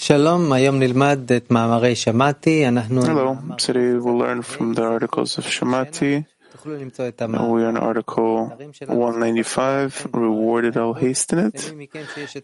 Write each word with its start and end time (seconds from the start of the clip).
שלום, 0.00 0.52
היום 0.52 0.78
נלמד 0.78 1.32
את 1.36 1.50
מאמרי 1.50 1.96
שמעתי. 1.96 2.68
אנחנו... 2.68 3.00
Hello, 3.02 3.34
today 3.56 4.04
we'll 4.04 4.18
learn 4.18 4.42
from 4.42 4.74
the 4.74 4.82
articles 4.82 5.38
of 5.38 5.44
Shamati. 5.44 6.22
תוכלו 6.52 6.76
למצוא 6.76 7.08
את 7.08 7.22
We 7.22 7.62
are 7.62 7.70
in 7.70 7.76
article 7.76 8.50
195, 8.88 10.06
Rewarded 10.12 10.76
I'll 10.76 10.94
Hasten 10.94 11.38
It. 11.38 11.72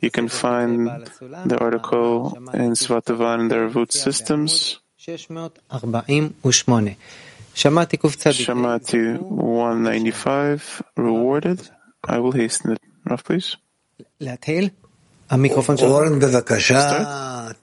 You 0.02 0.10
can 0.10 0.28
find 0.28 0.88
the 1.46 1.58
article 1.60 2.32
in 2.54 2.72
Svatavan 2.74 3.40
and 3.40 3.50
the 3.50 3.56
Revut 3.56 3.92
systems. 3.92 4.78
648. 4.98 6.96
שמעתי 7.54 7.96
קצת... 7.96 8.30
Shamati 8.30 9.18
195, 9.20 10.82
Rewarded, 10.98 11.70
I 12.08 12.18
will 12.18 12.32
hasten 12.32 12.72
it. 12.72 12.80
Raf, 13.06 13.24
please. 13.24 13.56
Oren, 15.91 16.19
bevakasha. 16.19 17.53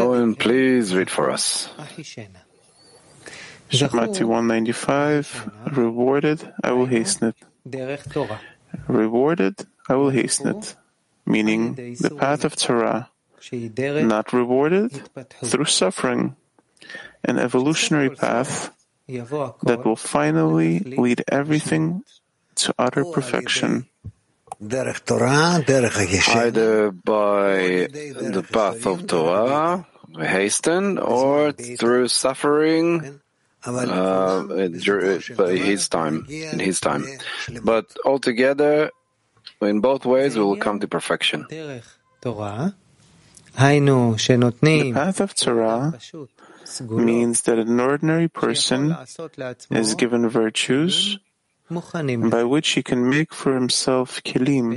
Owen, 0.00 0.34
please 0.34 0.94
read 0.94 1.10
for 1.10 1.30
us. 1.30 1.68
Shamati 3.70 4.24
195, 4.24 5.50
rewarded, 5.76 6.52
I 6.64 6.72
will 6.72 6.86
hasten 6.86 7.28
it. 7.28 7.36
Rewarded, 8.88 9.66
I 9.88 9.94
will 9.94 10.10
hasten 10.10 10.56
it, 10.56 10.74
meaning 11.26 11.74
the 12.00 12.10
path 12.18 12.44
of 12.44 12.56
Torah. 12.56 13.10
Not 14.08 14.32
rewarded, 14.32 15.08
through 15.44 15.66
suffering, 15.66 16.34
an 17.24 17.38
evolutionary 17.38 18.10
path 18.10 18.70
that 19.06 19.82
will 19.84 19.96
finally 19.96 20.80
lead 20.80 21.24
everything 21.28 22.04
to 22.56 22.74
utter 22.78 23.04
perfection 23.04 23.86
either 26.28 26.90
by 26.90 27.88
the 27.90 28.46
path 28.52 28.86
of 28.86 29.06
Torah, 29.06 29.86
hasten, 30.18 30.98
or 30.98 31.52
through 31.52 32.08
suffering 32.08 33.20
uh, 33.66 33.70
uh, 33.70 34.46
uh 34.50 34.54
in 34.54 34.74
his 35.56 35.88
time, 35.88 36.26
in 36.28 36.58
his 36.58 36.80
time. 36.80 37.06
But 37.62 37.96
altogether, 38.04 38.90
in 39.62 39.80
both 39.80 40.04
ways, 40.04 40.36
we 40.36 40.44
will 40.44 40.56
come 40.56 40.80
to 40.80 40.88
perfection. 40.88 41.46
The 44.92 44.92
path 44.92 45.20
of 45.20 45.34
Torah 45.34 45.98
means 46.80 47.42
that 47.42 47.58
an 47.58 47.80
ordinary 47.80 48.28
person 48.28 48.94
is 49.70 49.94
given 49.94 50.28
virtues 50.28 51.18
by 52.30 52.44
which 52.44 52.70
he 52.70 52.82
can 52.82 53.08
make 53.08 53.32
for 53.32 53.54
himself 53.54 54.20
kelim, 54.24 54.74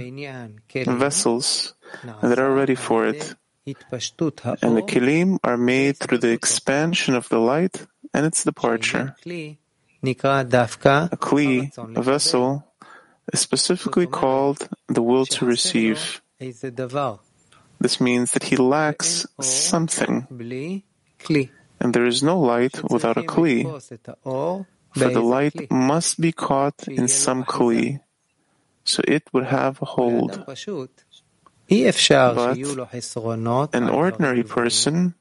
vessels 0.98 1.74
that 2.22 2.40
are 2.40 2.54
ready 2.54 2.76
for 2.76 3.06
it. 3.08 3.36
And 3.66 4.76
the 4.78 4.84
kelim 4.84 5.40
are 5.44 5.58
made 5.58 5.98
through 5.98 6.20
the 6.20 6.32
expansion 6.32 7.16
of 7.16 7.30
the 7.30 7.40
light 7.40 7.88
and 8.14 8.26
its 8.26 8.44
departure. 8.44 9.16
A 9.26 11.18
kli, 11.18 11.72
a 11.96 12.02
vessel, 12.02 12.64
is 13.32 13.40
specifically 13.40 14.06
called 14.08 14.68
the 14.90 15.02
will 15.02 15.26
to 15.26 15.46
receive. 15.46 16.22
This 17.80 18.02
means 18.02 18.32
that 18.34 18.44
he 18.44 18.58
lacks 18.58 19.26
something. 19.40 20.28
And 21.80 21.94
there 21.94 22.06
is 22.06 22.22
no 22.22 22.40
light 22.40 22.84
without 22.92 23.18
a 23.18 23.24
kli 23.24 23.64
for 24.94 25.10
the 25.10 25.22
light 25.22 25.72
must 25.72 26.22
be 26.22 26.32
caught 26.32 26.88
in 26.88 27.08
some 27.08 27.44
kli, 27.44 28.00
so 28.84 29.02
it 29.08 29.24
would 29.34 29.46
have 29.46 29.82
a 29.82 29.86
hold. 29.86 30.46
But 30.46 30.68
an 33.74 33.90
ordinary 33.90 34.44
person 34.44 35.16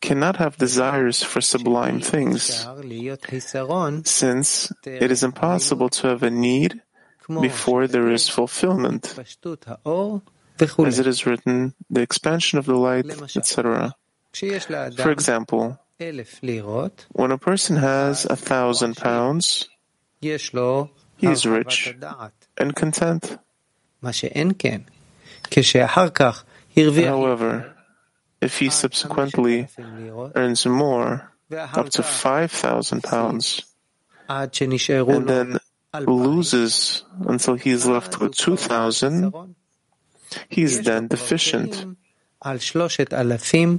cannot 0.00 0.36
have 0.36 0.56
desires 0.56 1.22
for 1.22 1.40
sublime 1.40 2.00
things, 2.00 2.66
since 4.04 4.72
it 4.84 5.10
is 5.10 5.22
impossible 5.22 5.88
to 5.88 6.08
have 6.08 6.22
a 6.22 6.30
need 6.30 6.80
before 7.28 7.86
there 7.86 8.10
is 8.10 8.28
fulfillment, 8.28 9.14
as 10.58 10.98
it 10.98 11.06
is 11.06 11.26
written, 11.26 11.74
the 11.90 12.00
expansion 12.00 12.58
of 12.58 12.66
the 12.66 12.74
light, 12.74 13.06
etc. 13.36 13.94
For 14.96 15.10
example, 15.10 15.78
when 15.98 17.30
a 17.30 17.38
person 17.38 17.76
has 17.76 18.24
a 18.24 18.36
thousand 18.36 18.96
pounds, 18.96 19.68
he 20.20 20.30
is 21.26 21.46
rich 21.46 21.94
and 22.58 22.74
content. 22.74 23.38
However, 26.74 27.74
if 28.40 28.58
he 28.58 28.70
subsequently 28.70 29.68
earns 30.34 30.66
more, 30.66 31.30
up 31.52 31.90
to 31.90 32.02
5,000 32.02 33.02
pounds, 33.02 33.62
and 34.28 35.28
then 35.28 35.58
loses 36.06 37.04
until 37.26 37.54
he 37.54 37.70
is 37.70 37.86
left 37.86 38.18
with 38.18 38.34
2,000, 38.34 39.54
he 40.48 40.62
is 40.62 40.80
then 40.82 41.06
deficient. 41.08 41.96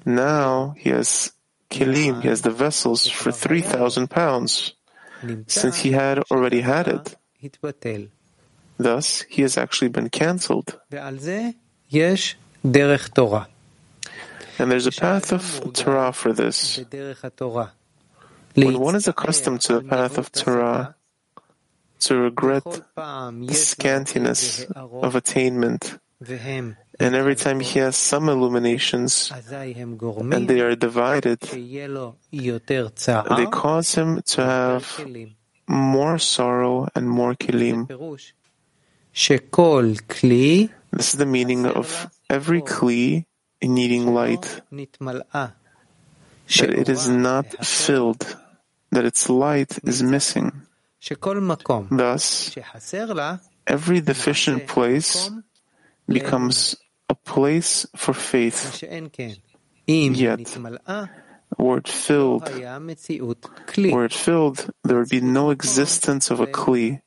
Now 0.05 0.75
he 0.77 0.89
has 0.91 1.33
kelim, 1.69 2.21
he 2.21 2.27
has 2.27 2.41
the 2.41 2.51
vessels 2.51 3.07
for 3.07 3.31
3,000 3.31 4.09
pounds, 4.09 4.73
since 5.47 5.79
he 5.79 5.91
had 5.91 6.19
already 6.31 6.61
had 6.61 6.87
it. 6.87 7.15
Thus, 8.77 9.23
he 9.29 9.41
has 9.43 9.57
actually 9.57 9.89
been 9.89 10.09
cancelled. 10.09 10.79
And 14.59 14.71
there's 14.71 14.87
a 14.87 14.91
path 14.91 15.31
of 15.31 15.73
Torah 15.73 16.11
for 16.13 16.33
this. 16.33 16.79
When 18.55 18.79
one 18.79 18.95
is 18.95 19.07
accustomed 19.07 19.61
to 19.61 19.73
the 19.79 19.83
path 19.83 20.17
of 20.17 20.31
Torah, 20.31 20.95
to 22.01 22.15
regret 22.17 22.63
the 22.63 23.55
scantiness 23.55 24.69
of 24.75 25.15
attainment, 25.15 25.97
and 26.99 27.15
every 27.15 27.35
time 27.35 27.59
he 27.59 27.79
has 27.79 27.95
some 27.95 28.29
illuminations 28.29 29.31
and 29.31 30.47
they 30.47 30.61
are 30.61 30.75
divided, 30.75 31.39
they 31.41 31.87
cause 33.51 33.95
him 33.95 34.21
to 34.21 34.43
have 34.43 35.01
more 35.67 36.19
sorrow 36.19 36.87
and 36.95 37.09
more 37.09 37.33
kelim. 37.35 37.87
This 40.91 41.13
is 41.13 41.17
the 41.17 41.25
meaning 41.25 41.65
of 41.65 42.09
every 42.29 42.61
kli 42.61 43.25
needing 43.61 44.13
light, 44.13 44.61
that 44.71 45.53
it 46.59 46.89
is 46.89 47.07
not 47.07 47.65
filled, 47.65 48.37
that 48.91 49.05
its 49.05 49.29
light 49.29 49.79
is 49.83 50.03
missing. 50.03 50.51
Thus, 51.89 52.55
every 53.67 54.01
deficient 54.01 54.67
place 54.67 55.31
becomes 56.07 56.75
a 57.13 57.15
place 57.29 57.85
for 57.95 58.13
faith. 58.13 58.83
Yet, 59.85 60.57
were 61.57 61.77
it 61.77 61.87
filled, 61.87 62.49
were 63.93 64.05
it 64.05 64.13
filled, 64.13 64.59
there 64.83 64.97
would 64.97 65.09
be 65.09 65.21
no 65.21 65.51
existence 65.51 66.31
of 66.33 66.39
a 66.39 66.47
kli, 66.47 67.01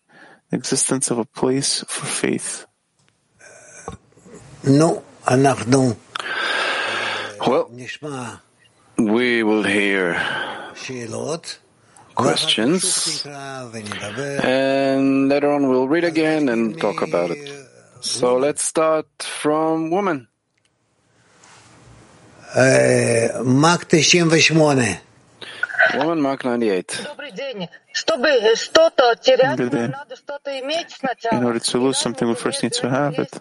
existence 0.53 1.11
of 1.11 1.19
a 1.19 1.25
place 1.25 1.85
for 1.89 2.07
faith. 2.07 2.67
No, 4.65 5.03
well, 7.47 7.65
we 8.99 9.43
will 9.43 9.65
hear 9.65 10.15
questions, 12.15 13.27
and 14.45 15.29
later 15.29 15.51
on 15.51 15.69
we'll 15.69 15.89
read 15.89 16.05
again 16.05 16.49
and 16.49 16.79
talk 16.79 17.03
about 17.03 17.31
it. 17.31 17.67
So 18.01 18.37
let's 18.37 18.63
start 18.63 19.07
from 19.23 19.91
woman. 19.91 20.29
Uh, 22.55 23.43
Woman 25.95 26.21
Mark 26.21 26.45
98. 26.45 27.07
In 31.33 31.45
order 31.45 31.59
to 31.59 31.79
lose 31.79 31.99
something, 31.99 32.29
we 32.29 32.35
first 32.35 32.63
need 32.63 32.73
to 32.75 32.91
have 32.91 33.19
it. 33.19 33.39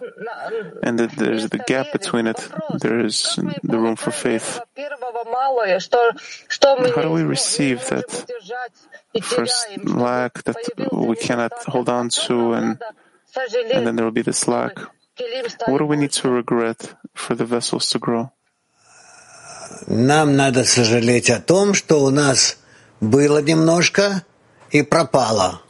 And 0.82 0.98
there's 0.98 1.48
the 1.48 1.58
gap 1.58 1.92
between 1.92 2.26
it. 2.26 2.48
There 2.80 3.00
is 3.00 3.38
the 3.62 3.78
room 3.78 3.96
for 3.96 4.10
faith. 4.10 4.60
How 6.94 7.02
do 7.02 7.10
we 7.10 7.22
receive 7.22 7.86
that 7.88 8.08
first 9.22 9.66
lack 9.84 10.42
that 10.44 10.56
we 10.92 11.16
cannot 11.16 11.52
hold 11.64 11.88
on 11.88 12.08
to 12.10 12.52
and 12.52 12.78
And 13.35 13.87
then 13.87 13.95
there 13.95 14.05
will 14.05 14.11
be 14.11 14.23
this 14.23 14.47
lack. 14.47 14.75
Келим 15.17 15.49
стали 15.49 15.71
What 15.71 15.79
do 15.79 15.85
we 15.85 15.97
need 15.97 16.11
больше. 16.11 16.21
to 16.21 16.29
regret 16.29 16.95
for 17.13 17.35
the 17.35 17.45
vessels 17.45 17.89
to 17.91 17.99
grow? 17.99 18.29
Нам 19.87 20.35
надо 20.35 20.63
сожалеть 20.63 21.29
о 21.29 21.39
том, 21.39 21.73
что 21.73 22.03
у 22.03 22.09
нас 22.09 22.57
было 22.99 23.41
немножко 23.41 24.25
и 24.71 24.83
пропало. 24.83 25.61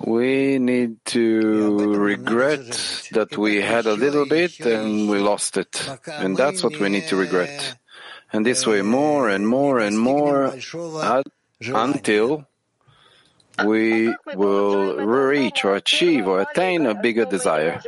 We 0.00 0.58
need 0.58 0.98
to 1.06 1.96
regret 1.96 2.70
that 3.12 3.36
we 3.36 3.60
had 3.60 3.86
a 3.86 3.94
little 3.94 4.26
bit 4.26 4.60
and 4.60 5.08
we 5.10 5.18
lost 5.18 5.56
it. 5.56 5.88
And 6.06 6.36
that's 6.36 6.62
what 6.62 6.78
we 6.78 6.88
need 6.88 7.08
to 7.08 7.16
regret. 7.16 7.76
And 8.32 8.46
this 8.46 8.66
way, 8.66 8.82
more 8.82 9.28
and 9.28 9.48
more 9.48 9.80
and 9.80 9.98
more 9.98 10.52
at, 11.02 11.26
until 11.60 12.46
we 13.64 14.14
will 14.34 14.96
reach 14.96 15.64
or 15.64 15.74
achieve 15.74 16.26
or 16.26 16.40
attain 16.40 16.86
a 16.86 16.94
bigger 16.94 17.24
desire. 17.24 17.80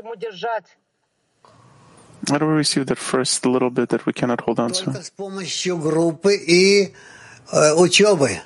How 2.28 2.38
do 2.38 2.46
we 2.46 2.54
receive 2.54 2.86
that 2.86 2.98
first 2.98 3.46
little 3.46 3.70
bit 3.70 3.88
that 3.90 4.04
we 4.04 4.12
cannot 4.12 4.42
hold 4.42 4.60
on 4.60 4.72
Только 4.72 4.98
to? 4.98 5.02
с 5.02 5.10
помощью 5.10 5.78
группы 5.78 6.36
и 6.36 6.92
э, 7.52 7.72
учебы. 7.74 8.40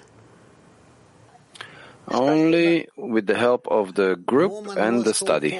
Only 2.06 2.88
with 2.96 3.26
the 3.26 3.34
help 3.34 3.66
of 3.66 3.94
the 3.94 4.14
group 4.16 4.76
and 4.76 5.04
the 5.04 5.14
study. 5.14 5.58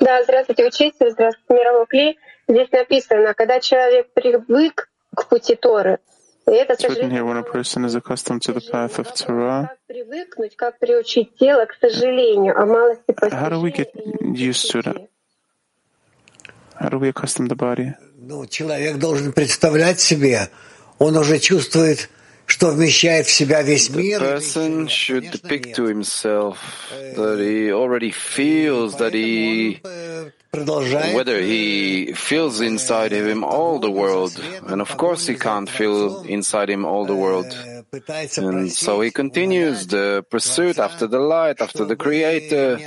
Да, 0.00 0.22
здравствуйте, 0.22 0.66
учитель, 0.66 1.10
здравствуйте, 1.10 1.54
мировой 1.54 1.86
клей. 1.86 2.18
Здесь 2.46 2.70
написано, 2.70 3.34
когда 3.34 3.58
человек 3.60 4.08
привык 4.12 4.88
к 5.14 5.26
пути 5.26 5.56
Торы, 5.56 5.98
и 6.48 6.52
это, 6.52 6.74
It's 6.74 6.84
written 6.88 7.10
here 7.10 7.24
when 7.24 7.36
a 7.36 7.42
person 7.42 7.84
is 7.84 7.94
accustomed 7.96 8.42
to 8.42 8.52
the 8.52 8.60
path 8.70 8.98
of 9.00 9.12
Torah, 9.14 9.68
как 9.68 9.78
привыкнуть, 9.88 10.56
как 10.56 10.78
приучить 10.78 11.36
тело 11.38 11.64
к 11.66 11.74
сожалению 11.80 12.56
о 12.60 12.66
малости 12.66 13.10
How 13.10 13.50
do 13.50 13.60
we 13.60 13.72
get 13.72 13.92
постижения 13.92 14.34
и 14.34 14.48
used 14.48 14.70
to 14.70 14.78
it? 14.80 14.86
неприятии. 14.86 15.08
how 16.78 16.88
do 16.90 16.98
we 16.98 17.08
accustom 17.08 17.48
the 17.48 17.56
body? 17.56 17.94
Ну, 18.18 18.46
человек 18.46 18.98
должен 18.98 19.32
представлять 19.32 19.98
себе, 20.00 20.48
он 20.98 21.16
уже 21.16 21.38
чувствует, 21.40 22.08
что 22.46 22.70
вмещает 22.70 23.26
в 23.26 23.30
себя 23.32 23.62
весь 23.62 23.90
The 23.90 23.96
мир. 23.98 24.22
или 24.22 24.32
person 24.36 24.84
еще 24.84 25.14
should 25.18 25.20
нет? 25.22 25.40
Конечно, 25.42 25.48
depict 25.48 25.66
нет. 25.66 25.76
to 25.78 25.86
himself 25.88 26.56
that 27.16 27.38
he 27.40 27.72
already 27.72 28.12
feels 28.12 28.96
that 28.98 29.14
he 29.14 29.80
Поэтому 30.50 30.78
он, 30.78 30.84
э, 30.84 30.90
продолжает 30.90 31.14
whether 31.14 31.40
he 31.40 32.12
feels 32.14 32.60
inside 32.60 33.12
of 33.12 33.26
him 33.26 33.44
all 33.44 33.78
the 33.78 33.90
world. 33.90 34.32
And 34.68 34.80
of 34.80 34.96
course 34.96 35.26
he 35.26 35.36
can't 35.36 35.68
feel 35.68 36.24
inside 36.26 36.68
him 36.70 36.84
all 36.84 37.06
the 37.06 37.16
world. 37.16 37.46
э, 37.46 37.82
пытается 37.90 38.42
And 38.42 38.68
просить, 38.68 38.78
so 38.78 39.00
he 39.00 39.10
continues 39.10 39.86
the 39.86 40.24
pursuit 40.30 40.78
after 40.78 41.06
the 41.06 41.18
light, 41.18 41.60
after 41.60 41.84
the 41.84 41.96
Creator. 41.96 42.78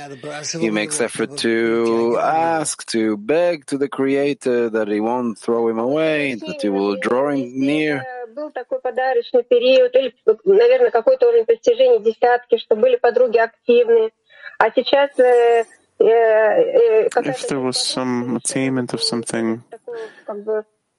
He 0.60 0.70
makes 0.70 1.00
effort 1.00 1.36
to 1.38 2.18
ask, 2.18 2.84
to 2.92 3.16
beg 3.16 3.66
to 3.66 3.78
the 3.78 3.88
Creator 3.88 4.70
that 4.70 4.88
he 4.88 5.00
won't 5.00 5.38
throw 5.38 5.68
him 5.68 5.78
away, 5.78 6.34
that 6.34 6.62
he 6.62 6.68
will 6.68 6.96
draw 6.96 7.30
him 7.30 7.52
near. 7.54 7.96
Если 7.96 8.20
Был 8.30 8.52
такой 8.52 8.80
подарочный 8.80 9.42
период, 9.42 9.92
или, 9.96 10.14
наверное, 10.44 10.90
какой-то 10.92 11.28
уровень 11.28 11.46
постижения 11.46 11.98
десятки, 11.98 12.58
что 12.58 12.76
были 12.76 12.96
подруги 12.96 13.38
активные. 13.38 14.10
А 14.58 14.70
сейчас 14.70 15.10
э, 15.18 15.22
э, 15.22 15.64
э, 15.64 15.64
какая-то 15.64 15.73
if 15.99 17.47
there 17.47 17.59
was 17.59 17.77
some 17.77 18.35
attainment 18.35 18.93
of 18.93 19.01
something, 19.01 19.63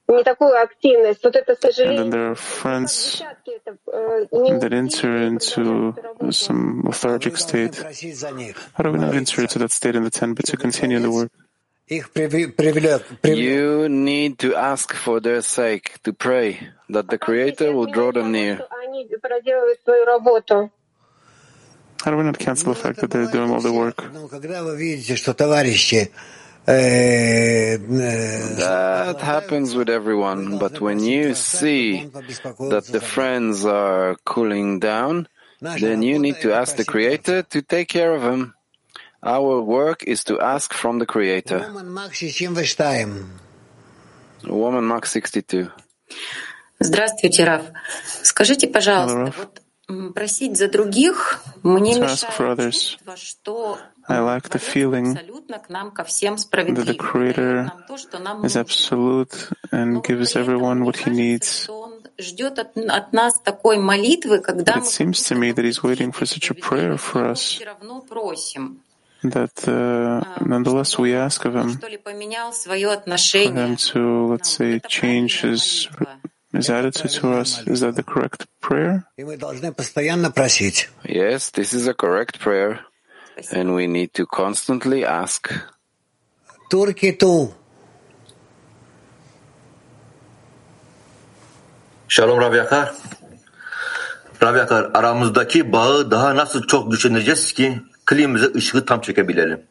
and 0.08 0.28
then 0.28 2.10
there 2.10 2.30
are 2.30 2.34
friends 2.36 3.22
that 3.90 4.68
enter 4.72 5.16
into 5.16 5.94
some 6.30 6.82
lethargic 6.84 7.36
state. 7.36 7.76
How 8.74 8.84
do 8.84 8.92
we 8.92 8.98
not 8.98 9.14
enter 9.14 9.42
into 9.42 9.58
that 9.58 9.72
state 9.72 9.96
in 9.96 10.04
the 10.04 10.10
tent, 10.10 10.36
but 10.36 10.46
to 10.46 10.56
continue 10.56 11.00
the 11.00 11.10
work? 11.10 11.32
You 13.24 13.88
need 13.88 14.38
to 14.40 14.54
ask 14.56 14.92
for 14.92 15.20
their 15.20 15.40
sake, 15.42 16.02
to 16.02 16.12
pray 16.12 16.68
that 16.88 17.08
the 17.08 17.18
Creator 17.18 17.72
will 17.72 17.86
draw 17.86 18.12
them 18.12 18.32
near. 18.32 18.60
How 22.03 22.11
do 22.11 22.17
we 22.17 22.23
not 22.23 22.39
cancel 22.39 22.73
the 22.73 22.79
fact 22.79 22.99
that 23.01 23.11
they're 23.11 23.29
doing 23.31 23.51
all 23.51 23.61
the 23.61 23.71
work? 23.71 24.03
Ну, 24.11 24.27
когда 24.27 24.63
вы 24.63 24.75
видите, 24.75 25.15
что 25.15 25.33
товарищи 25.33 26.11
э, 26.65 27.75
э, 27.75 27.77
That 28.57 29.21
happens 29.21 29.75
with 29.75 29.89
everyone, 29.89 30.57
but 30.57 30.81
when 30.81 30.99
you 31.03 31.35
see 31.35 32.09
that 32.69 32.85
the 32.87 33.01
friends 33.01 33.65
are 33.65 34.15
cooling 34.25 34.79
down, 34.79 35.27
then 35.61 36.01
you 36.01 36.17
need 36.17 36.41
to 36.41 36.53
ask 36.53 36.75
the 36.75 36.85
Creator 36.85 37.43
to 37.43 37.61
take 37.61 37.87
care 37.87 38.15
of 38.15 38.23
them. 38.23 38.55
Our 39.23 39.61
work 39.61 40.03
is 40.03 40.23
to 40.25 40.39
ask 40.39 40.73
from 40.73 40.97
the 40.97 41.05
Creator. 41.05 41.59
Роман 41.59 41.93
Мак 41.93 42.15
62. 42.15 43.27
Woman 44.47 44.83
Mark 44.83 45.05
62. 45.05 45.69
Здравствуйте, 46.79 47.43
Раф. 47.43 47.61
Скажите, 48.23 48.67
пожалуйста, 48.67 49.17
Hello, 49.17 49.27
Raf. 49.27 49.37
вот 49.37 49.61
to 51.94 52.04
ask 52.04 52.26
for 52.32 52.46
others. 52.46 52.96
I 54.08 54.18
like 54.18 54.48
the 54.50 54.58
feeling 54.58 55.14
that 55.14 56.86
the 56.86 56.94
Creator 56.98 57.72
is 58.44 58.56
absolute 58.56 59.50
and 59.70 60.02
gives 60.02 60.36
everyone 60.36 60.84
what 60.84 60.96
he 60.96 61.10
needs. 61.10 61.68
But 61.68 62.10
it 64.76 64.86
seems 64.86 65.22
to 65.24 65.34
me 65.34 65.52
that 65.52 65.64
he's 65.64 65.82
waiting 65.82 66.12
for 66.12 66.26
such 66.26 66.50
a 66.50 66.54
prayer 66.54 66.98
for 66.98 67.24
us. 67.24 67.60
that 69.30 69.66
uh, 69.66 70.22
nonetheless 70.44 70.98
we 70.98 71.14
ask 71.14 71.44
of 71.44 71.56
him 71.56 71.78
for 71.78 71.88
him 73.56 73.76
to, 73.76 74.26
let's 74.26 74.50
say, 74.50 74.80
change 74.88 75.40
his 75.40 75.88
his 76.56 76.70
attitude 76.70 77.10
to 77.20 77.34
us, 77.34 77.60
is 77.66 77.80
that 77.80 77.96
the 77.96 78.02
correct 78.02 78.46
prayer? 78.62 79.04
Yes, 81.04 81.50
this 81.50 81.74
is 81.74 81.86
a 81.86 81.92
correct 81.92 82.40
prayer. 82.40 82.80
And 83.52 83.74
we 83.74 83.86
need 83.86 84.14
to 84.14 84.24
constantly 84.24 85.04
ask. 85.04 85.52
Turkitu. 86.70 87.52
Shalom 92.08 92.38
Rav 92.40 92.54
Yakar. 92.54 92.94
Rav 94.42 94.56
Yakar 94.56 94.90
aramızdaki 94.94 95.72
bağı 95.72 96.10
daha 96.10 96.36
nasıl 96.36 96.66
çok 96.66 96.90
düşüneceğiz 96.90 97.52
ki 97.52 97.80
klimize 98.06 98.54
ışığı 98.54 98.86
tam 98.86 99.00
çekebilelim? 99.00 99.62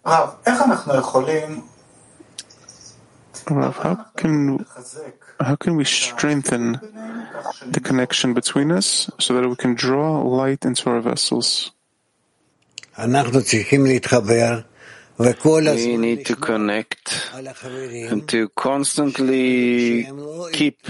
Rav, 3.52 3.72
how 3.72 3.98
can 4.22 4.60
how 5.40 5.56
can 5.56 5.76
we 5.76 5.86
strengthen 5.86 6.80
the 7.66 7.80
connection 7.80 8.34
between 8.34 8.72
us 8.72 9.10
so 9.20 9.34
that 9.34 9.48
we 9.48 9.56
can 9.56 9.74
draw 9.76 10.22
light 10.22 10.66
into 10.66 10.90
our 10.90 11.02
vessels? 11.02 11.72
We 15.18 15.98
need 15.98 16.26
to 16.26 16.36
connect 16.36 17.30
and 17.34 18.28
to 18.30 18.50
constantly 18.50 20.08
keep 20.52 20.82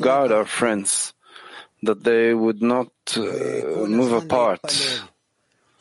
God 0.00 0.30
our 0.32 0.44
friends, 0.44 1.12
that 1.82 2.02
they 2.04 2.34
would 2.34 2.62
not 2.62 2.88
uh, 3.16 3.20
move 3.86 4.12
apart 4.12 5.02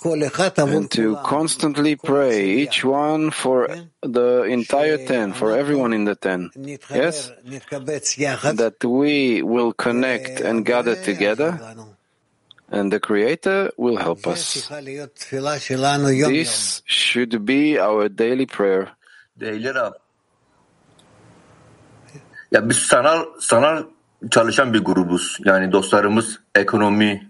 and 0.06 0.92
to 0.92 1.16
constantly 1.24 1.96
pray, 1.96 2.50
each 2.50 2.84
one 2.84 3.32
for 3.32 3.68
the 4.02 4.44
entire 4.44 4.98
ten, 4.98 5.34
for 5.34 5.56
everyone 5.56 5.94
in 5.94 6.06
the 6.06 6.16
ten. 6.16 6.52
Yes? 6.90 7.32
That 7.72 8.84
we 8.84 9.42
will 9.42 9.74
connect 9.74 10.42
and 10.42 10.66
gather 10.66 10.96
together, 10.96 11.60
and 12.70 12.92
the 12.92 13.00
Creator 13.00 13.72
will 13.78 13.98
help 13.98 14.28
us. 14.28 14.70
This 16.14 16.82
should 16.86 17.46
be 17.46 17.80
our 17.80 18.10
daily 18.10 18.46
prayer. 18.46 18.92
Daily 19.40 19.74
Ya 22.52 22.70
biz 22.70 22.78
sanal 22.78 23.26
sanal 23.40 23.84
çalışan 24.32 24.74
bir 24.74 24.80
grubuz. 24.80 25.40
Yani 25.46 25.72
dostlarımız 25.72 26.40
ekonomi 26.56 27.30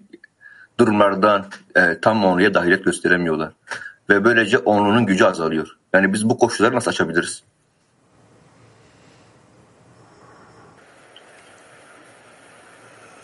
durumlardan 0.80 1.46
e, 1.76 2.00
tam 2.02 2.26
onluya 2.26 2.54
dahilet 2.54 2.86
gösteremiyorlar. 2.86 3.52
Ve 4.10 4.26
böylece 4.26 4.58
onlunun 4.58 5.06
gücü 5.06 5.26
azalıyor. 5.26 5.68
Yani 5.94 6.14
biz 6.14 6.30
bu 6.30 6.38
koşulları 6.38 6.76
nasıl 6.76 6.92
açabiliriz? 6.92 7.44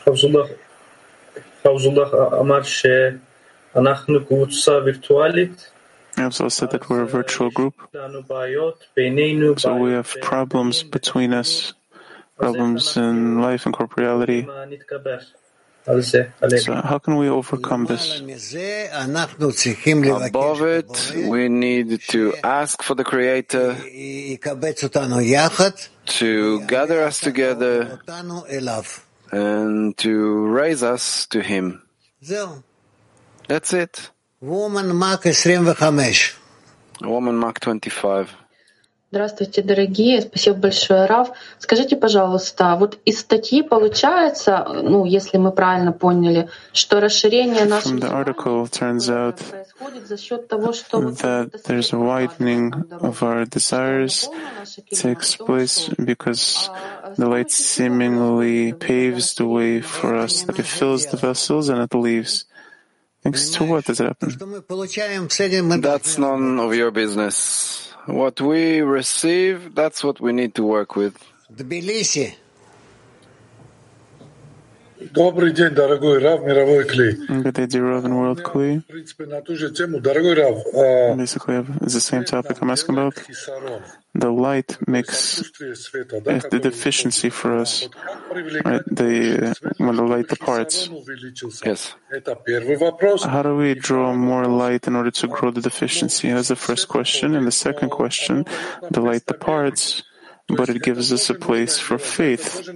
Havzullah, 0.05 0.47
Havzullah 1.63 2.33
Amar 2.33 2.63
şey, 2.63 3.13
anahnu 3.75 4.27
kuvutsa 4.27 4.85
virtualit, 4.85 5.71
I 6.19 6.29
said 6.49 6.71
that 6.71 6.89
we're 6.89 7.01
a 7.01 7.05
virtual 7.05 7.49
group. 7.49 7.75
So 9.57 9.77
we 9.85 9.91
have 9.91 10.15
problems 10.21 10.83
between 10.83 11.33
us, 11.33 11.73
problems 12.37 12.97
in 12.97 13.41
life 13.41 13.65
and 13.65 13.73
corporeality. 13.73 14.45
So 15.89 16.73
how 16.83 16.99
can 16.99 17.17
we 17.17 17.29
overcome 17.29 17.85
this? 17.85 18.21
Above 20.21 20.61
it, 20.61 21.13
we 21.27 21.49
need 21.49 22.01
to 22.09 22.35
ask 22.43 22.83
for 22.83 22.95
the 22.95 23.03
Creator 23.03 23.75
to 26.05 26.59
gather 26.67 27.03
us 27.03 27.19
together 27.19 27.99
and 29.31 29.97
to 29.97 30.47
raise 30.47 30.83
us 30.83 31.25
to 31.27 31.41
Him. 31.41 31.81
That's 33.47 33.73
it. 33.73 34.11
Woman 34.41 34.93
Mark 34.95 35.23
25. 35.23 36.39
Woman 37.01 37.35
Mark 37.35 37.59
25. 37.59 38.29
Здравствуйте, 39.11 39.63
дорогие. 39.63 40.21
Спасибо 40.21 40.57
большое, 40.57 41.05
Рав. 41.05 41.31
Скажите, 41.57 41.95
пожалуйста, 41.95 42.75
вот 42.79 42.99
из 43.05 43.19
статьи 43.21 43.63
получается, 43.63 44.67
ну, 44.83 45.03
если 45.03 45.39
мы 45.39 45.51
правильно 45.51 45.91
поняли, 45.91 46.47
что 46.73 46.99
расширение 46.99 47.63
From 47.63 47.69
наших 47.69 47.93
the 47.99 48.11
article, 48.11 48.65
it 48.65 48.71
turns 48.71 49.09
out 49.09 49.39
происходит 49.49 50.07
за 50.07 50.17
счет 50.17 50.47
того, 50.47 50.73
что 50.73 50.99
that 50.99 51.49
there's 51.65 51.91
a 51.91 51.97
widening 51.97 52.71
of 53.01 53.23
our 53.23 53.45
desires 53.45 54.29
takes 54.91 55.35
place 55.35 55.89
because 55.97 56.69
the 57.17 57.27
light 57.27 57.49
seemingly 57.49 58.73
paves 58.73 59.33
the 59.33 59.47
way 59.47 59.81
for 59.81 60.15
us, 60.15 60.43
that 60.43 60.59
it 60.59 60.67
fills 60.67 61.07
the 61.07 61.17
vessels 61.17 61.69
and 61.69 61.81
it 61.81 61.95
leaves. 61.95 62.45
Thanks 63.23 63.49
to 63.51 63.63
what 63.63 63.85
does 63.85 63.99
it 63.99 64.05
happen? 64.05 65.81
That's 65.81 66.17
none 66.19 66.59
of 66.59 66.75
your 66.75 66.91
business. 66.91 67.88
What 68.09 68.41
we 68.41 68.81
receive, 68.81 69.75
that's 69.75 70.03
what 70.03 70.19
we 70.19 70.33
need 70.33 70.55
to 70.55 70.63
work 70.63 70.95
with. 70.95 71.15
Добрый 75.12 75.52
день, 75.52 75.70
дорогой 75.70 76.18
Рав, 76.18 76.42
мировой 76.44 76.84
клей. 76.84 77.14
Good 77.28 77.52
day, 77.52 77.66
dear 77.66 77.82
Rav 77.82 78.04
and 78.04 78.14
World 78.14 78.42
Kli. 78.42 78.78
В 78.80 78.86
принципе, 78.86 79.26
на 79.26 79.42
ту 79.42 79.56
же 79.56 79.70
тему, 79.70 80.00
дорогой 80.00 80.34
Рав, 80.34 80.56
а, 80.72 81.14
Basically, 81.14 81.66
it's 81.80 81.94
the 81.94 82.00
same 82.00 82.24
topic 82.24 82.58
I'm 82.60 82.70
asking 82.70 82.94
about. 82.94 83.18
хисарон, 83.18 83.82
The 84.16 84.30
light 84.30 84.78
makes 84.86 85.10
отсутствие 85.40 85.74
света, 85.74 86.20
да, 86.20 86.36
is 86.36 86.42
the 86.44 86.48
который 86.48 86.60
deficiency 86.70 87.28
for 87.28 87.60
us, 87.60 87.82
вот 87.82 87.94
как 87.96 88.28
привлекать 88.30 88.64
right? 88.64 88.84
The 88.86 89.54
свет, 89.56 89.72
when 89.80 89.96
the 89.96 90.06
light 90.08 90.26
чтобы 90.26 90.36
departs. 90.36 90.74
хисарон 90.84 91.02
увеличился? 91.02 91.64
Yes. 91.66 91.80
Это 92.10 92.36
первый 92.36 92.76
вопрос. 92.76 93.24
How 93.26 93.42
do 93.42 93.56
we 93.56 93.74
draw 93.74 94.14
more 94.14 94.46
light 94.46 94.86
in 94.86 94.94
order 94.94 95.10
to 95.10 95.26
grow 95.28 95.50
the 95.50 95.60
deficiency? 95.60 96.30
That's 96.32 96.48
the 96.48 96.56
first 96.56 96.86
question. 96.88 97.34
And 97.34 97.46
the 97.46 97.50
second 97.52 97.90
question, 97.90 98.46
the 98.90 99.00
light 99.00 99.26
departs, 99.26 100.04
but 100.49 100.69
it 100.69 100.81
gives 100.81 101.11
us 101.11 101.29
a 101.29 101.35
place 101.35 101.77
for 101.77 101.97
faith. 101.97 102.67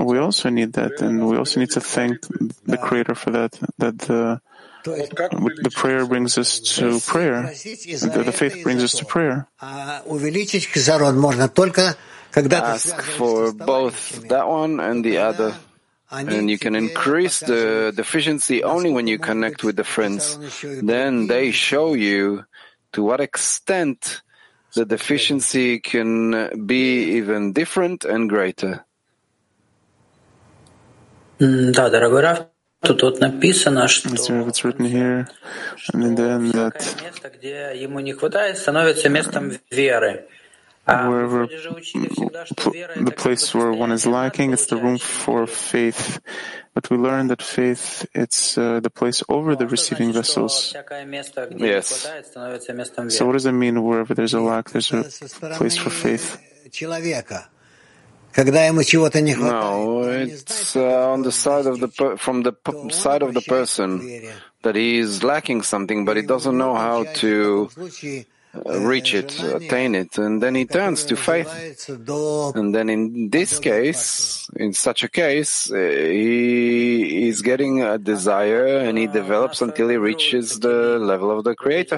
We 0.00 0.18
also 0.18 0.48
need 0.50 0.72
that, 0.74 1.00
and 1.00 1.28
we 1.28 1.36
also 1.36 1.60
need 1.60 1.70
to 1.72 1.80
thank 1.80 2.20
the 2.66 2.76
Creator 2.78 3.14
for 3.14 3.30
that, 3.30 3.58
that 3.78 3.98
the, 3.98 4.40
the 4.84 5.70
prayer 5.74 6.06
brings 6.06 6.36
us 6.36 6.60
to 6.76 7.00
prayer, 7.00 7.42
the, 7.42 8.22
the 8.26 8.32
faith 8.32 8.62
brings 8.62 8.82
us 8.82 8.92
to 8.92 9.04
prayer. 9.04 9.48
Ask 12.36 13.00
for 13.02 13.52
both 13.52 14.28
that 14.28 14.48
one 14.48 14.80
and 14.80 15.04
the 15.04 15.18
other. 15.18 15.54
And 16.10 16.50
you 16.50 16.58
can 16.58 16.74
increase 16.76 17.40
the 17.40 17.92
deficiency 17.94 18.62
only 18.62 18.92
when 18.92 19.06
you 19.06 19.18
connect 19.18 19.64
with 19.64 19.76
the 19.76 19.84
friends. 19.84 20.38
Then 20.62 21.26
they 21.28 21.50
show 21.50 21.94
you 21.94 22.44
to 22.92 23.02
what 23.02 23.20
extent 23.20 24.22
the 24.75 24.85
deficiency 24.85 25.79
can 25.79 26.65
be 26.65 27.17
even 27.17 27.53
different 27.53 28.05
and 28.05 28.29
greater. 28.29 28.83
М, 31.39 31.71
Да, 31.71 31.89
дорогой 31.89 32.21
Раф, 32.21 32.39
тут 32.81 33.01
вот 33.03 33.19
написано, 33.19 33.87
что 33.87 34.09
Mr. 34.09 34.45
It's 34.47 34.63
written 34.63 34.85
here, 34.85 35.27
and 35.93 36.17
then 36.17 36.51
that 36.51 37.01
место, 37.01 37.29
где 37.29 37.71
ему 37.75 37.99
не 38.01 38.13
хватает, 38.13 38.57
становится 38.57 39.09
местом 39.09 39.51
веры. 39.71 40.27
wherever 41.08 41.46
the 43.04 43.12
place 43.16 43.54
where 43.54 43.72
one 43.72 43.90
is 43.92 44.04
lacking, 44.06 44.52
it's 44.52 44.66
the 44.66 44.76
room 44.76 44.98
for 44.98 45.46
faith. 45.46 46.20
But 46.74 46.90
we 46.90 46.96
learn 46.96 47.28
that 47.28 47.40
faith, 47.40 48.04
it's 48.14 48.58
uh, 48.58 48.80
the 48.80 48.90
place 48.90 49.22
over 49.28 49.54
the 49.56 49.66
receiving 49.66 50.12
vessels. 50.12 50.74
Yes. 51.70 52.02
So 53.10 53.26
what 53.26 53.32
does 53.32 53.46
it 53.46 53.52
mean 53.52 53.82
wherever 53.82 54.12
there's 54.14 54.34
a 54.34 54.40
lack, 54.40 54.70
there's 54.70 54.90
a 54.92 55.04
place 55.56 55.76
for 55.78 55.90
faith? 55.90 56.36
No, 59.52 60.02
it's 60.26 60.74
uh, 60.76 61.12
on 61.12 61.22
the 61.22 61.30
side 61.30 61.66
of 61.66 61.78
the 61.78 61.86
per- 61.88 62.16
from 62.16 62.42
the 62.42 62.52
p- 62.52 62.72
side 62.90 63.22
of 63.22 63.32
the 63.32 63.40
person 63.42 64.00
that 64.62 64.74
he 64.74 64.98
is 64.98 65.22
lacking 65.22 65.62
something, 65.62 66.04
but 66.04 66.16
he 66.16 66.22
doesn't 66.26 66.58
know 66.58 66.74
how 66.74 67.04
to 67.22 67.70
reach 68.64 69.14
it, 69.14 69.42
attain 69.42 69.94
it, 69.94 70.18
and 70.18 70.42
then 70.42 70.54
he 70.54 70.64
turns 70.64 71.04
to 71.04 71.16
faith. 71.16 71.88
And 72.54 72.74
then 72.74 72.88
in 72.88 73.30
this 73.30 73.58
case, 73.58 74.48
in 74.56 74.72
such 74.72 75.02
a 75.02 75.08
case, 75.08 75.70
uh, 75.70 75.76
he 75.76 77.28
is 77.28 77.42
getting 77.42 77.82
a 77.82 77.98
desire 77.98 78.78
and 78.78 78.96
he 78.98 79.06
develops 79.06 79.60
until 79.62 79.88
he 79.88 79.96
reaches 79.96 80.60
the 80.60 80.98
level 80.98 81.30
of 81.36 81.44
the 81.44 81.54
Creator. 81.54 81.96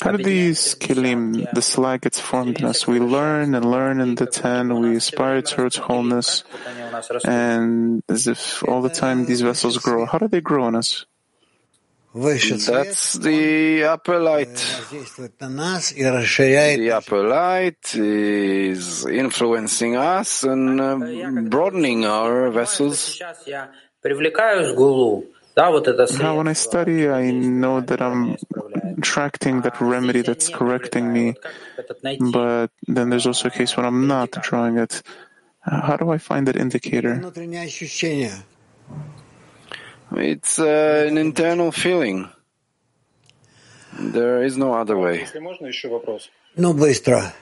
How 0.00 0.12
do 0.12 0.22
these 0.22 0.74
kelim, 0.76 1.52
the 1.52 1.62
slack, 1.62 2.06
it's 2.06 2.20
formed 2.20 2.60
in 2.60 2.66
us? 2.66 2.86
We 2.86 3.00
learn 3.00 3.54
and 3.54 3.64
learn 3.64 4.00
in 4.00 4.14
the 4.14 4.26
Ten. 4.26 4.80
we 4.80 4.96
aspire 4.96 5.42
towards 5.42 5.76
wholeness, 5.76 6.44
and 7.24 8.02
as 8.08 8.26
if 8.26 8.62
all 8.68 8.82
the 8.82 8.90
time 8.90 9.26
these 9.26 9.40
vessels 9.40 9.78
grow. 9.78 10.06
How 10.06 10.18
do 10.18 10.28
they 10.28 10.40
grow 10.40 10.68
in 10.68 10.74
us? 10.74 11.06
That's 12.16 13.12
the 13.20 13.84
upper 13.84 14.18
light. 14.18 14.56
The 16.80 16.90
upper 16.92 17.22
light 17.28 17.94
is 17.94 19.04
influencing 19.04 19.96
us 19.96 20.42
and 20.44 20.80
uh, 20.80 20.96
broadening 21.52 22.06
our 22.06 22.48
vessels. 22.50 23.20
Now, 26.18 26.36
when 26.36 26.48
I 26.48 26.52
study, 26.54 27.08
I 27.08 27.30
know 27.32 27.80
that 27.80 28.00
I'm 28.00 28.36
attracting 28.98 29.60
that 29.62 29.80
remedy 29.80 30.22
that's 30.22 30.48
correcting 30.48 31.12
me, 31.12 31.34
but 32.32 32.70
then 32.86 33.10
there's 33.10 33.26
also 33.26 33.48
a 33.48 33.50
case 33.50 33.76
when 33.76 33.84
I'm 33.84 34.06
not 34.06 34.30
drawing 34.42 34.78
it. 34.78 35.02
How 35.60 35.96
do 35.96 36.10
I 36.10 36.18
find 36.18 36.46
that 36.48 36.56
indicator? 36.56 37.20
внутреннее 40.09 40.37
ощущение. 40.37 40.41
It's 40.41 40.59
uh, 40.59 41.07
an 41.07 41.17
internal 41.17 41.71
feeling. 41.71 42.29
There 43.97 44.43
is 44.43 44.57
no 44.57 44.73
other 44.73 44.97
way. 44.97 45.21
Если 45.21 45.39
можно, 45.39 45.67
еще 45.67 45.89
вопрос. 45.89 46.29
Ну, 46.55 46.73
быстро. 46.73 47.33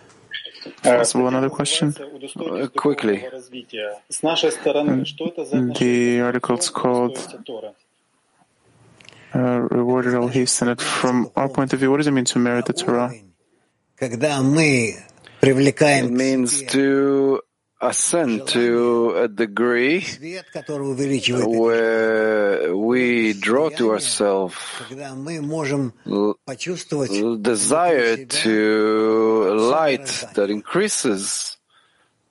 Possible 0.84 1.28
another 1.28 1.50
question? 1.50 1.94
Uh, 2.36 2.68
quickly. 2.68 3.24
развития. 3.32 4.02
С 4.10 4.22
нашей 4.22 4.52
стороны, 4.52 5.06
что 5.06 5.28
это 5.28 5.46
за 5.46 5.58
The 5.58 6.20
article 6.20 6.58
is 6.58 6.70
called 6.70 7.18
Тора? 7.46 7.74
uh, 9.34 9.68
Rewarded 9.70 10.14
I'll 10.16 10.28
Hasten 10.28 10.70
It. 10.70 10.82
From 10.82 11.32
our 11.36 11.50
point 11.50 11.74
of 11.74 11.80
view, 11.80 11.92
what 11.92 11.98
does 11.98 12.08
it 12.08 12.12
mean 12.12 12.26
to 12.26 12.40
merit 12.40 12.66
the 12.66 12.74
Torah? 12.74 13.12
Когда 13.98 14.42
мы 14.42 14.96
It 14.96 15.02
привлекаем 15.42 16.12
means 16.12 16.62
to 16.64 17.42
ascend 17.85 18.49
to 18.49 19.15
a 19.17 19.29
degree 19.29 20.05
where 21.47 22.75
we 22.77 23.33
draw 23.35 23.69
to 23.69 23.91
ourselves 23.91 24.57
desire 27.43 28.25
to 28.25 29.55
light 29.77 30.07
that 30.35 30.49
increases 30.51 31.57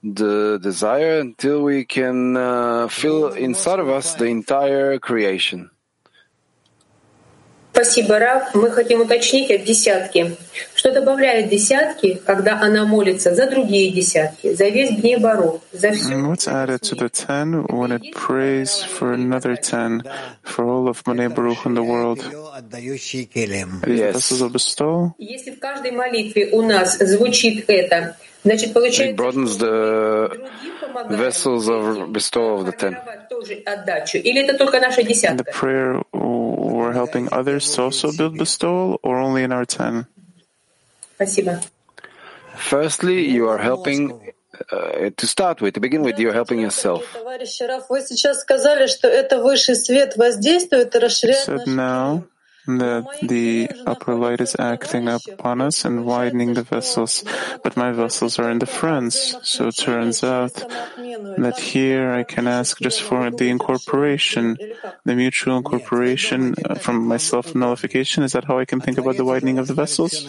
the 0.03 0.59
desire 0.61 1.19
until 1.19 1.61
we 1.61 1.85
can 1.85 2.35
uh, 2.35 2.87
feel 2.89 3.27
inside 3.33 3.79
of 3.79 3.89
us 3.89 4.15
the 4.15 4.25
entire 4.25 4.99
creation. 4.99 5.69
Спасибо, 7.73 8.19
Раф. 8.19 8.53
Мы 8.53 8.69
хотим 8.69 9.01
уточнить 9.01 9.49
от 9.49 9.63
десятки. 9.63 10.37
Что 10.75 10.91
добавляет 10.91 11.49
десятки, 11.49 12.21
когда 12.23 12.61
она 12.61 12.85
молится 12.85 13.33
за 13.33 13.49
другие 13.49 13.91
десятки, 13.91 14.53
за 14.53 14.65
весь 14.65 14.91
Бней 14.91 15.17
Барух, 15.17 15.61
за 15.71 15.91
все 15.91 16.13
what's 16.13 16.47
added 16.47 16.81
to 16.81 16.95
the 16.95 17.09
ten 17.09 17.65
when 17.69 17.91
it 17.91 18.13
prays 18.13 18.83
for 18.83 19.13
another 19.13 19.55
ten 19.55 20.03
for 20.43 20.65
all 20.65 20.87
of 20.87 21.03
Bnei 21.03 21.33
Baruch 21.33 21.65
in 21.65 21.73
the 21.73 21.83
world? 21.83 22.19
Yes. 23.87 24.31
Если 25.17 25.51
в 25.51 25.59
каждой 25.59 25.91
молитве 25.91 26.49
у 26.51 26.61
нас 26.61 26.99
звучит 26.99 27.65
это, 27.67 28.15
It 29.11 29.15
broadens 29.15 29.57
the 29.57 30.49
vessels 31.09 31.69
of 31.69 32.11
bestowal 32.11 32.59
of 32.59 32.65
the 32.65 32.73
ten. 32.73 32.93
In 35.31 35.37
the 35.37 35.45
prayer, 35.51 36.01
we're 36.13 36.93
helping 36.93 37.29
others 37.31 37.71
to 37.75 37.83
also 37.83 38.11
build 38.11 38.37
bestowal, 38.37 38.99
or 39.01 39.17
only 39.17 39.43
in 39.43 39.51
our 39.51 39.65
ten? 39.65 40.07
Firstly, 42.55 43.27
you 43.29 43.47
are 43.47 43.57
helping 43.57 44.33
uh, 44.71 45.09
to 45.17 45.27
start 45.27 45.61
with, 45.61 45.73
to 45.75 45.79
begin 45.79 46.03
with, 46.03 46.19
you're 46.19 46.33
helping 46.33 46.59
yourself. 46.59 47.01
You 47.15 47.47
said 51.33 51.67
now 51.67 52.23
that 52.67 53.05
the 53.21 53.69
upper 53.85 54.15
light 54.15 54.41
is 54.41 54.55
acting 54.57 55.07
upon 55.07 55.61
us 55.61 55.85
and 55.85 56.05
widening 56.05 56.53
the 56.53 56.63
vessels, 56.63 57.23
but 57.63 57.75
my 57.75 57.91
vessels 57.91 58.39
are 58.39 58.49
in 58.49 58.59
the 58.59 58.65
friends. 58.65 59.35
So 59.43 59.67
it 59.67 59.77
turns 59.77 60.23
out 60.23 60.53
that 60.55 61.59
here 61.59 62.11
I 62.11 62.23
can 62.23 62.47
ask 62.47 62.79
just 62.79 63.01
for 63.01 63.29
the 63.31 63.49
incorporation, 63.49 64.57
the 65.03 65.15
mutual 65.15 65.57
incorporation 65.57 66.55
from 66.79 67.07
my 67.07 67.17
self 67.17 67.53
nullification. 67.55 68.23
Is 68.23 68.33
that 68.33 68.45
how 68.45 68.59
I 68.59 68.65
can 68.65 68.79
think 68.79 68.97
about 68.97 69.17
the 69.17 69.25
widening 69.25 69.57
of 69.59 69.67
the 69.67 69.73
vessels? 69.73 70.27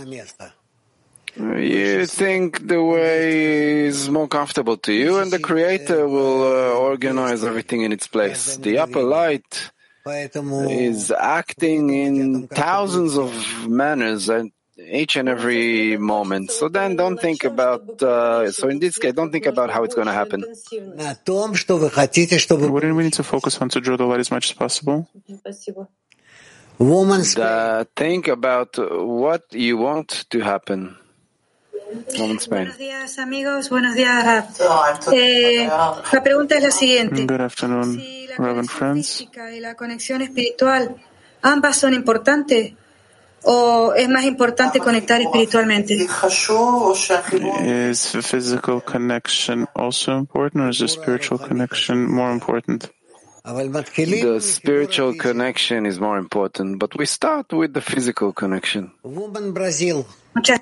You 1.36 2.06
think 2.06 2.68
the 2.68 2.82
way 2.82 3.86
is 3.86 4.08
more 4.08 4.28
comfortable 4.28 4.76
to 4.78 4.92
you, 4.92 5.18
and 5.18 5.32
the 5.32 5.40
Creator 5.40 6.06
will 6.06 6.42
uh, 6.42 6.78
organize 6.78 7.42
everything 7.42 7.82
in 7.82 7.90
its 7.90 8.06
place. 8.06 8.56
The 8.56 8.78
upper 8.78 9.02
light 9.02 9.72
is 10.06 11.10
acting 11.10 11.88
in 11.90 12.46
thousands 12.48 13.16
of 13.16 13.32
manners 13.68 14.28
at 14.28 14.46
each 14.76 15.16
and 15.16 15.28
every 15.28 15.96
moment. 15.96 16.50
So 16.50 16.68
then 16.68 16.96
don't 16.96 17.18
think 17.18 17.44
about, 17.44 18.02
uh, 18.02 18.50
so 18.52 18.68
in 18.68 18.80
this 18.80 18.98
case, 18.98 19.14
don't 19.14 19.30
think 19.30 19.46
about 19.46 19.70
how 19.70 19.84
it's 19.84 19.94
going 19.94 20.08
to 20.08 20.12
happen. 20.12 20.44
Wouldn't 22.70 22.96
we 22.96 23.02
need 23.04 23.12
to 23.14 23.22
focus 23.22 23.58
on 23.62 23.68
to 23.70 23.80
draw 23.80 23.96
the 23.96 24.04
light 24.04 24.20
as 24.20 24.30
much 24.30 24.50
as 24.50 24.52
possible? 24.52 25.08
Uh, 26.78 27.84
think 27.96 28.28
about 28.28 28.76
what 28.76 29.42
you 29.52 29.78
want 29.78 30.26
to 30.30 30.40
happen. 30.40 30.96
Woman 32.18 32.40
Spain. 32.40 32.64
Buenos 32.64 32.78
días, 32.78 33.18
amigos. 33.18 33.70
Buenos 33.70 33.94
días, 33.94 34.24
Rab. 34.24 35.12
Eh, 35.12 35.68
la 35.68 36.22
pregunta 36.22 36.56
es 36.56 36.62
la 36.64 36.70
siguiente. 36.72 37.24
Good 37.24 37.40
afternoon, 37.40 37.94
Si 37.94 38.13
la 38.38 38.46
Reverend 38.46 38.68
conexión 38.68 38.78
friends. 38.78 39.08
física 39.08 39.52
y 39.52 39.60
la 39.60 39.74
conexión 39.74 40.22
espiritual, 40.22 40.96
¿ambas 41.42 41.76
son 41.76 41.94
importantes? 41.94 42.74
¿O 43.46 43.92
es 43.94 44.08
más 44.08 44.24
importante 44.24 44.78
conectar 44.78 45.20
espiritualmente? 45.20 45.94
Eh, 45.94 46.06
is 47.90 48.12
the 48.12 48.22
physical 48.22 48.80
connection 48.82 49.66
also 49.74 50.16
important, 50.16 50.64
or 50.64 50.70
is 50.70 50.78
the 50.78 50.88
spiritual 50.88 51.38
connection 51.38 52.10
more 52.10 52.32
important? 52.32 52.90
The 53.44 54.40
spiritual 54.40 55.14
connection 55.18 55.84
is 55.84 56.00
more 56.00 56.18
important, 56.18 56.78
but 56.78 56.96
we 56.96 57.04
start 57.04 57.52
with 57.52 57.74
the 57.74 57.82
physical 57.82 58.32
connection. 58.32 58.92
Muchas 59.04 60.60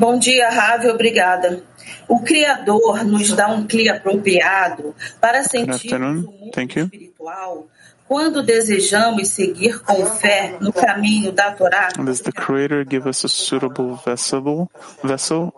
Bom 0.00 0.18
dia, 0.18 0.48
Rave, 0.48 0.88
obrigada. 0.88 1.62
O 2.08 2.20
Criador 2.20 3.04
nos 3.04 3.34
dá 3.34 3.48
um 3.48 3.66
cli 3.66 3.86
apropriado 3.86 4.94
para 5.20 5.44
sentir 5.44 5.94
o 5.94 6.00
mundo 6.00 6.50
espiritual 6.56 7.66
quando 8.08 8.42
desejamos 8.42 9.28
seguir 9.28 9.78
com 9.80 10.06
fé 10.06 10.56
no 10.58 10.72
caminho 10.72 11.30
da 11.32 11.52
Torá. 11.52 11.88
Does 12.02 12.22
the 12.22 12.32
Creator 12.32 12.82
give 12.88 13.06
us 13.06 13.26
a 13.26 13.28
suitable 13.28 13.94
vessel, 13.96 14.70
vessel 15.04 15.52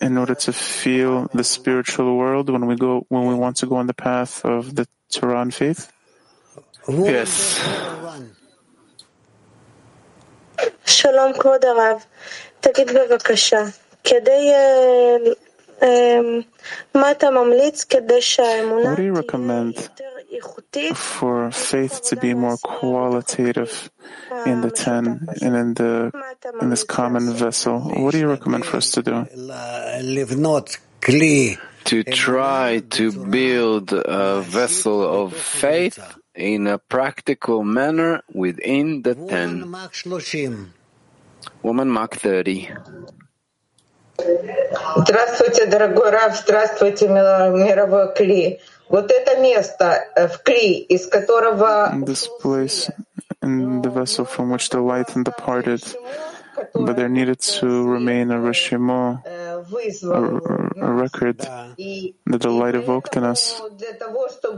in 0.00 0.16
order 0.16 0.34
to 0.34 0.54
feel 0.54 1.28
the 1.34 1.44
spiritual 1.44 2.16
world 2.16 2.48
when 2.48 2.66
we 2.66 2.76
go 2.76 3.04
when 3.10 3.26
we 3.26 3.34
want 3.34 3.58
to 3.58 3.66
go 3.66 3.76
on 3.76 3.86
the 3.86 3.92
path 3.92 4.42
of 4.42 4.74
the 4.74 4.86
Torah 5.12 5.42
and 5.42 5.52
faith? 5.52 5.92
Yes. 6.88 7.60
Shalom, 10.86 11.34
Kodorav. 11.34 12.04
תגיד 12.59 12.87
בבקשה, 12.91 13.63
כדי, 14.03 14.51
אה, 14.51 15.31
אה, 15.83 16.19
מה 16.95 17.11
אתה 17.11 17.29
ממליץ 17.29 17.83
כדי 17.83 18.21
שהאמונה 18.21 18.93
What 18.93 18.97
do 18.97 19.01
you 19.01 19.21
recommend 19.21 19.89
for 20.93 21.51
faith 21.51 22.01
to 22.09 22.15
be 22.15 22.33
more 22.33 22.57
qualitative 22.57 23.89
in 24.45 24.61
the 24.61 24.71
ten 24.71 25.27
and 25.41 25.55
in 25.55 25.73
the 25.73 26.11
in 26.61 26.69
this 26.69 26.83
common 26.83 27.33
vessel? 27.33 27.79
What 27.79 28.11
do 28.11 28.19
you 28.19 28.27
recommend 28.27 28.65
for 28.65 28.77
us 28.77 28.91
to 28.91 29.01
do? 29.01 29.25
To 31.91 32.03
try 32.03 32.81
to 32.97 33.05
build 33.37 33.93
a 33.93 34.41
vessel 34.41 34.97
of 35.21 35.33
faith 35.35 35.99
in 36.35 36.67
a 36.67 36.77
practical 36.77 37.63
manner 37.63 38.23
within 38.33 39.03
the 39.03 39.15
ten. 39.15 39.51
Woman 41.63 41.89
Mark 41.89 42.17
30. 42.17 42.69
Здравствуйте, 44.97 45.65
дорогой 45.65 46.09
Рав, 46.09 46.37
здравствуйте, 46.37 47.07
мила- 47.07 47.49
мировой 47.51 48.13
Кли. 48.13 48.59
Вот 48.89 49.11
это 49.11 49.39
место 49.41 50.05
э, 50.15 50.27
в 50.27 50.41
Кли, 50.43 50.77
из 50.79 51.07
которого 51.07 51.91
This 52.05 52.27
place 52.43 52.89
in 53.41 53.81
the 53.81 53.91
vessel 53.91 54.25
from 54.25 54.51
which 54.51 54.69
the 54.69 54.79
light 54.79 55.07
departed, 55.23 55.81
but 56.73 56.95
there 56.95 57.09
needed 57.09 57.39
to 57.39 57.83
remain 57.87 58.31
a 58.31 58.37
reshimo, 58.39 59.21
a, 59.25 60.81
a 60.81 60.91
record 60.93 61.39
that 61.39 62.41
the 62.41 62.49
light 62.49 62.75
evoked 62.75 63.15
in 63.17 63.23
us. 63.23 63.59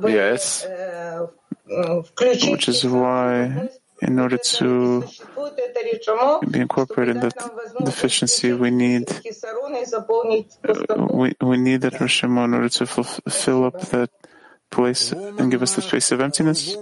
Yes. 0.03 0.65
э, 0.67 1.27
м, 1.69 2.03
включить 2.03 2.51
which 2.51 2.67
is 2.69 2.83
why, 2.85 3.69
in 4.01 4.19
order 4.19 4.37
to 4.37 5.03
вот 5.03 5.05
это 5.05 5.30
решимо, 5.30 5.30
be 6.51 6.59
incorporated 6.59 7.15
in 7.15 7.21
that 7.21 7.35
deficiency, 7.83 8.53
we 8.53 8.69
need 8.71 9.05
кислород 9.23 9.81
и 9.81 9.85
заполнить 9.85 10.47
we, 10.63 11.35
we 11.41 11.57
need 11.57 11.81
that 11.81 11.93
Rishima 11.99 12.45
in 12.45 12.53
order 12.53 12.69
to 12.69 12.85
fulf- 12.85 13.19
fill 13.31 13.65
up 13.65 13.79
that 13.91 14.09
place 14.69 15.11
and 15.11 15.49
give 15.51 15.61
us 15.63 15.75
the 15.75 15.81
space 15.81 16.11
of 16.11 16.19
emptiness. 16.21 16.75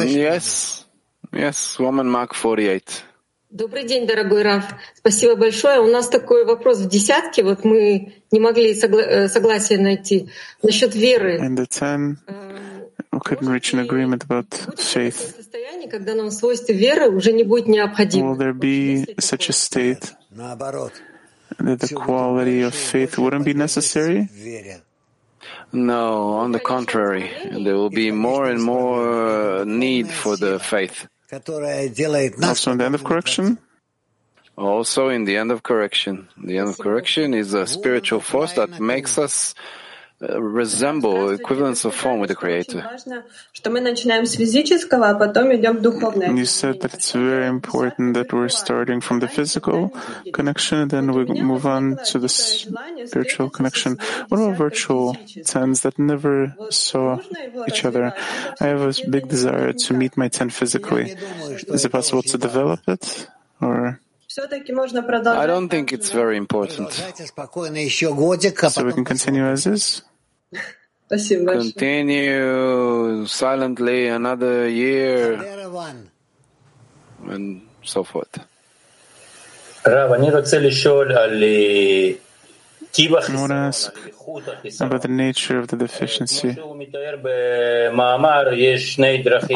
Yes. 0.00 0.84
Yes, 1.32 1.78
woman 1.78 2.08
Mark 2.10 2.34
48. 2.34 3.04
Добрый 3.50 3.84
день, 3.84 4.06
дорогой 4.06 4.42
Раф. 4.42 4.64
Спасибо 4.94 5.36
большое. 5.36 5.78
У 5.80 5.86
нас 5.86 6.08
такой 6.08 6.46
вопрос 6.46 6.78
в 6.78 6.88
десятке. 6.88 7.42
Вот 7.42 7.64
мы 7.64 8.14
не 8.30 8.40
могли 8.40 8.72
согла- 8.72 9.02
э, 9.06 9.28
согласия 9.28 9.76
найти 9.78 10.30
насчет 10.62 10.94
веры. 10.94 11.38
And 11.38 11.56
the 11.56 11.66
ten, 11.66 12.16
we 12.26 12.65
couldn't 13.19 13.49
reach 13.49 13.73
an 13.73 13.79
agreement 13.79 14.23
about 14.23 14.53
faith? 14.77 15.47
Will 18.13 18.35
there 18.35 18.53
be 18.53 19.05
such 19.19 19.49
a 19.49 19.53
state 19.53 20.13
that 20.35 21.79
the 21.79 21.93
quality 21.95 22.61
of 22.61 22.75
faith 22.75 23.17
wouldn't 23.17 23.45
be 23.45 23.53
necessary? 23.53 24.29
No, 25.71 26.33
on 26.33 26.51
the 26.51 26.59
contrary, 26.59 27.31
there 27.51 27.75
will 27.75 27.89
be 27.89 28.11
more 28.11 28.45
and 28.45 28.63
more 28.63 29.65
need 29.65 30.09
for 30.09 30.37
the 30.37 30.59
faith. 30.59 31.07
Also, 31.31 32.71
in 32.71 32.77
the 32.77 32.85
end 32.85 32.95
of 32.95 33.03
correction? 33.03 33.57
Also, 34.57 35.09
in 35.09 35.25
the 35.25 35.37
end 35.37 35.51
of 35.51 35.61
correction. 35.63 36.29
The 36.41 36.57
end 36.57 36.69
of 36.69 36.77
correction 36.77 37.33
is 37.33 37.53
a 37.53 37.67
spiritual 37.67 38.21
force 38.21 38.53
that 38.53 38.79
makes 38.79 39.17
us 39.17 39.53
resemble 40.19 41.29
equivalence 41.29 41.85
of 41.85 41.93
form 41.93 42.19
with 42.19 42.29
the 42.29 42.35
Creator. 42.35 42.79
And 46.23 46.37
you 46.39 46.45
said 46.45 46.81
that 46.81 46.93
it's 46.93 47.11
very 47.11 47.45
important 47.45 48.15
that 48.15 48.33
we're 48.33 48.49
starting 48.49 48.99
from 48.99 49.19
the 49.19 49.27
physical 49.27 49.93
connection, 50.33 50.79
and 50.79 50.89
then 50.91 51.11
we 51.13 51.25
move 51.25 51.65
on 51.67 51.97
to 52.05 52.19
the 52.19 52.29
spiritual 52.29 53.49
connection. 53.49 53.97
What 54.29 54.39
about 54.41 54.57
virtual 54.57 55.15
tens 55.45 55.81
that 55.81 55.99
never 55.99 56.55
saw 56.71 57.19
each 57.67 57.85
other? 57.85 58.13
I 58.59 58.67
have 58.67 58.81
a 58.81 58.93
big 59.09 59.27
desire 59.27 59.73
to 59.73 59.93
meet 59.93 60.17
my 60.17 60.29
ten 60.29 60.49
physically. 60.49 61.11
Is 61.11 61.85
it 61.85 61.91
possible 61.91 62.23
to 62.23 62.37
develop 62.37 62.81
it, 62.87 63.27
or? 63.61 63.99
I 64.29 65.47
don't 65.47 65.69
think 65.69 65.93
it's 65.93 66.11
very 66.11 66.37
important. 66.37 66.91
So 66.91 68.83
we 68.85 68.93
can 68.93 69.05
continue 69.05 69.45
as 69.45 69.65
is? 69.65 70.01
Continue 71.09 73.25
silently 73.25 74.07
another 74.07 74.67
year 74.67 75.33
and 77.25 77.61
so 77.83 78.03
forth. 78.03 78.37
I 79.85 79.89
want 83.39 83.51
to 83.51 83.55
ask 83.55 83.93
about 84.79 85.01
the 85.01 85.07
nature 85.07 85.57
of 85.59 85.67
the 85.67 85.77
deficiency, 85.77 86.51
the 86.51 86.59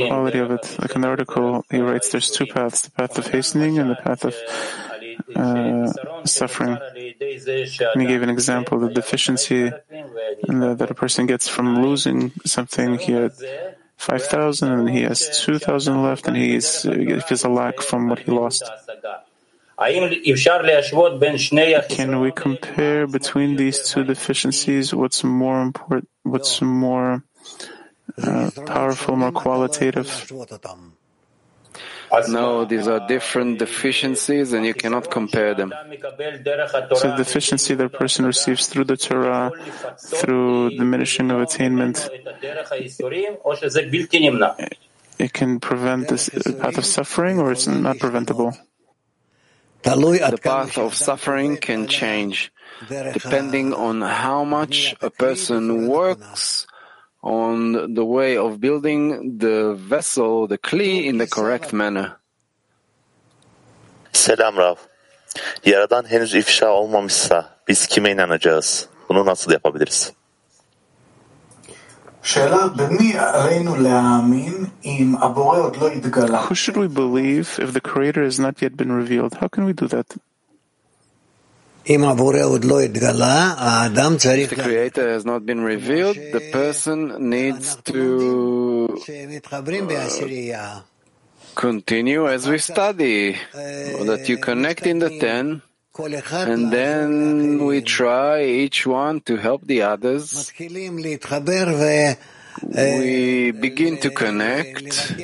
quality 0.08 0.40
of 0.40 0.52
it. 0.52 0.78
Like 0.80 0.96
in 0.96 1.02
the 1.02 1.08
article, 1.08 1.66
he 1.70 1.80
writes 1.80 2.10
there's 2.10 2.32
two 2.32 2.46
paths 2.46 2.82
the 2.82 2.92
path 2.92 3.18
of 3.18 3.28
hastening 3.28 3.80
and 3.80 3.90
the 3.90 3.96
path 3.96 4.24
of 4.24 4.36
uh, 5.36 5.92
suffering. 6.26 6.78
And 7.94 8.02
he 8.02 8.08
gave 8.08 8.22
an 8.22 8.30
example 8.30 8.78
of 8.78 8.84
the 8.88 8.94
deficiency 8.94 9.72
that 10.48 10.88
a 10.90 10.94
person 10.94 11.26
gets 11.26 11.48
from 11.48 11.82
losing 11.82 12.32
something 12.46 12.98
he 12.98 13.12
had. 13.14 13.34
5,000 13.98 14.72
and 14.72 14.90
he 14.90 15.04
has 15.04 15.44
2,000 15.46 16.02
left 16.02 16.28
and 16.28 16.36
he's, 16.36 16.82
he 16.82 17.20
feels 17.20 17.46
uh, 17.46 17.50
a 17.50 17.52
lack 17.52 17.80
from 17.82 18.10
what 18.10 18.18
he 18.18 18.32
lost. 18.32 18.64
Can 21.90 22.20
we 22.20 22.32
compare 22.32 23.08
between 23.08 23.56
these 23.56 23.90
two 23.90 24.04
deficiencies? 24.04 24.94
What's 24.94 25.24
more 25.24 25.62
important? 25.62 26.10
What's 26.24 26.62
more 26.62 27.24
uh, 28.18 28.52
powerful, 28.66 29.16
more 29.16 29.32
qualitative. 29.32 30.32
No, 32.28 32.66
these 32.66 32.88
are 32.90 33.08
different 33.08 33.60
deficiencies 33.60 34.52
and 34.52 34.66
you 34.66 34.74
cannot 34.74 35.10
compare 35.10 35.54
them. 35.56 35.72
So 35.72 37.08
the 37.08 37.16
deficiency 37.18 37.74
that 37.74 37.86
a 37.86 37.90
person 37.90 38.26
receives 38.26 38.68
through 38.68 38.84
the 38.86 38.98
Torah, 38.98 39.52
through 39.98 40.72
diminishing 40.72 41.32
of 41.32 41.40
attainment, 41.40 42.10
it 45.20 45.34
can 45.34 45.60
prevent 45.60 46.10
this 46.10 46.30
path 46.30 46.78
of 46.78 46.86
suffering 46.86 47.40
or 47.40 47.54
it's 47.54 47.68
not 47.68 47.98
preventable. 48.00 48.58
The 49.84 50.40
path 50.42 50.78
of 50.78 50.94
suffering 50.94 51.58
can 51.58 51.88
change 51.88 52.52
depending 52.90 53.74
on 53.74 54.02
how 54.02 54.44
much 54.44 54.96
a 55.02 55.10
person 55.10 55.88
works 55.88 56.68
on 57.24 57.94
the 57.94 58.06
way 58.06 58.38
of 58.38 58.60
building 58.60 59.38
the 59.38 59.74
vessel, 59.76 60.48
the 60.48 60.58
kli, 60.58 61.06
in 61.06 61.18
the 61.18 61.28
correct 61.28 61.74
manner. 61.74 62.18
Selam 64.14 64.58
Rav. 64.58 64.76
Yaradan 65.66 66.06
henüz 66.12 66.36
ifşa 66.36 66.70
olmamışsa 66.70 67.58
biz 67.68 67.88
kime 67.88 68.12
inanacağız? 68.12 68.90
Bunu 69.10 69.26
nasıl 69.26 69.52
yapabiliriz? 69.52 70.14
Who 76.48 76.56
should 76.56 76.78
we 76.78 76.88
believe 76.88 77.58
if 77.60 77.74
the 77.74 77.82
Creator 77.82 78.24
has 78.24 78.40
not 78.40 78.62
yet 78.62 78.78
been 78.78 78.92
revealed? 78.92 79.34
How 79.42 79.48
can 79.48 79.66
we 79.66 79.74
do 79.74 79.88
that? 79.88 80.06
If 81.84 82.00
the 84.52 84.56
Creator 84.64 85.10
has 85.10 85.26
not 85.26 85.46
been 85.48 85.62
revealed, 85.62 86.16
the 86.16 86.50
person 86.52 87.30
needs 87.30 87.76
to 87.90 89.02
uh, 90.54 90.82
continue 91.56 92.28
as 92.30 92.48
we 92.48 92.60
study, 92.60 93.36
that 93.54 94.26
you 94.30 94.38
connect 94.38 94.86
in 94.86 95.00
the 95.00 95.10
ten, 95.20 95.64
and 96.48 96.72
then 96.72 97.66
we 97.66 97.82
try 97.82 98.44
each 98.44 98.86
one 98.86 99.22
to 99.22 99.36
help 99.38 99.62
the 99.66 99.82
others. 99.84 100.52
We 102.64 103.52
begin 103.52 103.98
to 104.02 104.10
connect 104.12 105.16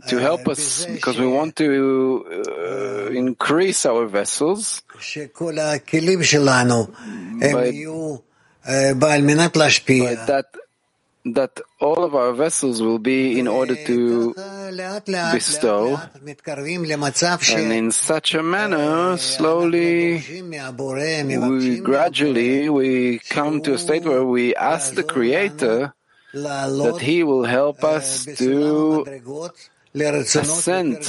to 0.07 0.17
help 0.17 0.47
us 0.47 0.85
because 0.85 1.17
we 1.19 1.27
want 1.27 1.55
to 1.57 2.25
uh, 2.27 3.11
increase 3.11 3.85
our 3.85 4.05
vessels. 4.07 4.81
By, 7.41 7.71
by 10.05 10.15
that, 10.27 10.45
that 11.25 11.59
all 11.79 12.03
of 12.03 12.15
our 12.15 12.33
vessels 12.33 12.81
will 12.81 12.99
be 12.99 13.39
in 13.39 13.47
order 13.47 13.75
to 13.75 14.33
bestow, 15.31 15.99
and 17.55 17.73
in 17.73 17.91
such 17.91 18.33
a 18.35 18.43
manner, 18.43 19.17
slowly, 19.17 20.23
we 20.47 21.79
gradually, 21.79 22.69
we 22.69 23.19
come 23.19 23.61
to 23.61 23.73
a 23.73 23.77
state 23.77 24.03
where 24.05 24.23
we 24.23 24.55
ask 24.55 24.93
the 24.93 25.03
Creator 25.03 25.93
that 26.33 26.99
He 27.01 27.23
will 27.23 27.43
help 27.43 27.83
us 27.83 28.25
to 28.37 29.05
ascend 29.93 31.01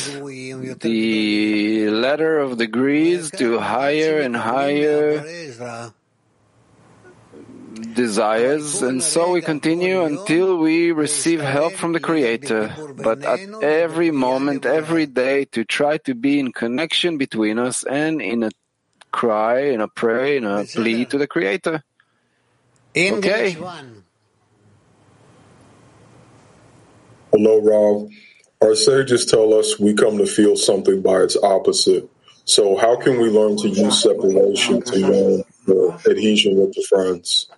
the 0.81 1.91
ladder 1.91 2.39
of 2.39 2.57
degrees 2.57 3.31
to 3.33 3.59
higher 3.59 4.21
and 4.21 4.35
higher 4.35 5.93
desires, 7.81 8.83
and 8.83 9.03
so 9.03 9.33
we 9.33 9.41
continue 9.41 10.03
until 10.03 10.59
we 10.59 10.93
receive 10.93 11.41
help 11.41 11.75
from 11.75 11.93
the 11.93 12.01
Creator. 12.01 12.75
But 12.97 13.25
at 13.25 13.41
every 13.63 14.11
moment, 14.11 14.67
every 14.67 15.07
day, 15.07 15.47
to 15.47 15.65
try 15.65 15.99
to 15.99 16.15
be 16.15 16.39
in 16.39 16.53
connection 16.53 17.19
between 17.19 17.59
us 17.59 17.85
and 17.85 18.21
in 18.21 18.43
a 18.43 18.51
cry, 19.11 19.71
in 19.73 19.81
a 19.81 19.89
prayer, 19.89 20.37
in 20.37 20.45
a 20.45 20.65
plea 20.65 21.05
to 21.07 21.19
the 21.19 21.27
Creator. 21.27 21.83
Okay. 22.97 23.57
Hello, 27.33 27.61
Rob. 27.63 28.11
Our 28.61 28.75
sages 28.75 29.25
tell 29.25 29.55
us 29.55 29.79
we 29.79 29.95
come 29.95 30.19
to 30.19 30.27
feel 30.27 30.57
something 30.57 31.01
by 31.01 31.23
its 31.23 31.37
opposite. 31.43 32.11
So, 32.45 32.77
how 32.77 32.97
can 32.97 33.21
we 33.21 33.31
learn 33.31 33.57
to 33.59 33.69
use 33.69 34.03
separation 34.03 34.83
to 34.83 34.97
learn 34.97 35.43
the 35.67 36.01
adhesion 36.11 36.57
with 36.57 36.75
the 36.75 36.85
friends? 36.89 37.49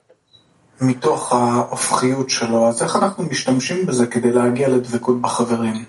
מתוך 0.83 1.33
ההופכיות 1.33 2.31
שלו, 2.31 2.69
אז 2.69 2.83
איך 2.83 2.97
אנחנו 2.97 3.25
משתמשים 3.25 3.87
בזה 3.87 4.07
כדי 4.07 4.33
להגיע 4.33 4.69
לדבקות 4.69 5.21
בחברים? 5.21 5.85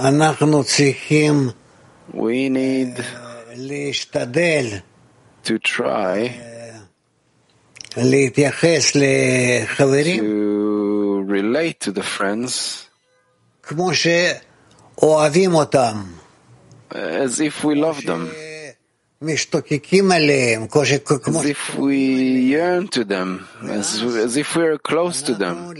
אנחנו 0.00 0.64
צריכים 0.64 1.48
We 2.14 2.48
need 2.50 3.02
להשתדל 3.56 4.66
to 5.44 5.52
try 5.64 6.30
להתייחס 7.96 8.92
לחברים 8.94 10.20
to 10.20 11.30
relate 11.30 11.88
to 11.88 11.92
the 11.92 12.02
friends 12.18 12.52
כמו 13.62 13.90
שאוהבים 13.94 15.54
אותם, 15.54 16.02
as 16.90 17.38
if 17.38 17.64
we 17.64 17.74
love 17.74 18.06
them, 18.06 18.45
As 19.22 19.46
if 21.46 21.74
we 21.78 21.96
yearn 22.52 22.88
to 22.88 23.04
them, 23.04 23.48
as, 23.62 24.02
as 24.02 24.36
if 24.36 24.54
we 24.54 24.64
are 24.64 24.76
close 24.76 25.22
to 25.22 25.34
them. 25.34 25.74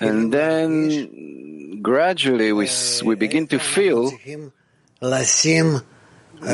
And 0.00 0.32
then 0.32 1.80
gradually 1.80 2.52
we, 2.52 2.68
we 3.04 3.14
begin 3.14 3.46
to 3.48 3.58
feel 3.58 4.12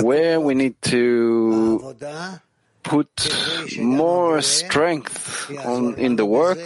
where 0.03 0.41
we 0.41 0.55
need 0.55 0.81
to 0.83 1.97
put 2.85 3.79
more 3.79 4.41
strength 4.43 5.51
on, 5.65 5.95
in 5.97 6.17
the 6.17 6.27
work 6.27 6.59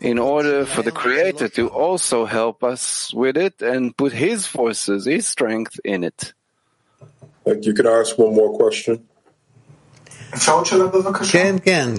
in 0.00 0.18
order 0.18 0.66
for 0.66 0.82
the 0.82 0.92
Creator 0.92 1.48
to 1.50 1.68
also 1.68 2.24
help 2.26 2.62
us 2.64 3.12
with 3.14 3.36
it 3.36 3.62
and 3.62 3.96
put 3.96 4.12
His 4.12 4.46
forces, 4.46 5.06
His 5.06 5.26
strength 5.26 5.80
in 5.84 6.04
it. 6.04 6.34
Like 7.47 7.65
you 7.65 7.73
can 7.73 7.87
ask 7.87 8.17
one 8.17 8.33
more 8.35 8.57
question. 8.57 8.97
אפשר 10.33 10.51
עוד 10.51 10.65
שאלה 10.65 10.87
בבקשה? 10.87 11.31
כן, 11.31 11.55
כן. 11.63 11.89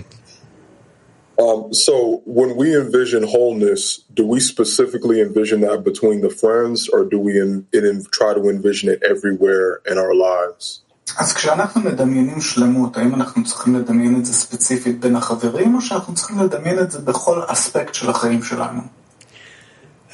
Um, 1.38 1.75
so 1.75 2.23
when 2.27 2.55
we 2.57 2.77
envision 2.77 3.25
wholeness, 3.25 3.99
do 4.18 4.25
we 4.25 4.38
specifically 4.38 5.20
envision 5.20 5.62
that 5.62 5.83
between 5.83 6.20
the 6.20 6.31
friends, 6.31 6.88
or 6.88 7.05
do 7.05 7.18
we 7.18 7.40
in, 7.40 7.66
in, 7.73 8.05
try 8.12 8.33
to 8.35 8.49
envision 8.49 8.88
it 8.88 9.03
everywhere 9.03 9.81
in 9.90 9.99
our 9.99 10.14
lives? 10.14 10.81
אז 11.18 11.33
כשאנחנו 11.33 11.81
מדמיינים 11.81 12.40
שלמות, 12.40 12.97
האם 12.97 13.14
אנחנו 13.14 13.44
צריכים 13.44 13.75
לדמיין 13.75 14.16
את 14.20 14.25
זה 14.25 14.33
ספציפית 14.33 15.01
בין 15.01 15.16
החברים, 15.16 15.75
או 15.75 15.81
שאנחנו 15.81 16.14
צריכים 16.14 16.38
לדמיין 16.38 16.79
את 16.79 16.90
זה 16.90 16.99
בכל 16.99 17.40
אספקט 17.47 17.94
של 17.94 18.11
החיים 18.11 18.42
שלנו? 18.42 18.81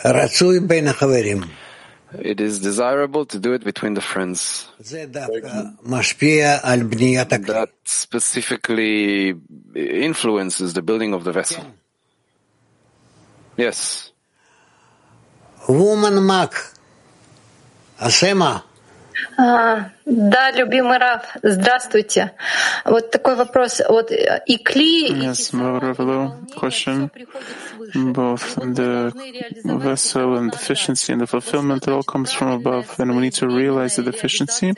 רצוי 0.05 0.61
בין 0.61 0.89
החברים. 0.89 1.41
It 2.20 2.42
is 2.42 2.60
desirable 2.60 3.26
to 3.28 3.40
do 3.40 3.54
it 3.54 3.64
between 3.64 3.94
the 3.94 4.02
friends. 4.02 4.68
That 4.80 5.30
specifically 7.86 9.36
influences 9.76 10.74
the 10.74 10.82
building 10.82 11.14
of 11.14 11.24
the 11.24 11.32
vessel. 11.32 11.66
Yes. 13.58 14.12
Woman 15.68 16.26
Mak, 16.26 16.54
Asema. 18.00 18.64
А, 19.37 19.91
да, 20.05 20.51
любимый 20.51 20.99
Раф, 20.99 21.25
здравствуйте. 21.43 22.33
Вот 22.85 23.11
такой 23.11 23.37
вопрос. 23.37 23.81
Вот 23.89 24.11
э, 24.11 24.43
и 24.47 24.59
кли, 24.59 25.09
и 25.09 25.13
Yes, 25.13 25.53
Mavravalo, 25.53 26.47
question. 26.55 27.11
Both 27.95 28.57
the 28.57 29.13
vessel 29.65 30.37
and 30.37 30.51
deficiency 30.51 31.13
and 31.13 31.21
the 31.21 31.27
fulfillment, 31.27 31.87
it 31.87 31.91
all 31.91 32.03
comes 32.03 32.33
from 32.33 32.53
above, 32.53 32.99
and 32.99 33.17
we 33.17 33.23
need 33.23 33.35
to 33.35 33.49
realize 33.49 33.97
the 33.97 34.03
deficiency 34.03 34.75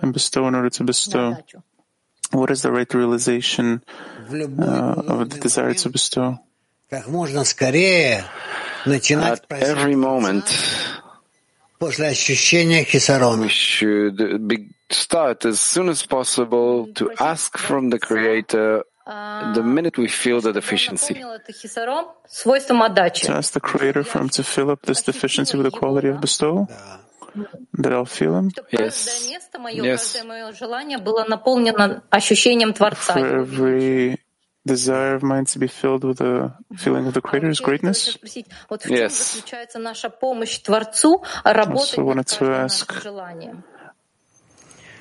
and 0.00 0.12
bestow 0.12 0.46
in 0.48 0.54
order 0.54 0.70
to 0.70 0.84
bestow. 0.84 1.36
What 2.30 2.50
is 2.50 2.62
the 2.62 2.70
right 2.70 2.92
realization 2.92 3.82
uh, 4.30 5.02
of 5.08 5.30
the 5.30 5.38
desire 5.40 5.74
to 5.74 5.90
bestow? 5.90 6.38
Как 6.90 7.06
можно 7.06 7.44
скорее 7.44 8.24
начинать 8.86 9.42
At 9.50 9.60
every 9.60 9.94
moment, 9.94 10.44
после 10.44 10.46
ощущения 10.46 10.46
хисарона. 10.46 10.91
we 13.41 13.49
should 13.49 14.47
be, 14.47 14.69
start 14.89 15.43
as 15.45 15.59
soon 15.59 15.89
as 15.89 16.05
possible 16.05 16.87
to 16.93 17.11
ask 17.19 17.57
from 17.57 17.89
the 17.89 17.99
Creator 17.99 18.83
the 19.05 19.63
minute 19.63 19.97
we 19.97 20.07
feel 20.07 20.39
the 20.39 20.53
deficiency. 20.53 21.15
To 21.15 21.19
ask 23.35 23.51
the 23.53 23.59
Creator 23.59 24.03
for 24.03 24.19
him 24.19 24.29
to 24.29 24.43
fill 24.43 24.71
up 24.71 24.83
this 24.83 25.01
deficiency 25.01 25.57
with 25.57 25.65
the 25.65 25.71
quality 25.77 26.07
of 26.07 26.21
bestowal? 26.21 26.69
That 27.73 27.91
I'll 27.91 28.05
feel 28.05 28.37
him? 28.37 28.51
Yes. 28.71 29.27
yes. 29.83 30.15
For 33.23 33.39
every 33.41 34.17
desire 34.64 35.14
of 35.14 35.22
mine 35.22 35.44
to 35.46 35.58
be 35.58 35.66
filled 35.66 36.04
with 36.04 36.20
a 36.20 36.54
feeling 36.76 37.06
of 37.06 37.14
the 37.14 37.22
Creator's 37.22 37.60
greatness. 37.60 38.14
Спросить, 38.18 38.46
вот 38.68 38.82
в 38.84 38.88
чем 38.88 38.96
Yes. 38.96 39.34
заключается 39.36 39.78
наша 39.78 40.10
помощь 40.10 40.58
Творцу 40.58 41.22
работать 41.44 41.96
Also 41.98 42.02
над 42.04 42.06
wanted 42.06 42.26
to 42.26 42.38
каждым 42.38 42.64
ask, 42.66 42.88
нашим 42.88 43.02
желанием? 43.02 43.64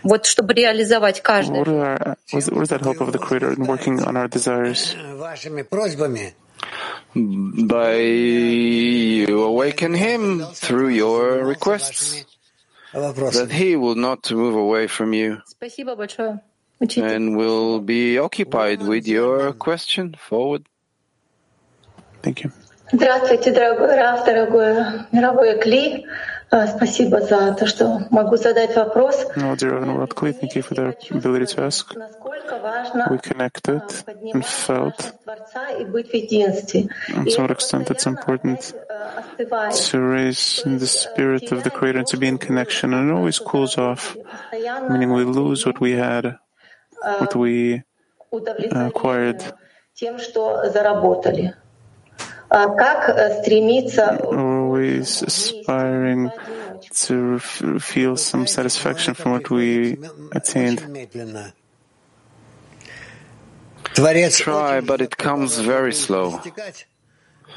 Вот 0.04 0.26
чтобы 0.26 0.54
реализовать 0.54 1.22
каждое 1.22 1.64
what, 1.64 1.68
are 1.68 1.98
our, 1.98 2.16
what 2.32 2.40
is- 2.40 2.50
what 2.50 2.64
is 2.64 2.70
that 2.70 2.82
help 2.82 3.02
of 3.02 3.12
the 3.12 3.20
Creator 3.20 3.52
in 3.58 3.66
working 3.66 4.00
on 4.06 4.16
our 4.16 4.28
desires? 4.30 4.96
вашими 5.18 5.64
просьбами 5.64 6.34
By 7.16 7.98
you 9.28 9.44
awaken 9.44 9.94
him 9.96 10.44
through 10.54 10.90
your 10.90 11.44
requests, 11.44 12.26
that 12.94 13.52
he 13.52 13.76
will 13.76 13.96
not 13.96 14.32
move 14.32 14.56
away 14.56 14.88
from 14.88 15.14
you 15.14 15.42
Спасибо 15.48 15.96
большое, 15.96 16.30
учитель. 16.36 16.44
and 16.82 17.36
will 17.38 17.80
be 17.80 18.18
occupied 18.20 18.82
with 18.84 19.08
your 19.08 19.52
question 19.54 20.16
forward. 20.20 20.66
Thank 22.22 22.44
you. 22.44 22.52
Здравствуйте, 22.92 23.52
дорогой 23.52 23.96
Раф, 23.96 24.26
дорогой 24.26 24.76
мировой 25.12 25.60
Кли. 25.60 26.06
А, 26.50 26.66
Спасибо 26.68 27.20
за 27.20 27.54
то, 27.54 27.66
что 27.68 28.08
могу 28.10 28.38
задать 28.38 28.74
вопрос. 28.78 29.26
Oh, 29.36 29.54
dear 29.58 29.74
Heavenly 29.74 29.98
Lord 29.98 30.16
Kli, 30.16 30.32
thank 30.32 30.56
you 30.56 30.62
for 30.62 30.76
the 30.76 30.96
ability 31.12 31.46
to 31.54 31.66
ask. 31.66 31.94
Насколько 31.94 32.58
важно 32.60 33.08
We 33.12 33.20
connected 33.20 33.82
and 34.34 34.46
felt 34.46 35.14
Творца 35.26 35.70
и 35.78 35.84
быть 35.84 36.10
в 36.10 36.14
единстве. 36.14 36.88
and 37.10 37.26
to 37.28 37.42
what 37.42 37.52
extent 37.52 37.90
it's 37.90 38.06
important 38.06 38.74
Остывает. 39.38 39.74
to 39.92 40.00
raise 40.00 40.62
the 40.64 40.88
spirit 40.88 41.52
of 41.52 41.64
the 41.64 41.70
Creator 41.70 42.00
and 42.00 42.08
to 42.08 42.18
be 42.18 42.30
in 42.30 42.38
connection, 42.38 42.94
and 42.94 43.10
it 43.10 43.14
always 43.14 43.40
cools 43.40 43.78
off, 43.78 44.16
meaning 44.90 45.12
we 45.12 45.26
lose 45.26 45.66
what 45.66 45.82
we 45.82 45.92
had, 45.98 46.38
what 47.19 47.35
we 47.37 47.83
э, 48.33 48.87
acquired. 48.87 49.43
Always 54.33 55.23
э, 55.23 55.27
aspiring 55.27 56.31
to 57.07 57.39
feel 57.39 58.17
some 58.17 58.47
satisfaction 58.47 59.15
from 59.15 59.33
what 59.33 59.51
we 59.51 59.99
attained. 60.33 60.81
Try, 63.95 64.81
but 64.81 65.01
it 65.01 65.17
comes 65.17 65.59
very 65.59 65.93
slow. 65.93 66.41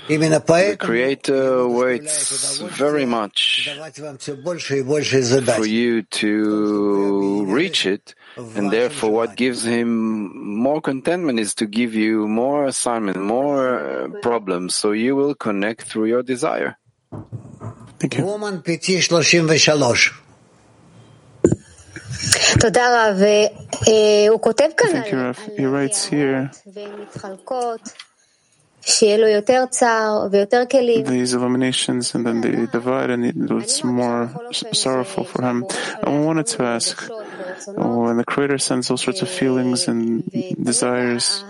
The 0.08 0.78
Creator 0.80 1.68
waits 1.68 2.60
very 2.60 3.06
much 3.06 3.70
for 5.56 5.66
you 5.66 6.02
to 6.04 7.46
reach 7.46 7.86
it 7.86 8.14
and 8.38 8.70
therefore, 8.70 9.12
what 9.12 9.36
gives 9.38 9.64
him 9.64 10.60
more 10.60 10.82
contentment 10.82 11.40
is 11.40 11.56
to 11.56 11.66
give 11.66 11.96
you 11.96 12.28
more 12.28 12.66
assignment, 12.66 13.18
more 13.18 13.80
uh, 13.80 14.08
problems, 14.22 14.76
so 14.76 14.92
you 14.92 15.16
will 15.16 15.36
connect 15.36 15.84
through 15.84 16.06
your 16.06 16.22
desire. 16.22 16.78
Thank 18.00 18.18
you. 18.18 18.26
Woman 18.26 18.62
PT 18.62 19.00
33. 24.74 24.92
Thank 24.92 25.12
you, 25.12 25.20
Rav. 25.20 25.40
He 25.58 25.66
writes 25.66 26.06
here 26.06 26.52
these 31.10 31.34
illuminations 31.34 32.14
and 32.14 32.26
then 32.26 32.42
they 32.42 32.68
divide 32.68 33.10
and 33.10 33.26
it 33.26 33.36
looks 33.36 33.84
more 33.84 34.30
sorrowful 34.52 35.24
for 35.24 35.42
him. 35.42 35.66
I 36.04 36.10
wanted 36.10 36.46
to 36.48 36.64
ask, 36.64 37.10
when 37.66 37.78
oh, 37.80 38.14
the 38.14 38.24
Creator 38.24 38.60
sends 38.60 38.92
all 38.92 38.98
sorts 38.98 39.24
of 39.24 39.30
feelings 39.30 39.88
and 39.88 40.24
desires, 40.62 41.44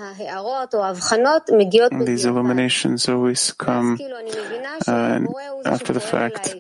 these 2.05 2.25
illuminations 2.25 3.09
always 3.09 3.51
come 3.51 3.99
uh, 4.87 5.19
after 5.65 5.91
the 5.91 5.99
fact. 5.99 6.55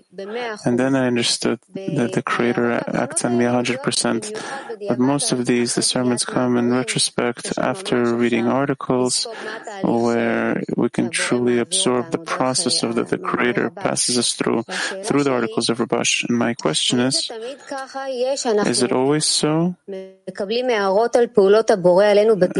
And 0.65 0.77
then 0.77 0.95
I 0.95 1.07
understood 1.07 1.59
that 1.73 2.11
the 2.11 2.21
Creator 2.21 2.83
acts 2.93 3.23
on 3.23 3.37
me 3.37 3.45
100%. 3.45 4.87
But 4.89 4.99
most 4.99 5.31
of 5.31 5.45
these 5.45 5.75
discernments 5.75 6.25
come 6.25 6.57
in 6.57 6.71
retrospect 6.73 7.57
after 7.57 8.13
reading 8.15 8.47
articles 8.47 9.25
where 9.83 10.61
we 10.75 10.89
can 10.89 11.09
truly 11.09 11.59
absorb 11.59 12.11
the 12.11 12.17
process 12.17 12.83
of 12.83 12.95
that 12.95 13.09
the 13.09 13.17
Creator 13.17 13.69
passes 13.71 14.17
us 14.17 14.33
through, 14.33 14.63
through 15.03 15.23
the 15.23 15.31
articles 15.31 15.69
of 15.69 15.79
Rabash. 15.79 16.27
And 16.27 16.37
my 16.37 16.53
question 16.53 16.99
is, 16.99 17.29
is 18.65 18.83
it 18.83 18.91
always 18.91 19.25
so 19.25 19.75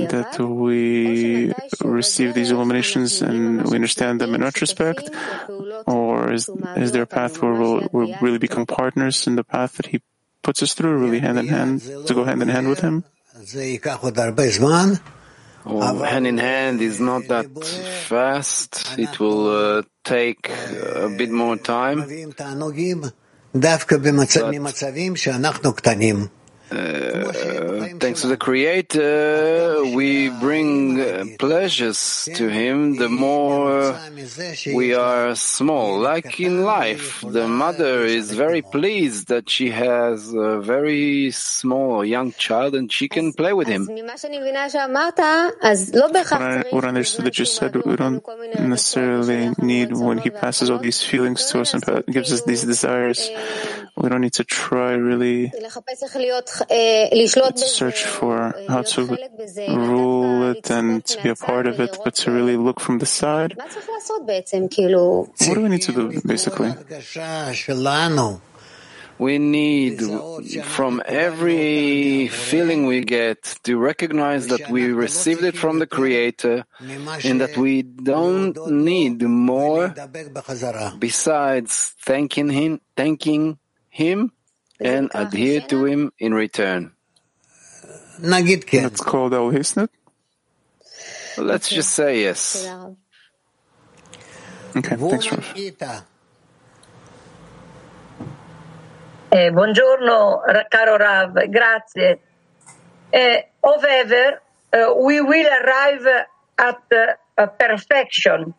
that 0.09 0.39
we 0.39 1.53
receive 1.83 2.33
these 2.33 2.51
illuminations 2.51 3.21
and 3.21 3.63
we 3.69 3.75
understand 3.75 4.21
them 4.21 4.35
in 4.35 4.41
retrospect? 4.41 5.09
Or 5.87 6.31
is, 6.31 6.49
is 6.77 6.91
there 6.91 7.03
a 7.03 7.07
path 7.07 7.41
where 7.41 7.53
we'll, 7.53 7.87
we'll 7.91 8.15
really 8.21 8.39
become 8.39 8.65
partners 8.65 9.27
in 9.27 9.35
the 9.35 9.43
path 9.43 9.77
that 9.77 9.87
He 9.87 10.01
puts 10.43 10.61
us 10.61 10.73
through, 10.73 10.97
really 10.97 11.19
hand 11.19 11.39
in 11.39 11.47
hand, 11.47 11.81
to 11.81 12.13
go 12.13 12.23
hand 12.23 12.41
in 12.41 12.49
hand 12.49 12.69
with 12.69 12.79
Him? 12.79 13.03
hand 15.65 16.27
in 16.27 16.37
hand 16.37 16.81
is 16.81 16.99
not 16.99 17.27
that 17.27 17.45
fast. 18.07 18.97
It 18.97 19.19
will 19.19 19.77
uh, 19.77 19.81
take 20.03 20.49
a 20.49 21.09
bit 21.09 21.31
more 21.31 21.57
time. 21.57 22.01
But 22.01 22.09
uh, 26.71 27.87
thanks 27.99 28.21
to 28.21 28.27
the 28.27 28.37
Creator, 28.37 29.85
we 29.93 30.29
bring 30.29 30.99
uh, 30.99 31.25
pleasures 31.37 32.27
to 32.33 32.47
Him 32.49 32.95
the 32.95 33.07
more 33.09 33.95
we 34.73 34.93
are 34.95 35.35
small. 35.35 35.99
Like 35.99 36.39
in 36.39 36.63
life, 36.63 37.21
the 37.21 37.47
mother 37.47 38.03
is 38.05 38.31
very 38.31 38.63
pleased 38.63 39.27
that 39.27 39.47
she 39.47 39.69
has 39.69 40.33
a 40.33 40.59
very 40.59 41.29
small 41.31 42.03
young 42.03 42.31
child 42.33 42.73
and 42.73 42.91
she 42.91 43.09
can 43.09 43.33
play 43.33 43.53
with 43.53 43.67
him. 43.67 43.87
I, 45.61 46.63
what 46.71 46.83
I 46.83 46.87
understood 46.87 47.25
that 47.25 47.37
you 47.37 47.45
said, 47.45 47.75
we 47.75 47.95
don't 47.95 48.23
necessarily 48.59 49.51
need 49.59 49.93
when 49.93 50.17
He 50.17 50.31
passes 50.31 50.69
all 50.71 50.79
these 50.79 51.03
feelings 51.03 51.45
to 51.47 51.61
us 51.61 51.73
and 51.73 51.83
gives 52.07 52.31
us 52.33 52.41
these 52.43 52.63
desires. 52.63 53.29
We 53.95 54.09
don't 54.09 54.21
need 54.21 54.33
to 54.33 54.43
try 54.43 54.93
really 54.93 55.51
search 57.57 58.03
for 58.03 58.53
how 58.67 58.81
to 58.81 59.05
rule 59.69 60.51
it 60.51 60.69
and 60.71 61.03
to 61.05 61.21
be 61.23 61.29
a 61.29 61.35
part 61.35 61.67
of 61.67 61.79
it, 61.79 61.97
but 62.03 62.15
to 62.15 62.31
really 62.31 62.57
look 62.57 62.79
from 62.79 62.99
the 62.99 63.05
side. 63.05 63.55
What 63.57 63.71
do 65.53 65.61
we 65.61 65.69
need 65.69 65.81
to 65.83 65.91
do, 65.91 66.21
basically? 66.25 66.73
We 69.17 69.37
need 69.39 70.01
from 70.63 71.01
every 71.05 72.27
feeling 72.27 72.85
we 72.85 72.99
get 72.99 73.57
to 73.63 73.77
recognize 73.77 74.47
that 74.47 74.69
we 74.69 74.91
received 74.91 75.43
it 75.43 75.55
from 75.55 75.79
the 75.79 75.87
Creator 75.87 76.65
and 77.23 77.39
that 77.39 77.55
we 77.55 77.81
don't 77.83 78.57
need 78.69 79.21
more 79.21 79.95
besides 80.99 81.95
thanking 82.01 82.49
Him, 82.49 82.81
thanking 82.97 83.57
Him 83.87 84.33
and 84.79 85.11
adhere 85.13 85.61
to 85.61 85.85
him 85.85 86.11
in 86.19 86.33
return. 86.33 86.91
That's 88.19 89.01
called 89.01 89.33
Al 89.33 89.51
Hisnet? 89.51 89.89
Let's 91.37 91.69
just 91.69 91.91
say 91.91 92.21
yes. 92.21 92.65
Okay, 94.75 94.95
thanks, 94.95 95.31
Rav. 95.31 96.05
Eh, 99.31 99.51
buongiorno, 99.51 100.41
caro 100.69 100.97
Rav, 100.97 101.33
grazie. 101.49 102.19
Eh, 103.11 103.41
however, 103.61 104.41
uh, 104.71 104.93
we 104.95 105.19
will 105.19 105.47
arrive 105.47 106.07
at 106.57 106.81
uh, 107.37 107.47
perfection 107.47 108.53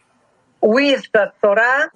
with 0.61 1.09
the 1.13 1.33
Torah 1.43 1.91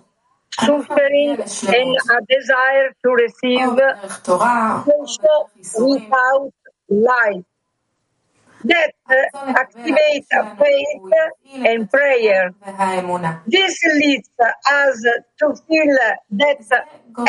suffering, 0.60 1.38
and 1.80 1.98
a 2.16 2.20
desire 2.36 2.90
to 3.04 3.10
receive 3.12 3.70
also 4.28 5.34
without 5.80 6.54
life. 6.90 7.44
That 8.64 8.94
uh, 9.08 9.54
activates 9.64 10.30
faith 10.58 11.66
and 11.70 11.92
prayer. 11.92 12.52
This 13.46 13.78
leads 13.94 14.30
us 14.40 15.06
to 15.40 15.56
feel 15.68 15.98
that 16.32 16.60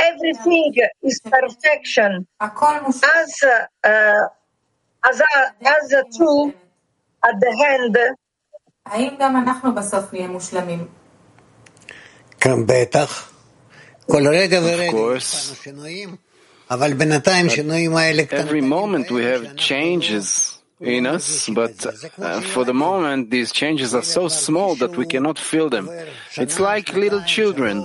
everything 0.09 0.75
is 1.03 1.21
perfection 1.21 2.27
as 2.41 3.33
uh, 3.45 4.29
as 5.09 5.21
a, 5.21 5.33
as 5.61 5.93
a 5.93 6.03
true 6.17 6.55
at 7.25 7.37
the 7.41 7.53
end. 7.75 7.97
האם 8.87 9.15
גם 9.19 9.37
אנחנו 9.37 9.75
בסוף 9.75 10.13
נהיה 10.13 10.29
מושלמים? 10.29 10.89
Of 14.88 14.92
course, 14.92 15.52
at 18.24 18.34
every 18.34 18.62
moment 18.62 19.12
we 19.12 19.24
have 19.26 19.56
changes 19.56 20.58
in 20.80 21.06
us, 21.06 21.48
but 21.50 21.86
uh, 22.18 22.42
for 22.42 22.66
the 22.66 22.74
moment 22.74 23.30
these 23.30 23.52
changes 23.52 23.94
are 23.94 24.02
so 24.02 24.28
small 24.28 24.74
that 24.76 24.98
we 24.98 25.06
cannot 25.06 25.38
feel 25.38 25.70
them. 25.70 25.88
It's 26.38 26.60
like 26.60 26.94
little 26.96 27.22
children. 27.22 27.76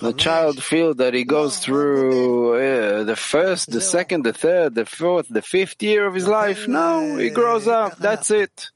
The 0.00 0.12
child 0.16 0.62
feels 0.62 0.96
that 0.96 1.14
he 1.14 1.24
goes 1.24 1.58
through 1.58 2.54
uh, 2.56 3.04
the 3.04 3.16
first, 3.16 3.70
the 3.70 3.80
second, 3.80 4.24
the 4.24 4.34
third, 4.34 4.74
the 4.74 4.84
fourth, 4.84 5.26
the 5.30 5.40
fifth 5.40 5.82
year 5.82 6.06
of 6.06 6.14
his 6.14 6.28
life. 6.28 6.68
Now 6.68 7.00
he 7.16 7.30
grows 7.30 7.66
up. 7.66 7.96
That's 7.98 8.30
it. 8.30 8.68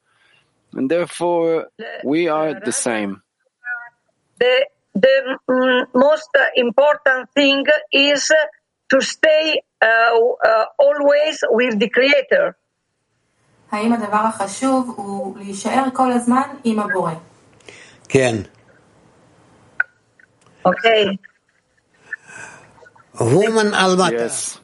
And 0.73 0.91
therefore, 0.91 1.69
we 2.05 2.29
are 2.29 2.59
the 2.59 2.73
same 2.73 3.21
The, 4.94 5.04
the 5.04 5.38
mm, 5.54 5.86
most 5.94 6.30
important 6.56 7.30
thing 7.36 7.66
is 7.94 8.32
to 8.92 9.02
stay 9.02 9.62
uh, 9.82 9.86
uh, 9.86 10.66
always 10.80 11.44
with 11.52 11.80
the 11.80 11.90
Creator. 11.90 12.56
האם 13.72 13.94
הדבר 13.94 14.18
החשוב 14.18 14.94
הוא 14.98 15.38
להישאר 15.38 15.84
כל 15.94 16.12
הזמן 16.12 16.48
עם 16.64 16.80
הבורא? 16.80 17.12
כן. 18.10 18.36
אוקיי. 20.66 21.06
Woman 23.16 23.74
Almata. 23.74 24.12
Yes. 24.12 24.60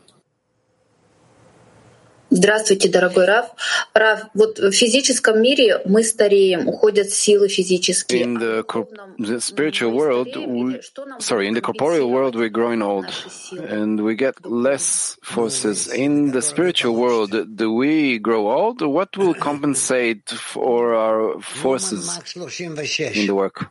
Здравствуйте, 2.31 2.91
дорогой 2.91 3.25
Раф. 3.25 3.47
Раф, 3.95 4.25
вот 4.35 4.59
в 4.59 4.71
физическом 4.73 5.41
мире 5.41 5.81
мы 5.87 6.03
стареем, 6.03 6.69
уходят 6.69 7.11
силы 7.11 7.49
физические. 7.49 8.23
In 8.23 8.39
the, 8.39 8.63
cor- 8.65 8.87
the 9.19 9.41
spiritual 9.41 9.93
world, 9.93 10.29
we, 10.37 10.79
sorry, 11.21 11.49
in 11.49 11.55
the 11.55 11.63
corporeal 11.63 12.11
world, 12.11 12.37
we're 12.37 12.51
growing 12.51 12.83
old 12.83 13.07
and 13.71 14.01
we 14.01 14.15
get 14.15 14.35
less 14.45 15.17
forces. 15.23 15.89
In 15.89 16.31
the 16.31 16.43
spiritual 16.43 16.95
world, 16.95 17.31
do 17.57 17.73
we 17.73 18.19
grow 18.19 18.51
old? 18.51 18.83
What 18.83 19.17
will 19.17 19.35
compensate 19.35 20.29
for 20.29 20.95
our 20.95 21.41
forces 21.41 22.21
in 22.37 22.75
the 22.75 23.35
work? 23.35 23.71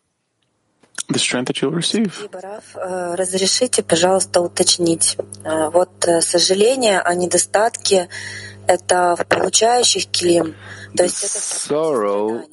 The 1.09 1.19
strength 1.19 1.47
that 1.47 1.61
you'll 1.61 1.71
receive. 1.71 2.11
Спасибо, 2.11 2.41
Раф. 2.41 2.75
Э, 2.75 3.15
Разрешите, 3.15 3.81
пожалуйста, 3.81 4.41
уточнить. 4.41 5.15
Э, 5.45 5.69
Вот 5.69 6.05
э, 6.05 6.19
сожаление 6.19 6.99
о 6.99 7.15
недостатке— 7.15 8.09
это 8.66 9.16
в 9.16 9.26
получающих 9.26 10.06
килим, 10.06 10.54
то 10.96 11.02
есть 11.04 11.24
это 11.24 11.38
Sorrow 11.38 12.44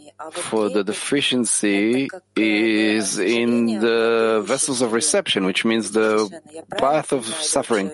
for 0.51 0.69
the 0.69 0.83
deficiency 0.83 2.09
is 2.35 3.19
in 3.19 3.79
the 3.79 4.41
vessels 4.45 4.81
of 4.81 4.93
reception, 4.93 5.45
which 5.45 5.63
means 5.65 5.91
the 5.91 6.29
path 6.77 7.12
of 7.12 7.25
suffering. 7.25 7.91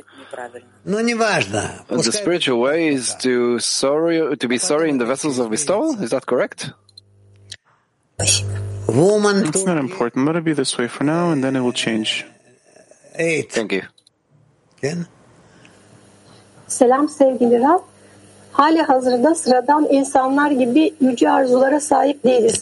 Ну, 0.84 1.00
неважно. 1.00 1.86
The 1.88 2.12
spiritual 2.12 2.60
way 2.60 2.90
is 2.90 3.16
to 3.22 3.60
sorry 3.60 4.36
to 4.38 4.48
be 4.48 4.58
sorry 4.58 4.90
in 4.90 4.98
the 4.98 5.06
vessels 5.06 5.40
of 5.40 5.50
bestowal. 5.50 6.02
Is 6.02 6.12
that 6.12 6.26
correct? 6.26 6.72
Woman 8.88 9.48
It's 9.48 9.66
not 9.66 9.78
important. 9.78 10.26
Let 10.26 10.36
it 10.36 10.44
be 10.44 10.54
this 10.54 10.78
way 10.78 10.88
for 10.88 11.04
now, 11.04 11.32
and 11.32 11.44
then 11.44 11.56
it 11.56 11.62
will 11.62 11.74
change. 11.74 12.26
eight. 13.18 13.52
Thank 13.52 13.72
you. 13.72 13.82
כן? 14.82 15.06
Selam 16.68 17.08
sevgili 17.08 17.58
Rab. 17.60 17.89
Hali 18.61 18.83
hazırda 18.83 19.35
sıradan 19.35 19.87
insanlar 19.91 20.51
gibi 20.51 20.95
yüce 21.01 21.31
arzulara 21.31 21.81
sahip 21.81 22.25
değiliz. 22.25 22.61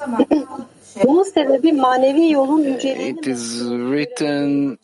Bunun 1.05 1.23
sebebi 1.23 1.73
manevi 1.73 2.31
yolun 2.31 2.63
yüceliğini 2.63 3.19
It 3.19 3.27
is 3.27 3.61
written 3.61 4.79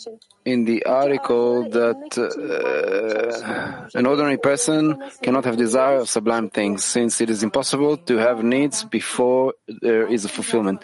in 0.45 0.67
the 0.67 0.91
article 0.91 1.71
that 1.71 2.19
uh, 2.19 3.99
an 3.99 4.05
ordinary 4.05 4.37
person 4.37 4.99
cannot 5.23 5.45
have 5.45 5.59
desire 5.59 5.99
of 6.01 6.09
sublime 6.09 6.49
things, 6.49 6.85
since 6.85 7.25
it 7.25 7.31
is 7.31 7.43
impossible 7.43 7.97
to 8.07 8.19
have 8.19 8.43
needs 8.43 8.93
before 8.93 9.53
there 9.83 10.15
is 10.15 10.25
a 10.25 10.29
fulfillment. 10.29 10.81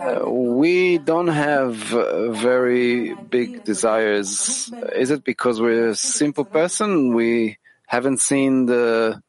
Uh, 0.00 0.30
we 0.30 0.98
don't 0.98 1.34
have 1.34 1.94
uh, 1.94 2.30
very 2.30 3.14
big 3.30 3.64
desires. 3.64 4.70
Is 4.96 5.10
it 5.10 5.24
because 5.24 5.60
we're 5.60 5.88
a 5.88 5.94
simple 5.94 6.44
person? 6.44 7.14
We 7.14 7.56
haven't 7.86 8.20
seen 8.20 8.66
the 8.66 9.20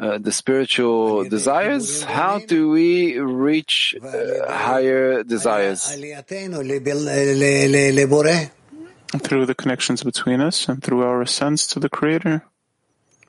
uh, 0.00 0.18
the 0.18 0.32
spiritual 0.32 1.22
desires, 1.28 2.02
how 2.02 2.40
do 2.40 2.68
we 2.70 3.16
reach 3.18 3.94
uh, 4.02 4.52
higher 4.52 5.22
desires? 5.22 5.86
Through 9.22 9.46
the 9.46 9.54
connections 9.56 10.02
between 10.02 10.40
us 10.40 10.68
and 10.68 10.82
through 10.82 11.04
our 11.04 11.22
ascents 11.22 11.68
to 11.68 11.78
the 11.78 11.88
Creator. 11.88 12.42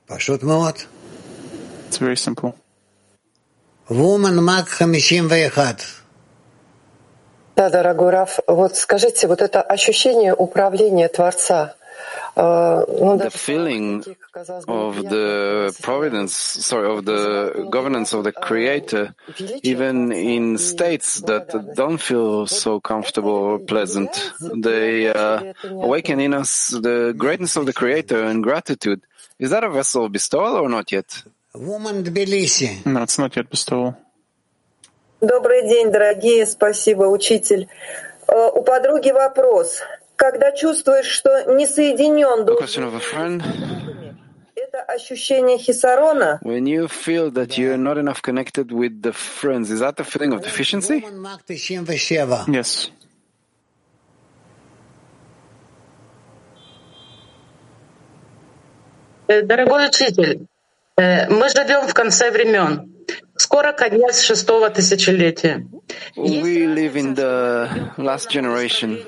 It's 0.10 1.98
very 2.00 2.18
simple. 2.18 2.56
Woman 3.88 4.44
Mag 4.44 4.68
51. 4.68 5.78
Да, 7.56 7.70
дорогой 7.70 8.10
Раф, 8.10 8.40
вот 8.48 8.76
скажите, 8.76 9.28
вот 9.28 9.42
это 9.42 9.62
ощущение 9.62 10.34
управления 10.34 11.08
Творца, 11.08 11.76
э, 12.36 12.42
the 12.42 13.30
feeling 13.30 14.04
of 14.69 14.97
the 14.97 15.77
providence, 15.83 16.33
sorry, 16.35 16.89
of 16.91 17.05
the 17.05 17.69
governance 17.71 18.13
of 18.13 18.25
the 18.25 18.33
Creator, 18.33 19.15
even 19.63 20.13
in 20.13 20.59
states 20.59 21.21
that 21.23 21.75
don't 21.75 21.99
feel 22.01 22.47
so 22.47 22.81
comfortable 22.81 23.31
or 23.33 23.59
pleasant, 23.59 24.11
they 24.41 25.09
uh, 25.09 25.53
awaken 25.65 26.21
in 26.21 26.35
us 26.35 26.69
the 26.69 27.15
greatness 27.17 27.57
of 27.57 27.67
the 27.67 27.73
Creator 27.73 28.23
and 28.25 28.43
gratitude. 28.43 29.01
Is 29.39 29.51
that 29.51 29.65
a 29.65 29.71
vessel 29.71 30.05
of 30.05 30.13
bestowal 30.13 30.57
or 30.57 30.69
not 30.69 30.93
yet? 30.93 31.23
Woman 31.55 32.05
Тбилиси. 32.05 32.87
No, 32.87 33.03
it's 33.03 33.19
not 33.19 33.35
yet 33.37 33.49
bestowal. 33.51 33.97
Добрый 35.21 35.69
день, 35.69 35.91
дорогие, 35.93 36.47
спасибо, 36.47 37.05
учитель. 37.05 37.69
Э, 38.27 38.49
У 38.55 38.63
подруги 38.63 39.11
вопрос. 39.11 39.81
Когда 40.17 40.53
чувствуешь, 40.53 41.07
что 41.07 41.55
не 41.55 41.67
соединен 41.67 42.43
A 42.43 42.45
дух, 42.45 42.61
question 42.61 42.85
of 42.85 42.95
a 42.95 43.01
friend. 43.01 43.43
это 44.75 44.81
ощущение 44.83 45.59
хисарона? 45.59 46.41
When 46.43 46.67
you 46.67 46.89
feel 46.89 47.31
that 47.33 47.59
you're 47.59 47.77
not 47.77 47.99
enough 47.99 48.23
connected 48.23 48.71
with 48.73 49.03
the 49.03 49.13
friends, 49.13 49.71
is 49.71 49.81
that 49.81 49.99
a 50.01 50.05
feeling 50.05 50.33
of 50.33 50.43
deficiency? 50.43 51.01
Мак 51.13 51.41
97. 51.47 52.47
Yes. 52.49 52.91
Э, 59.29 59.43
Дорогой 59.43 59.87
учитель, 59.89 60.47
э, 60.97 61.29
мы 61.29 61.49
живем 61.51 61.87
в 61.87 61.95
конце 61.95 62.31
времен. 62.31 62.93
Скоро 63.37 63.73
конец 63.73 64.21
шестого 64.21 64.71
тысячелетия. 64.71 65.67
We 66.17 66.67
live 66.67 66.97
in 66.97 67.15
the 67.15 67.93
last 67.97 68.29
generation. 68.31 68.99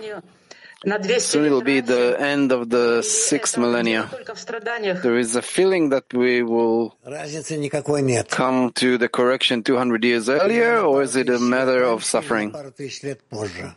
На 0.85 0.99
200 0.99 1.21
Soon 1.21 1.45
it 1.47 1.51
will 1.51 1.63
be 1.63 1.81
the 1.81 2.17
end 2.19 2.51
of 2.51 2.69
the 2.69 3.03
sixth 3.03 3.57
millennia. 3.57 4.09
только 4.11 4.35
в 4.35 4.39
страданиях. 4.41 5.01
There 5.05 5.17
is 5.19 5.37
a 5.37 5.43
feeling 5.43 5.91
that 5.91 6.13
we 6.13 6.43
will 6.43 6.95
Разницы 7.05 7.57
никакой 7.57 8.03
нет. 8.03 8.29
come 8.29 8.73
to 8.73 8.99
the 8.99 9.09
correction 9.09 9.63
200 9.63 10.05
years 10.05 10.29
earlier, 10.29 10.81
or 10.81 11.03
is 11.03 11.15
it 11.15 11.29
a 11.29 11.39
matter 11.39 11.85
of 11.85 12.03
suffering? 12.05 12.51
Пару 12.51 12.73
тысяч 12.73 13.03
лет 13.05 13.21
позже. 13.31 13.75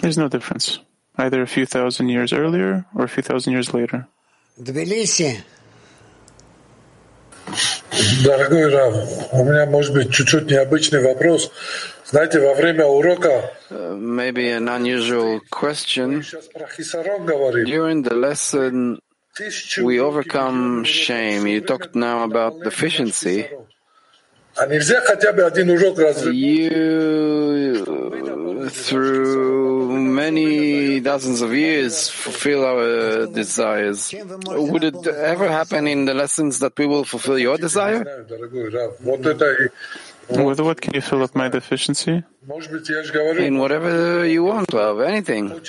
There's 0.00 0.16
no 0.16 0.28
difference. 0.28 0.78
Either 1.16 1.42
a 1.42 1.46
few 1.48 1.66
thousand 1.66 2.10
years 2.10 2.32
earlier 2.32 2.84
or 2.94 3.02
a 3.04 3.08
few 3.08 3.22
thousand 3.24 3.52
years 3.54 3.74
later. 3.74 4.06
Тбилиси. 4.56 5.42
Дорогой 8.24 8.68
Рав, 8.70 8.94
у 9.32 9.44
меня 9.44 9.66
может 9.66 9.92
быть 9.94 10.12
чуть-чуть 10.12 10.46
необычный 10.50 11.02
вопрос. 11.02 11.50
uh, 13.71 13.95
maybe 13.97 14.49
an 14.49 14.69
unusual 14.69 15.39
question. 15.49 16.23
During 17.65 18.03
the 18.03 18.13
lesson, 18.13 18.99
we 19.81 19.99
overcome 19.99 20.83
shame. 20.83 21.47
You 21.47 21.61
talked 21.61 21.95
now 21.95 22.23
about 22.23 22.61
deficiency. 22.63 23.49
You, 26.31 27.83
through 28.69 29.97
many 29.97 30.99
dozens 30.99 31.41
of 31.41 31.51
years, 31.51 32.09
fulfill 32.09 32.63
our 32.63 33.25
desires. 33.25 34.13
Would 34.13 34.83
it 34.83 35.07
ever 35.07 35.47
happen 35.49 35.87
in 35.87 36.05
the 36.05 36.13
lessons 36.13 36.59
that 36.59 36.77
we 36.77 36.85
will 36.85 37.03
fulfill 37.03 37.39
your 37.39 37.57
desire? 37.57 38.03
With 40.29 40.59
what 40.61 40.79
can 40.81 40.93
you 40.93 41.01
fill 41.01 41.23
up 41.23 41.35
my 41.35 41.49
deficiency? 41.49 42.23
In 43.39 43.57
whatever 43.57 44.25
you 44.25 44.43
want, 44.43 44.73
love 44.73 45.01
anything. 45.01 45.51
I 45.51 45.59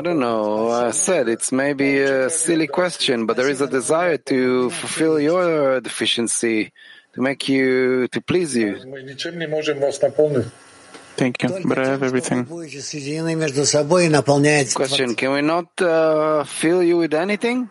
don't 0.00 0.18
know. 0.20 0.70
I 0.70 0.90
said 0.92 1.28
it's 1.28 1.52
maybe 1.52 2.00
a 2.00 2.30
silly 2.30 2.66
question, 2.66 3.26
but 3.26 3.36
there 3.36 3.48
is 3.48 3.60
a 3.60 3.66
desire 3.66 4.16
to 4.18 4.70
fulfill 4.70 5.20
your 5.20 5.80
deficiency, 5.80 6.72
to 7.14 7.20
make 7.20 7.48
you, 7.48 8.08
to 8.08 8.20
please 8.20 8.56
you. 8.56 8.76
Thank 11.16 11.42
you, 11.44 11.48
but 11.64 11.78
I 11.78 11.86
have 11.86 12.02
everything. 12.02 12.44
Question, 14.74 15.14
can 15.14 15.32
we 15.32 15.42
not 15.42 15.80
uh, 15.80 16.42
fill 16.44 16.82
you 16.82 16.96
with 16.98 17.14
anything? 17.14 17.70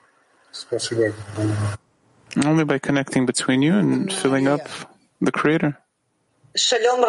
Only 2.35 2.63
by 2.63 2.79
connecting 2.79 3.25
between 3.25 3.61
you 3.61 3.75
and 3.75 4.09
mm, 4.09 4.13
filling 4.13 4.47
up 4.47 4.61
the 5.21 5.31
Creator. 5.31 5.77
Shalom, 6.55 7.03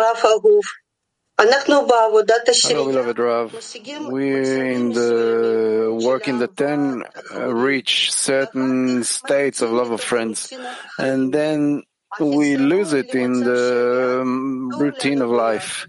Hello, 2.75 2.87
beloved 2.93 3.18
Rav. 3.18 3.53
We 4.09 4.31
in 4.70 4.93
the 4.93 5.99
work 6.05 6.29
in 6.29 6.39
the 6.39 6.47
ten 6.47 7.03
uh, 7.35 7.53
reach 7.53 8.12
certain 8.12 9.03
states 9.03 9.61
of 9.61 9.70
love 9.70 9.91
of 9.91 10.01
friends, 10.01 10.53
and 10.99 11.33
then 11.33 11.83
we 12.20 12.57
lose 12.57 12.93
it 12.93 13.14
in 13.14 13.41
the 13.41 14.20
um, 14.22 14.70
routine 14.79 15.22
of 15.22 15.31
life. 15.31 15.89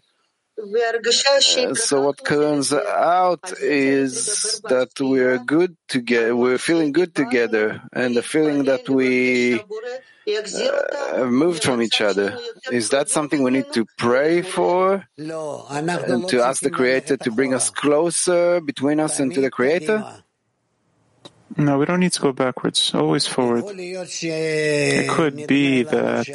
Uh, 0.58 1.74
so 1.76 2.01
what 2.01 2.24
comes 2.24 2.72
out 2.74 3.51
is 3.62 4.62
that 4.70 4.99
we 4.99 5.20
are 5.22 5.38
good 5.38 5.76
together, 5.88 6.36
we're 6.36 6.58
feeling 6.58 6.91
good 6.93 7.14
together, 7.14 7.82
and 7.91 8.16
the 8.16 8.24
feeling 8.24 8.64
that 8.66 8.88
we 8.88 9.60
uh, 9.60 11.26
moved 11.26 11.64
from 11.64 11.82
each 11.82 12.01
other. 12.01 12.38
Is 12.72 12.89
that 12.89 13.10
something 13.10 13.43
we 13.43 13.51
need 13.51 13.72
to 13.74 13.86
pray 13.97 14.41
for? 14.41 15.06
And 16.08 16.28
to 16.30 16.41
ask 16.41 16.62
the 16.62 16.72
Creator 16.72 17.18
to 17.18 17.32
bring 17.32 17.53
us 17.53 17.70
closer 17.70 18.60
between 18.62 18.99
us 18.99 19.20
and 19.20 19.34
to 19.34 19.41
the 19.41 19.51
Creator? 19.51 20.03
No, 21.58 21.78
we 21.78 21.86
don't 21.86 22.01
need 22.01 22.12
to 22.14 22.22
go 22.22 22.34
backwards, 22.34 22.93
always 22.93 23.26
forward. 23.26 23.64
It 23.78 25.10
could 25.10 25.47
be 25.47 25.84
that 25.84 26.28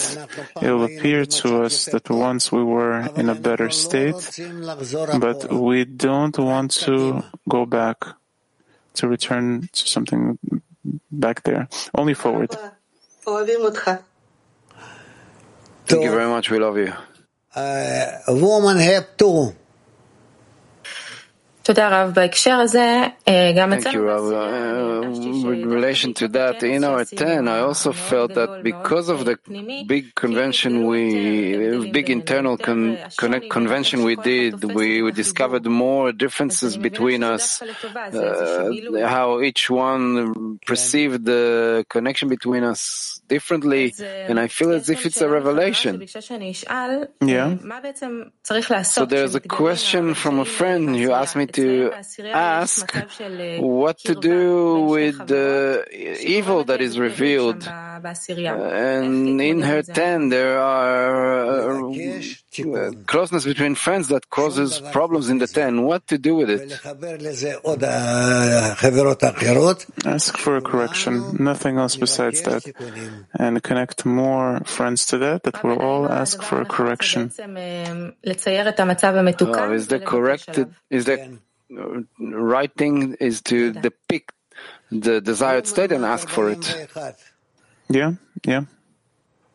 it 0.63 0.71
will 0.73 0.85
appear 0.85 1.27
to 1.27 1.63
us 1.65 1.85
that 1.87 2.09
once 2.09 2.51
we 2.51 2.65
were 2.65 3.07
in 3.17 3.29
a 3.29 3.35
better 3.35 3.69
state, 3.69 4.17
but 5.19 5.53
we 5.53 5.85
don't 5.85 6.39
want 6.39 6.71
to 6.89 7.23
go 7.49 7.67
back, 7.67 8.05
to 8.95 9.09
return 9.09 9.69
to 9.73 9.89
something 9.89 10.39
back 11.11 11.43
there, 11.43 11.69
only 11.95 12.15
forward. 12.15 12.57
Thank 15.87 16.03
you 16.03 16.11
very 16.11 16.29
much. 16.29 16.51
We 16.51 16.59
love 16.59 16.79
you. 16.79 16.95
woman 18.29 18.79
have 18.79 19.17
two. 19.19 19.55
Thank 23.83 23.95
you, 23.95 24.03
Rav. 24.03 24.25
Uh, 24.33 25.11
with 25.47 25.63
relation 25.65 26.15
to 26.15 26.29
that, 26.29 26.63
in 26.63 26.85
our 26.85 27.05
10, 27.05 27.49
I 27.49 27.61
also 27.61 27.93
felt 27.93 28.35
that 28.35 28.63
because 28.63 29.09
of 29.11 29.25
the 29.27 29.39
big 29.87 30.15
convention 30.15 30.87
we, 30.87 31.91
big 31.91 32.09
internal 32.09 32.57
con, 32.57 32.99
connect 33.19 33.51
convention 33.51 34.05
we 34.05 34.17
did, 34.17 34.65
we, 34.65 35.03
we 35.03 35.13
discovered 35.13 35.67
more 35.67 36.13
differences 36.13 36.77
between 36.79 37.23
us, 37.23 37.61
uh, 37.63 38.71
how 39.07 39.41
each 39.43 39.69
one 39.69 40.59
perceived 40.67 41.25
the 41.27 41.85
connection 41.89 42.29
between 42.29 42.65
us 42.65 43.20
differently, 43.31 43.95
and 44.29 44.37
I 44.45 44.49
feel 44.49 44.71
as 44.79 44.91
if 44.91 45.07
it's 45.07 45.21
a 45.23 45.29
revelation. 45.39 45.95
Yeah. 47.23 47.57
So 48.83 49.05
there's 49.07 49.35
a 49.35 49.41
question 49.41 50.15
from 50.15 50.35
a 50.41 50.45
friend 50.45 50.83
who 51.01 51.13
asked 51.21 51.37
me 51.37 51.47
to 51.61 51.93
ask 52.35 52.85
what 53.63 53.97
to 54.09 54.15
do 54.15 54.81
with 54.95 55.17
the 55.27 55.87
evil 56.37 56.65
that 56.65 56.81
is 56.83 56.99
revealed. 56.99 57.63
And 57.65 59.41
in 59.41 59.59
her 59.63 59.83
10, 59.83 60.29
there 60.31 60.59
are 60.59 61.85
uh, 61.85 62.93
closeness 63.07 63.45
between 63.45 63.75
friends 63.77 64.09
that 64.09 64.29
causes 64.31 64.81
problems 64.91 65.29
in 65.29 65.39
the 65.39 65.47
10. 65.47 65.83
What 65.85 66.07
to 66.09 66.19
do 66.19 66.35
with 66.41 66.51
it? 66.51 66.73
Ask 70.07 70.37
for 70.39 70.57
a 70.57 70.63
correction, 70.63 71.37
nothing 71.39 71.77
else 71.79 71.97
besides 71.97 72.41
that. 72.43 72.63
And 73.35 73.63
connect 73.63 74.05
more 74.05 74.61
friends 74.65 75.07
to 75.07 75.19
that, 75.19 75.45
that 75.45 75.63
will 75.63 75.79
all 75.79 76.11
ask 76.11 76.43
for 76.43 76.61
a 76.61 76.65
correction. 76.65 77.31
Uh, 77.39 78.13
is 79.73 79.87
the 79.89 80.01
correct, 80.05 80.59
is 80.91 81.05
the 81.05 81.39
right 82.19 82.73
thing 82.75 83.15
is 83.21 83.43
to 83.43 83.73
depict 83.73 84.33
the 84.91 85.21
desired 85.21 85.67
state 85.67 85.93
and 85.93 86.05
ask 86.05 86.29
for 86.29 86.51
it. 86.51 86.89
Yeah, 87.89 88.13
yeah. 88.45 88.65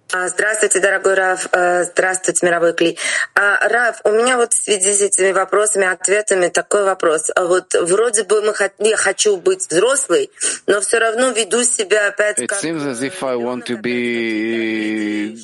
Здравствуйте, 0.10 0.80
дорогой 0.80 1.16
Рав. 1.16 1.48
Здравствуйте, 1.92 2.46
мировой 2.46 2.74
Кли. 2.74 2.98
Рав, 3.36 4.00
у 4.04 4.12
меня 4.12 4.38
вот 4.38 4.54
в 4.54 4.64
связи 4.64 4.94
с 4.94 5.02
этими 5.02 5.32
вопросами, 5.32 5.88
ответами 5.88 6.50
такой 6.50 6.84
вопрос. 6.84 7.32
Вот 7.36 7.74
вроде 7.74 8.24
бы 8.24 8.42
мы, 8.42 8.54
я 8.80 8.98
хочу 8.98 9.38
быть 9.38 9.68
взрослой, 9.68 10.30
но 10.68 10.80
все 10.82 11.00
равно 11.00 11.32
веду 11.32 11.64
себя 11.64 12.08
опять 12.10 12.38
It 12.40 12.52
seems 12.52 12.86
as 12.86 13.02
if 13.02 13.24
I 13.24 13.36
want 13.36 13.66
to 13.66 13.82
be 13.82 15.36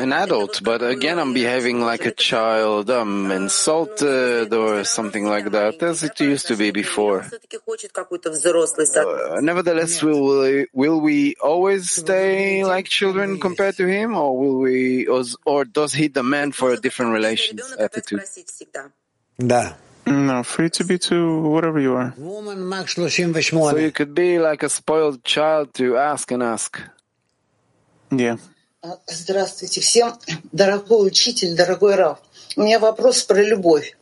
an 0.00 0.12
adult, 0.12 0.62
but 0.62 0.82
again 0.82 1.18
I'm 1.18 1.32
behaving 1.32 1.80
like 1.80 2.06
a 2.06 2.12
child. 2.12 2.90
I'm 2.90 3.30
insulted 3.30 4.52
or 4.52 4.84
something 4.84 5.26
like 5.26 5.50
that, 5.52 5.82
as 5.82 6.02
it 6.02 6.20
used 6.20 6.48
to 6.48 6.56
be 6.56 6.70
before. 6.72 7.24
Uh, 8.96 9.40
nevertheless, 9.40 10.02
will 10.02 10.40
we, 10.40 10.66
will 10.72 11.00
we 11.00 11.36
always 11.40 11.90
stay 11.90 12.64
like 12.64 12.86
children 12.86 13.38
compared 13.38 13.69
to 13.69 13.85
him, 13.85 14.15
or 14.15 14.37
will 14.37 14.59
we, 14.59 15.07
or, 15.07 15.23
or 15.45 15.65
does 15.65 15.93
he 15.93 16.07
demand 16.07 16.55
for 16.55 16.71
a 16.73 16.77
different 16.77 17.13
relations 17.13 17.61
attitude? 17.77 18.21
Да. 19.37 19.75
No, 20.07 20.43
free 20.43 20.69
to 20.69 20.83
be 20.83 20.99
to 20.99 21.41
whatever 21.41 21.79
you 21.79 21.95
are. 21.95 22.13
So 22.15 23.77
you 23.77 23.91
could 23.91 24.13
be 24.13 24.37
like 24.37 24.61
a 24.61 24.69
spoiled 24.69 25.23
child 25.23 25.73
to 25.75 25.97
ask 25.97 26.31
and 26.31 26.43
ask. 26.43 26.79
Yeah. 28.11 28.37
Здравствуйте 29.07 29.81
всем, 29.81 30.13
дорогой 30.51 31.07
учитель, 31.07 31.55
дорогой 31.55 31.95
Раф. 31.95 32.19
У 32.55 32.61
меня 32.61 32.77
вопрос 32.77 33.23
про 33.23 33.41
любовь. 33.41 33.97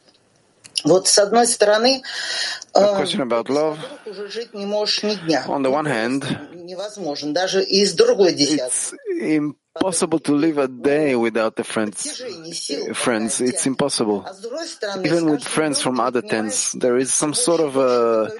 A 2.74 2.94
question 2.96 3.20
about 3.22 3.48
love. 3.50 3.78
On 5.48 5.62
the 5.62 5.70
one 5.70 5.86
hand, 5.86 6.24
it's 8.50 8.94
impossible 9.20 10.18
to 10.20 10.32
live 10.32 10.58
a 10.58 10.68
day 10.68 11.16
without 11.16 11.56
the 11.56 11.64
friends. 11.64 12.20
Э, 12.20 12.94
friends, 12.94 13.40
it's 13.40 13.66
impossible. 13.66 14.26
Even 15.04 15.30
with 15.30 15.42
friends 15.44 15.80
from 15.82 16.00
other 16.00 16.22
tens, 16.22 16.72
there 16.72 16.96
is 16.96 17.12
some 17.12 17.34
sort 17.34 17.60
of 17.60 17.76
a, 17.76 18.30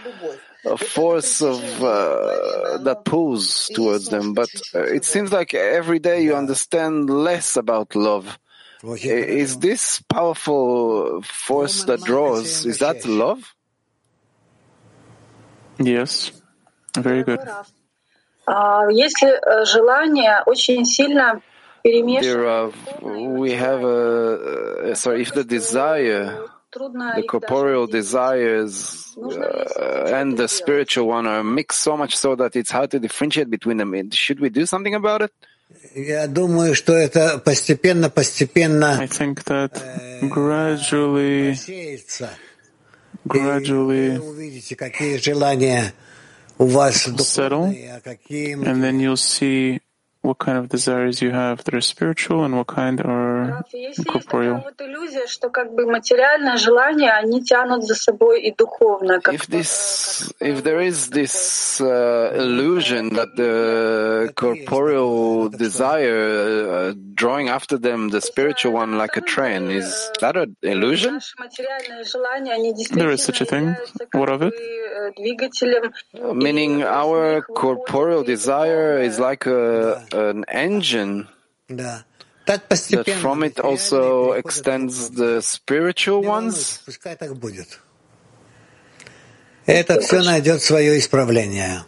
a 0.67 0.77
force 0.77 1.43
of 1.43 1.63
uh, 1.83 2.79
that 2.79 3.05
pulls 3.05 3.69
towards 3.75 4.09
them. 4.09 4.35
But 4.35 4.51
uh, 4.75 4.83
it 4.83 5.05
seems 5.05 5.33
like 5.33 5.55
every 5.55 5.99
day 5.99 6.23
you 6.23 6.35
understand 6.37 7.09
less 7.11 7.57
about 7.57 7.95
love. 7.97 8.39
Is 8.83 9.59
this 9.59 10.01
powerful 10.09 11.23
force 11.23 11.85
that 11.85 12.01
draws, 12.03 12.65
is 12.65 12.79
that 12.79 13.05
love? 13.07 13.55
Yes. 15.79 16.33
Very 16.97 17.23
good. 17.23 17.41
We 23.03 23.53
have 23.53 23.83
a, 23.83 24.91
э, 24.91 24.97
sorry, 24.97 25.23
if 25.23 25.33
the 25.35 25.45
desire, 25.45 26.45
the 26.73 27.25
corporeal 27.29 27.87
desires 27.87 29.17
uh, 29.19 30.11
and 30.15 30.37
the 30.37 30.49
spiritual 30.49 31.07
one 31.09 31.27
are 31.27 31.45
mixed 31.45 31.81
so 31.81 31.97
much 31.97 32.17
so 32.17 32.37
that 32.37 32.57
it's 32.57 32.71
hard 32.71 32.91
to 32.93 32.99
differentiate 32.99 33.51
between 33.51 33.77
them. 33.77 34.11
Should 34.11 34.41
we 34.41 34.49
do 34.51 34.67
something 34.67 34.95
about 34.95 35.23
it? 35.23 35.33
Я 35.95 36.27
думаю, 36.27 36.75
что 36.75 36.95
это 36.95 37.39
постепенно, 37.39 38.09
постепенно 38.09 38.99
I 38.99 39.07
think 39.07 39.45
that 39.45 39.73
gradually, 40.23 41.57
gradually 43.25 44.19
вы 44.19 44.31
увидите, 44.31 44.77
какие 44.77 45.17
желания 45.19 45.93
у 46.59 46.67
вас 46.67 47.07
settle, 47.07 47.17
духовные, 47.17 47.97
а 47.97 48.01
какие 48.01 48.55
and 48.55 48.83
then 48.83 48.99
you'll 48.99 49.17
see 49.17 49.81
what 50.23 50.39
kind 50.39 50.59
of 50.59 50.69
desires 50.69 51.21
you 51.21 51.31
have 51.33 51.63
that 51.65 51.75
are 51.75 51.81
spiritual 51.81 52.45
and 52.45 52.57
what 52.57 52.67
kind 52.67 53.01
are 53.01 53.38
If 59.35 59.47
this, 59.47 60.33
if 60.41 60.63
there 60.65 60.81
is 60.81 61.11
this 61.11 61.81
uh, 61.81 62.33
illusion 62.35 63.15
that 63.15 63.37
the 63.37 64.33
corporeal 64.35 65.49
desire 65.49 66.91
uh, 66.91 66.95
drawing 67.15 67.49
after 67.49 67.79
them 67.79 68.09
the 68.11 68.21
spiritual 68.21 68.73
one 68.73 68.99
like 68.99 69.17
a 69.17 69.21
train, 69.23 69.71
is 69.71 70.11
that 70.21 70.37
an 70.37 70.57
illusion? 70.63 71.21
There 72.99 73.11
is 73.11 73.23
such 73.23 73.41
a 73.41 73.45
thing. 73.45 73.75
What 74.13 74.29
of 74.31 74.43
it? 74.43 74.55
Uh, 76.15 76.33
meaning, 76.35 76.83
our 76.83 77.43
corporeal 77.43 78.23
desire 78.25 78.99
is 78.99 79.19
like 79.19 79.47
a, 79.47 80.05
an 80.13 80.45
engine 80.49 81.29
that 82.49 83.07
from 83.21 83.43
it 83.45 83.61
also 83.61 84.33
extends 84.33 85.11
the 85.11 85.41
spiritual 85.41 86.23
ones? 86.23 86.83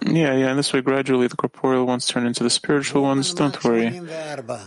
Yeah, 0.05 0.35
yeah, 0.37 0.51
and 0.51 0.59
this 0.59 0.73
way 0.73 0.83
gradually 0.83 1.27
the 1.29 1.37
corporeal 1.37 1.87
ones 1.87 2.07
turn 2.07 2.27
into 2.27 2.45
the 2.45 2.51
spiritual 2.51 3.03
ones. 3.03 3.33
Don't 3.33 3.57
worry. 3.65 3.89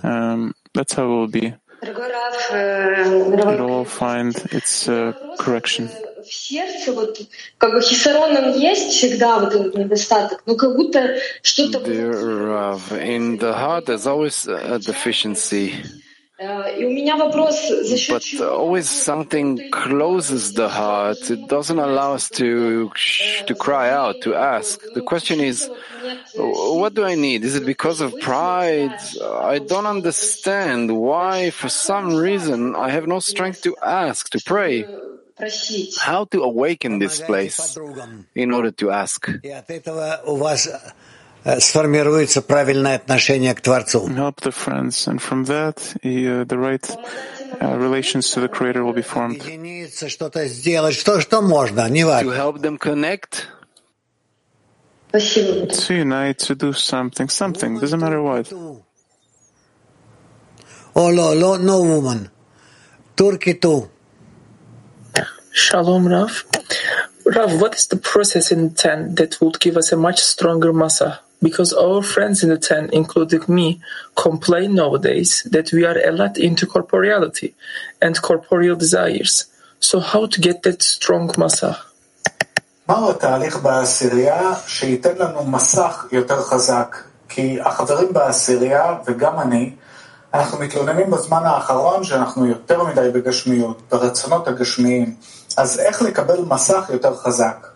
Um, 0.04 0.56
that's 0.74 0.94
how 0.94 1.06
it 1.06 1.08
will 1.10 1.28
be. 1.28 1.54
It 1.84 3.60
will 3.60 3.86
find 3.86 4.36
its 4.52 4.88
uh, 4.90 5.14
correction 5.40 5.90
в 6.23 6.33
сердце 6.33 6.93
вот 6.93 7.19
как 7.59 7.73
бы 7.73 7.81
хисароном 7.81 8.53
есть 8.59 8.93
всегда 8.93 9.39
вот 9.39 9.55
этот 9.55 9.75
недостаток, 9.75 10.43
но 10.47 10.55
как 10.55 10.77
будто 10.77 11.19
что-то... 11.43 11.79
In 11.79 13.39
the 13.39 13.55
heart 13.55 13.87
there's 13.87 14.07
always 14.07 14.47
a 14.47 14.79
deficiency. 14.79 15.75
И 16.41 16.85
у 16.85 16.91
меня 16.91 17.17
вопрос, 17.17 17.69
за 17.69 17.97
счет 17.97 18.23
But 18.23 18.41
always 18.41 18.89
something 18.89 19.71
closes 19.73 20.53
the 20.53 20.69
heart. 20.69 21.19
It 21.31 21.49
doesn't 21.49 21.81
allow 21.81 22.15
us 22.15 22.29
to 22.39 22.93
to 23.47 23.55
cry 23.57 23.91
out, 23.91 24.21
to 24.23 24.37
ask. 24.37 24.81
The 24.95 25.03
question 25.03 25.41
is, 25.41 25.69
what 26.37 26.95
do 26.95 27.05
I 27.05 27.17
need? 27.17 27.43
Is 27.43 27.57
it 27.57 27.67
because 27.67 28.01
of 28.01 28.21
pride? 28.21 28.97
I 29.21 29.59
don't 29.59 29.87
understand 29.87 30.97
why, 30.97 31.51
for 31.51 31.69
some 31.69 32.15
reason, 32.15 32.77
I 32.77 32.91
have 32.91 33.09
no 33.09 33.19
strength 33.19 33.63
to 33.63 33.77
ask, 33.83 34.31
to 34.31 34.39
pray. 34.39 34.87
how 36.00 36.26
to 36.26 36.44
awaken 36.44 37.00
this 37.00 37.22
place 37.22 37.78
in 38.36 38.52
order 38.52 38.72
to 38.72 38.92
ask. 38.92 39.28
Help 44.16 44.42
the 44.42 44.52
friends, 44.52 45.08
and 45.08 45.22
from 45.22 45.46
that, 45.46 45.78
э, 46.04 46.48
the 46.48 46.58
right 46.58 46.82
э, 46.82 47.78
relations 47.78 48.32
to 48.32 48.40
the 48.40 48.48
Creator 48.48 48.84
will 48.86 48.94
be 48.94 49.02
formed. 49.02 49.42
To 49.42 49.50
help 52.30 52.62
them 52.62 52.78
connect. 52.78 53.48
To 55.12 55.94
unite, 55.94 56.40
to 56.40 56.56
do 56.56 56.74
something, 56.74 57.30
something, 57.30 57.80
doesn't 57.80 58.00
matter 58.00 58.22
what. 58.22 58.52
Oh, 60.96 61.12
no, 61.12 61.34
no, 61.34 61.58
no 61.58 61.82
woman. 61.84 62.30
Turkey 63.16 63.56
too. 63.56 63.90
Shalom, 65.56 66.08
Rav. 66.08 66.46
Rav, 67.28 67.62
what 67.62 67.76
is 67.76 67.86
the 67.86 67.98
process 67.98 68.52
in 68.52 68.70
the 68.70 68.74
ten 68.74 69.14
that 69.14 69.40
would 69.40 69.60
give 69.60 69.78
us 69.78 69.92
a 69.92 69.96
much 69.96 70.20
stronger 70.20 70.74
masach? 70.74 71.20
Because 71.44 71.74
our 71.74 72.02
friends 72.02 72.42
in 72.42 72.50
the 72.50 72.58
ten, 72.58 72.90
including 72.92 73.44
me, 73.48 73.80
complain 74.16 74.74
nowadays 74.74 75.48
that 75.52 75.72
we 75.72 75.86
are 75.86 76.00
a 76.00 76.12
lot 76.12 76.40
into 76.40 76.66
corporeality 76.66 77.54
and 78.02 78.20
corporeal 78.20 78.76
desires. 78.76 79.46
So 79.80 80.00
how 80.00 80.26
to 80.26 80.42
get 80.42 80.64
that 80.64 80.82
strong 80.82 81.28
masach? 81.38 81.78
מהו 82.90 83.10
התהליך 83.10 83.58
בעשירייה 83.58 84.54
שייתן 84.68 85.16
לנו 85.20 85.58
יותר 86.12 86.42
חזק? 86.42 86.98
כי 87.30 87.62
החברים 87.62 88.14
בעשירייה, 88.14 88.98
וגם 89.06 89.40
אני, 89.40 89.76
אנחנו 90.34 90.60
מתלוננים 90.60 91.12
בזמן 91.12 91.42
האחרון 91.44 92.04
שאנחנו 92.04 92.46
יותר 92.46 92.84
מדי 92.84 93.10
בגשמיות, 93.14 93.82
ברצונות 93.92 94.48
הגשמיים. 94.48 95.16
אז 95.57 95.79
איך 95.79 96.03
לקבל 96.03 96.41
מסך 96.49 96.91
יותר 96.93 97.17
חזק? 97.17 97.67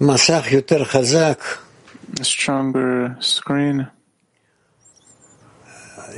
מסך 0.00 0.44
יותר 0.50 0.84
חזק. 0.84 1.42
stronger 2.22 3.20
screen. 3.20 3.82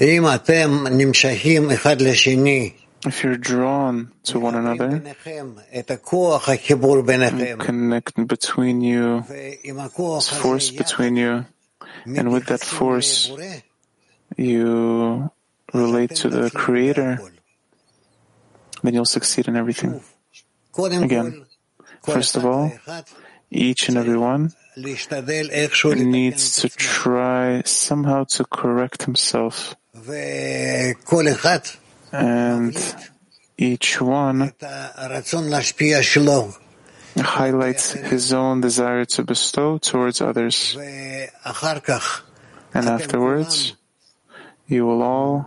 אם 0.00 0.24
אתם 0.34 0.84
נמשכים 0.90 1.70
אחד 1.70 2.00
לשני, 2.00 2.72
If 3.06 3.22
you're 3.22 3.36
drawn 3.36 4.10
to 4.24 4.40
one 4.40 4.54
another, 4.54 4.90
את 5.78 5.90
הכוח 5.90 6.48
החיבור 6.48 7.02
ביניכם, 7.02 7.58
connect 7.60 8.16
between 8.26 8.80
you, 8.80 9.22
this 9.62 10.28
force 10.28 10.70
between 10.70 11.16
you, 11.16 11.44
and 12.06 12.32
with 12.32 12.46
that 12.46 12.64
force, 12.64 13.30
you 14.36 15.30
relate 15.73 16.15
to 16.15 16.29
the 16.29 16.49
Creator, 16.51 17.19
then 18.83 18.93
you'll 18.93 19.05
succeed 19.05 19.47
in 19.47 19.55
everything. 19.55 20.01
Again, 20.77 21.45
first 22.03 22.35
of 22.35 22.45
all, 22.45 22.71
each 23.49 23.89
and 23.89 23.97
every 23.97 24.17
one 24.17 24.53
needs 24.77 26.55
to 26.61 26.69
try 26.69 27.61
somehow 27.65 28.23
to 28.23 28.45
correct 28.45 29.03
himself. 29.03 29.75
And 32.13 32.77
each 33.57 34.01
one 34.01 34.53
highlights 37.17 37.91
his 37.91 38.33
own 38.33 38.61
desire 38.61 39.05
to 39.05 39.23
bestow 39.23 39.77
towards 39.77 40.21
others. 40.21 40.77
And 42.73 42.87
afterwards, 42.87 43.75
you 44.71 44.85
will 44.85 45.03
all 45.03 45.45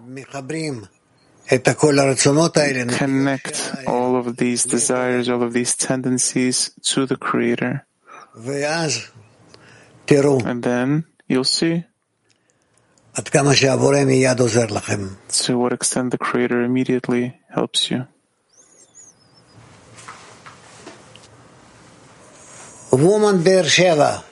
connect 2.98 3.72
all 3.86 4.16
of 4.16 4.36
these 4.36 4.64
desires, 4.64 5.28
all 5.28 5.42
of 5.42 5.52
these 5.52 5.74
tendencies 5.76 6.70
to 6.82 7.06
the 7.06 7.16
Creator. 7.16 7.86
And 10.44 10.62
then 10.62 11.04
you'll 11.26 11.44
see 11.44 11.84
to 15.28 15.58
what 15.58 15.72
extent 15.72 16.10
the 16.10 16.18
Creator 16.18 16.62
immediately 16.62 17.40
helps 17.48 17.90
you. 17.90 18.06
Woman 22.92 23.42
Beersheba. 23.42 24.24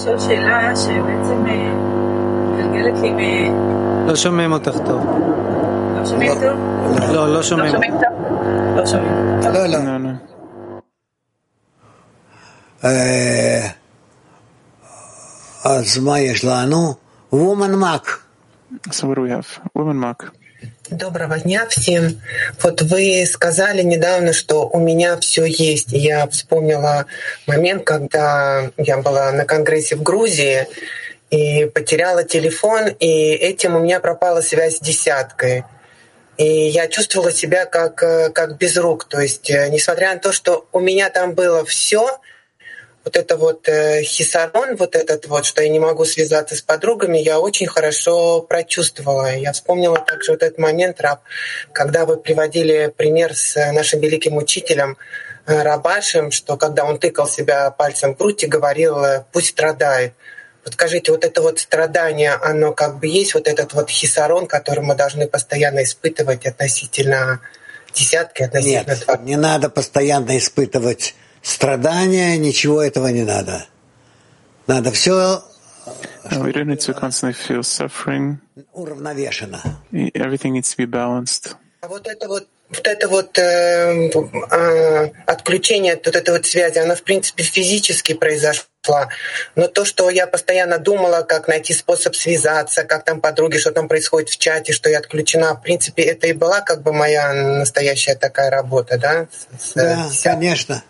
לשאול 0.00 0.18
שאלה 0.18 0.76
שבעצם 0.76 1.44
מתגלגלת 1.44 2.98
לי 3.02 3.10
מ... 3.10 3.18
לא 4.08 4.16
שומעים 4.16 4.52
אותך 4.52 4.76
טוב. 4.86 5.04
לא 5.98 6.06
שומעים 6.06 6.32
טוב? 6.32 6.58
לא, 7.12 7.34
לא 7.34 7.42
שומעים. 7.42 7.74
לא 7.74 7.80
שומעים 7.80 7.92
טוב? 7.92 8.76
לא 8.76 8.86
שומעים. 8.86 9.12
לא, 9.42 9.96
לא. 9.96 10.10
אז 15.64 15.98
מה 15.98 16.20
יש 16.20 16.44
לנו? 16.44 16.94
Woman 17.32 17.74
Mac. 17.82 18.08
So 18.90 19.06
what 19.06 19.16
do 19.16 19.22
we 19.22 19.30
have? 19.30 19.60
Woman 19.78 19.98
Mac. 20.00 20.39
Доброго 20.90 21.38
дня 21.38 21.68
всем. 21.68 22.20
Вот 22.60 22.82
вы 22.82 23.24
сказали 23.24 23.80
недавно, 23.82 24.32
что 24.32 24.68
у 24.68 24.80
меня 24.80 25.16
все 25.18 25.44
есть. 25.44 25.92
Я 25.92 26.26
вспомнила 26.26 27.06
момент, 27.46 27.84
когда 27.84 28.72
я 28.76 28.96
была 28.98 29.30
на 29.30 29.44
конгрессе 29.44 29.94
в 29.94 30.02
Грузии 30.02 30.66
и 31.30 31.66
потеряла 31.66 32.24
телефон, 32.24 32.88
и 32.88 33.06
этим 33.06 33.76
у 33.76 33.78
меня 33.78 34.00
пропала 34.00 34.40
связь 34.40 34.78
с 34.78 34.80
десяткой. 34.80 35.62
И 36.38 36.44
я 36.44 36.88
чувствовала 36.88 37.30
себя 37.30 37.66
как, 37.66 37.94
как 37.94 38.58
без 38.58 38.76
рук. 38.76 39.04
То 39.04 39.20
есть, 39.20 39.48
несмотря 39.48 40.14
на 40.14 40.18
то, 40.18 40.32
что 40.32 40.66
у 40.72 40.80
меня 40.80 41.08
там 41.10 41.34
было 41.34 41.64
все, 41.64 42.18
вот 43.04 43.16
это 43.16 43.36
вот 43.36 43.68
э, 43.68 44.02
хисарон, 44.02 44.76
вот 44.76 44.94
этот 44.94 45.26
вот, 45.26 45.46
что 45.46 45.62
я 45.62 45.68
не 45.68 45.78
могу 45.78 46.04
связаться 46.04 46.54
с 46.54 46.60
подругами, 46.60 47.18
я 47.18 47.40
очень 47.40 47.66
хорошо 47.66 48.42
прочувствовала. 48.42 49.34
Я 49.34 49.52
вспомнила 49.52 49.98
также 49.98 50.32
вот 50.32 50.42
этот 50.42 50.58
момент, 50.58 51.00
Раб, 51.00 51.20
когда 51.72 52.04
вы 52.04 52.18
приводили 52.18 52.92
пример 52.94 53.34
с 53.34 53.56
нашим 53.72 54.00
великим 54.00 54.36
учителем 54.36 54.98
э, 55.46 55.62
Рабашем, 55.62 56.30
что 56.30 56.56
когда 56.56 56.84
он 56.84 56.98
тыкал 56.98 57.26
себя 57.26 57.70
пальцем 57.70 58.14
в 58.14 58.18
грудь 58.18 58.44
и 58.44 58.46
говорил 58.46 58.96
«пусть 59.32 59.48
страдает». 59.48 60.12
Вот 60.64 60.74
скажите, 60.74 61.10
вот 61.10 61.24
это 61.24 61.40
вот 61.40 61.58
страдание, 61.58 62.32
оно 62.32 62.72
как 62.74 62.98
бы 62.98 63.06
есть 63.06 63.32
вот 63.32 63.48
этот 63.48 63.72
вот 63.72 63.88
хисарон, 63.88 64.46
который 64.46 64.84
мы 64.84 64.94
должны 64.94 65.26
постоянно 65.26 65.82
испытывать 65.84 66.44
относительно 66.44 67.40
десятки, 67.94 68.42
относительно... 68.42 68.94
Нет, 68.94 69.20
не 69.22 69.36
надо 69.36 69.70
постоянно 69.70 70.36
испытывать 70.36 71.14
страдания, 71.42 72.36
ничего 72.36 72.82
этого 72.82 73.08
не 73.08 73.24
надо. 73.24 73.66
Надо 74.66 74.90
все 74.90 75.42
we 76.30 76.52
don't 76.52 76.68
need 76.68 76.80
to 76.80 76.94
constantly 76.94 77.32
feel 77.32 77.62
suffering. 77.62 78.38
уравновешено. 78.72 79.60
Everything 79.92 80.52
needs 80.52 80.74
to 80.74 80.76
be 80.76 80.86
balanced. 80.86 81.56
А 81.80 81.88
вот 81.88 82.06
это 82.06 82.28
вот 82.28 82.46
вот 82.68 82.86
это 82.86 83.08
вот 83.08 83.36
э, 83.36 84.10
э, 84.10 85.10
отключение 85.26 85.96
вот 85.96 86.14
этой 86.14 86.30
вот 86.30 86.46
связи, 86.46 86.78
оно 86.78 86.94
в 86.94 87.02
принципе 87.02 87.42
физически 87.42 88.12
произошла. 88.12 89.08
Но 89.56 89.66
то, 89.66 89.84
что 89.84 90.08
я 90.08 90.28
постоянно 90.28 90.78
думала, 90.78 91.22
как 91.22 91.48
найти 91.48 91.74
способ 91.74 92.14
связаться, 92.14 92.84
как 92.84 93.04
там 93.04 93.20
подруги, 93.20 93.58
что 93.58 93.72
там 93.72 93.88
происходит 93.88 94.28
в 94.28 94.38
чате, 94.38 94.72
что 94.72 94.88
я 94.88 94.98
отключена, 94.98 95.54
в 95.54 95.62
принципе, 95.62 96.02
это 96.04 96.28
и 96.28 96.32
была 96.32 96.60
как 96.60 96.82
бы 96.82 96.92
моя 96.92 97.32
настоящая 97.32 98.14
такая 98.14 98.50
работа, 98.50 98.98
да? 98.98 99.26
С, 99.58 99.72
да, 99.74 100.08
конечно. 100.22 100.84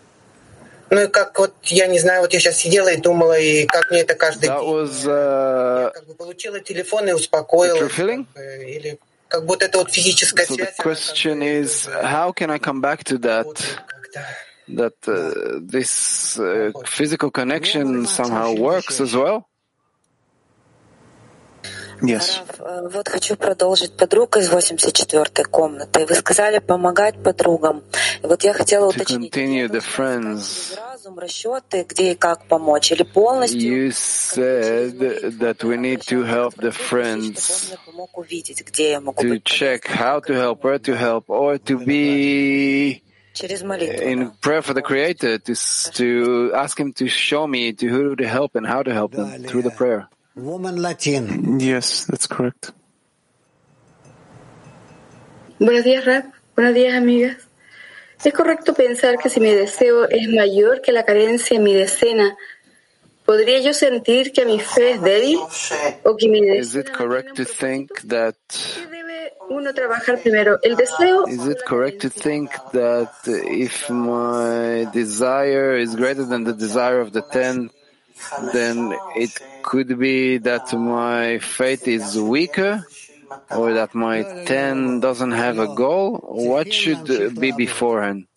Ну 0.91 1.03
и 1.03 1.07
как 1.07 1.39
вот, 1.39 1.55
я 1.63 1.87
не 1.87 1.99
знаю, 1.99 2.19
вот 2.21 2.33
я 2.33 2.39
сейчас 2.41 2.57
сидела 2.57 2.89
и 2.89 2.97
думала, 2.97 3.39
и 3.39 3.65
как 3.65 3.89
мне 3.91 4.01
это 4.01 4.13
каждый 4.13 4.49
That 4.49 4.59
день. 4.59 4.69
was 4.69 5.05
uh, 5.05 5.83
Я 5.85 5.89
как 5.91 6.05
бы 6.05 6.13
получила 6.15 6.59
телефон 6.59 7.07
и 7.07 7.13
успокоилась. 7.13 7.97
Или 7.97 8.99
как 9.29 9.45
будто 9.45 9.65
это 9.65 9.77
вот 9.77 9.89
физическая 9.89 10.45
So 10.45 10.57
the 10.57 10.65
связь. 10.65 10.75
question 10.77 11.41
is, 11.41 11.87
how 11.87 12.33
can 12.33 12.51
I 12.51 12.59
come 12.59 12.81
back 12.81 13.05
to 13.05 13.17
that? 13.19 13.47
That 14.67 14.95
uh, 15.07 15.59
this 15.61 16.37
uh, 16.37 16.71
physical 16.85 17.31
connection 17.31 18.05
somehow 18.05 18.53
works 18.53 18.99
as 18.99 19.15
well? 19.15 19.47
Yes. 22.02 22.40
Э, 22.58 22.88
Вот 22.92 23.08
хочу 23.08 23.36
продолжить 23.36 23.96
подруга 23.96 24.40
из 24.40 24.50
84-й 24.52 25.44
комнаты. 25.44 26.04
Вы 26.06 26.14
сказали 26.14 26.58
помогать 26.58 27.22
подругам. 27.22 27.82
И 28.22 28.26
вот 28.26 28.44
я 28.44 28.52
хотела 28.52 28.90
To 28.90 28.96
уточнить, 28.96 29.34
continue 29.34 29.68
the 29.68 29.80
friends, 29.80 30.76
разум, 30.76 31.18
расчеты, 31.18 31.84
где 31.88 32.12
и 32.12 32.14
как 32.14 32.46
помочь, 32.48 32.92
или 32.92 33.02
полностью 33.02 33.60
you 33.60 33.90
said 33.90 34.98
that 35.38 35.62
we 35.64 35.76
need 35.76 36.00
to 36.06 36.22
help 36.24 36.54
the 36.56 36.70
friends 36.72 37.74
помог 37.84 38.16
увидеть, 38.18 38.62
где 38.66 38.90
я 38.92 39.00
могу 39.00 39.22
to 39.22 39.28
быть 39.30 39.44
check 39.44 39.84
how 39.86 40.20
to 40.20 40.34
help, 40.34 40.62
where 40.62 40.78
to 40.78 40.94
help, 40.96 41.24
or 41.28 41.58
to 41.58 41.78
be 41.84 43.02
через 43.32 43.62
молитву. 43.62 44.02
in 44.02 44.30
prayer 44.40 44.62
for 44.62 44.74
the 44.74 44.82
Creator, 44.82 45.38
to, 45.38 45.52
s- 45.52 45.90
to 45.94 46.52
ask 46.54 46.78
Him 46.78 46.92
to 46.94 47.06
show 47.08 47.46
me 47.46 47.72
to 47.72 47.86
who 47.88 48.16
to 48.16 48.26
help 48.26 48.54
and 48.54 48.66
how 48.66 48.82
to 48.82 48.92
help 48.92 49.12
them 49.12 49.42
through 49.44 49.62
the 49.62 49.70
prayer. 49.70 50.08
Woman 50.35 50.81
Latin. 50.81 51.59
Yes, 51.59 52.05
that's 52.05 52.27
correct. 52.27 52.71
Buenos 55.59 55.83
días, 55.83 56.05
Rap. 56.05 56.25
Buenos 56.55 56.73
días, 56.73 56.95
amigas. 56.95 57.37
¿Es 58.23 58.33
correcto 58.33 58.73
pensar 58.73 59.17
que 59.17 59.29
si 59.29 59.39
mi 59.39 59.51
deseo 59.51 60.07
es 60.07 60.29
mayor 60.29 60.81
que 60.81 60.91
la 60.91 61.03
carencia 61.03 61.57
en 61.57 61.63
mi 61.63 61.73
decena, 61.73 62.37
podría 63.25 63.59
yo 63.59 63.73
sentir 63.73 64.31
que 64.31 64.45
mi 64.45 64.59
fe 64.59 64.91
es 64.91 65.01
débil? 65.01 65.39
¿O 66.03 66.15
que 66.15 66.29
mi 66.29 66.39
Is 66.39 66.73
deseo 66.73 66.81
it 66.81 66.91
correct 66.91 67.35
to 67.35 67.45
think 67.45 67.89
that 68.07 68.35
debe 68.89 69.33
uno 69.49 69.73
trabajar 69.73 70.19
primero? 70.19 70.59
¿El 70.61 70.75
deseo 70.75 71.27
Is 71.27 71.45
it 71.47 71.63
correct 71.65 72.01
to 72.01 72.09
think 72.09 72.51
that 72.73 73.11
if 73.25 73.89
my 73.89 74.85
desire 74.93 75.75
is 75.77 75.95
greater 75.95 76.25
than 76.25 76.43
the 76.43 76.53
desire 76.53 77.01
of 77.01 77.11
the 77.11 77.21
ten, 77.21 77.69
then 78.53 78.93
it 79.15 79.31
Could 79.63 79.97
be 79.99 80.37
that 80.39 80.73
my 80.73 81.39
faith 81.39 81.87
is 81.87 82.19
weaker 82.19 82.85
or 83.49 83.73
that 83.73 83.95
my 83.95 84.23
10 84.45 84.99
doesn't 84.99 85.31
have 85.31 85.59
a 85.59 85.73
goal? 85.75 86.17
What 86.17 86.73
should 86.73 87.39
be 87.39 87.51
beforehand? 87.51 88.27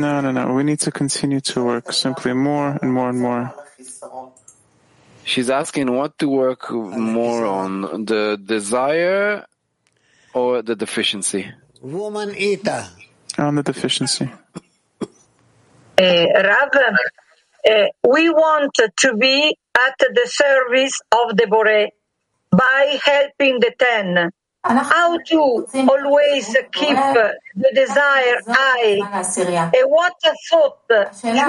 No, 0.00 0.20
no, 0.20 0.32
no. 0.32 0.54
We 0.54 0.64
need 0.64 0.80
to 0.80 0.90
continue 0.90 1.40
to 1.40 1.64
work 1.64 1.92
simply 1.92 2.32
more 2.32 2.78
and 2.82 2.92
more 2.92 3.08
and 3.08 3.20
more. 3.20 3.54
She's 5.24 5.50
asking 5.50 5.92
what 5.92 6.18
to 6.18 6.28
work 6.28 6.70
more 6.70 7.46
on 7.46 8.04
the 8.04 8.38
desire 8.42 9.46
or 10.34 10.62
the 10.62 10.76
deficiency? 10.76 11.50
Woman 11.80 12.30
Ita. 12.30 12.88
On 13.38 13.54
the 13.54 13.62
deficiency. 13.62 14.30
Eh, 15.98 16.26
we 18.07 18.29
want 18.29 18.73
to 19.03 19.09
be 19.17 19.55
at 19.85 19.97
the 19.99 20.27
service 20.41 20.95
of 21.11 21.37
the 21.37 21.47
Bore 21.47 21.89
by 22.51 22.83
helping 23.05 23.59
the 23.59 23.71
ten. 23.77 24.31
How 24.63 25.17
to 25.17 25.39
always 25.93 26.45
keep 26.71 26.97
the 27.63 27.71
desire 27.73 28.37
high, 28.47 28.93
and 29.77 29.87
what 29.89 30.13
thought 30.49 30.77
should 31.19 31.39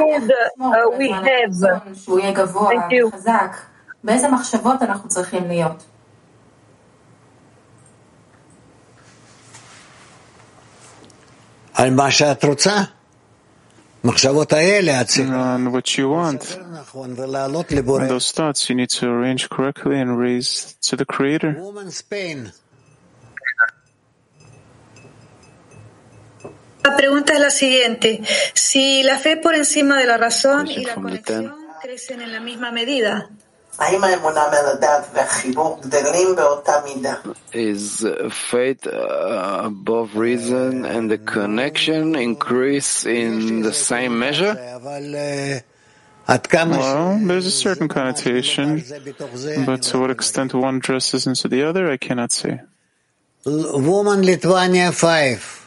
uh, 0.61 0.99
we 0.99 1.09
have? 1.11 1.53
שהוא 1.95 2.21
יהיה 2.21 2.33
גבוה 2.33 2.71
Thank 2.71 2.93
you. 2.93 3.07
וחזק. 3.07 3.57
באיזה 4.05 4.29
מחשבות 4.29 4.83
אנחנו 4.83 5.09
צריכים 5.09 5.49
להיות? 5.49 5.85
על 11.75 11.91
מה 11.91 12.11
שאת 12.11 12.45
רוצה. 12.45 12.77
And 14.08 15.74
what 15.74 15.98
you 15.98 16.10
want, 16.10 16.42
those 18.08 18.32
thoughts, 18.32 18.70
you 18.70 18.76
need 18.76 18.90
to 18.90 19.10
arrange 19.10 19.48
and 19.52 20.18
raise. 20.18 20.78
La 26.84 26.96
pregunta 26.96 27.34
es 27.34 27.40
la 27.40 27.50
siguiente. 27.50 28.22
Si 28.54 29.04
la 29.04 29.18
fe 29.18 29.36
por 29.36 29.56
encima 29.56 29.98
de 29.98 30.06
la 30.06 30.18
razón 30.18 30.68
y 30.68 30.86
la 30.86 30.96
conexión 30.96 31.54
crecen 31.82 32.22
en 32.22 32.32
la 32.32 32.40
misma 32.40 32.72
medida, 32.72 33.30
Is 37.54 38.04
uh, 38.04 38.30
faith 38.32 38.88
uh, 38.88 39.62
above 39.66 40.16
reason 40.16 40.84
and 40.86 41.12
the 41.12 41.20
connection 41.20 42.16
increase 42.16 43.06
in 43.06 43.62
the 43.62 43.74
same 43.74 44.18
measure? 44.18 44.54
Well, 46.80 47.20
there's 47.28 47.46
a 47.46 47.52
certain 47.52 47.88
connotation, 47.88 48.84
but 49.66 49.84
to 49.84 50.00
what 50.00 50.12
extent 50.12 50.54
one 50.54 50.80
dresses 50.80 51.28
into 51.28 51.48
the 51.48 51.64
other, 51.64 51.90
I 51.90 51.98
cannot 51.98 52.32
say. 52.32 52.60
Woman 53.46 54.24
Lithuania 54.24 54.92
5. 54.92 55.67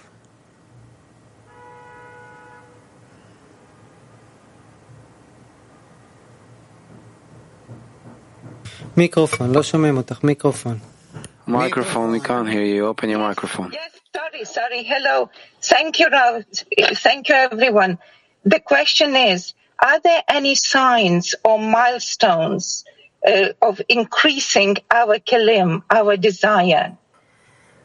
מיקרופון, 9.01 9.55
לא 9.55 9.63
שומעים 9.63 9.97
אותך, 9.97 10.25
מיקרופון. 10.25 10.79
Microphone, 11.49 12.11
we 12.17 12.21
can't 12.29 12.49
hear 12.55 12.67
you. 12.75 12.83
Open 12.93 13.09
your 13.13 13.23
microphone. 13.31 13.71
Sorry, 14.17 14.45
sorry. 14.59 14.83
Hello. 14.93 15.17
Thank 15.73 15.93
you, 16.01 16.09
Rav. 16.17 16.35
Thank 17.07 17.23
you, 17.29 17.37
everyone. 17.51 17.93
The 18.55 18.61
question 18.73 19.11
is, 19.33 19.41
are 19.91 20.01
there 20.09 20.23
any 20.39 20.55
signs 20.75 21.25
or 21.49 21.57
milestones 21.79 22.65
uh, 23.31 23.69
of 23.69 23.75
increasing 23.99 24.73
our 25.01 25.17
kelim, 25.31 25.71
our 25.99 26.15
desire? 26.29 26.89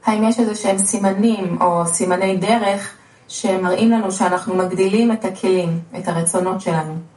האם 0.06 0.24
יש 0.30 0.40
איזה 0.40 0.56
שהם 0.56 0.78
סימנים 0.78 1.58
או 1.62 1.86
סימני 1.86 2.38
דרך 2.38 2.96
שמראים 3.28 3.92
לנו 3.92 4.12
שאנחנו 4.12 4.56
מגדילים 4.56 5.12
את 5.12 5.26
הכלים, 5.26 5.80
את 5.98 6.08
הרצונות 6.08 6.62
שלנו? 6.62 7.15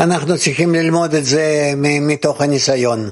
אנחנו 0.00 0.36
צריכים 0.38 0.74
ללמוד 0.74 1.14
את 1.14 1.24
זה 1.24 1.72
מ- 1.76 2.06
מתוך 2.08 2.40
הניסיון. 2.40 3.10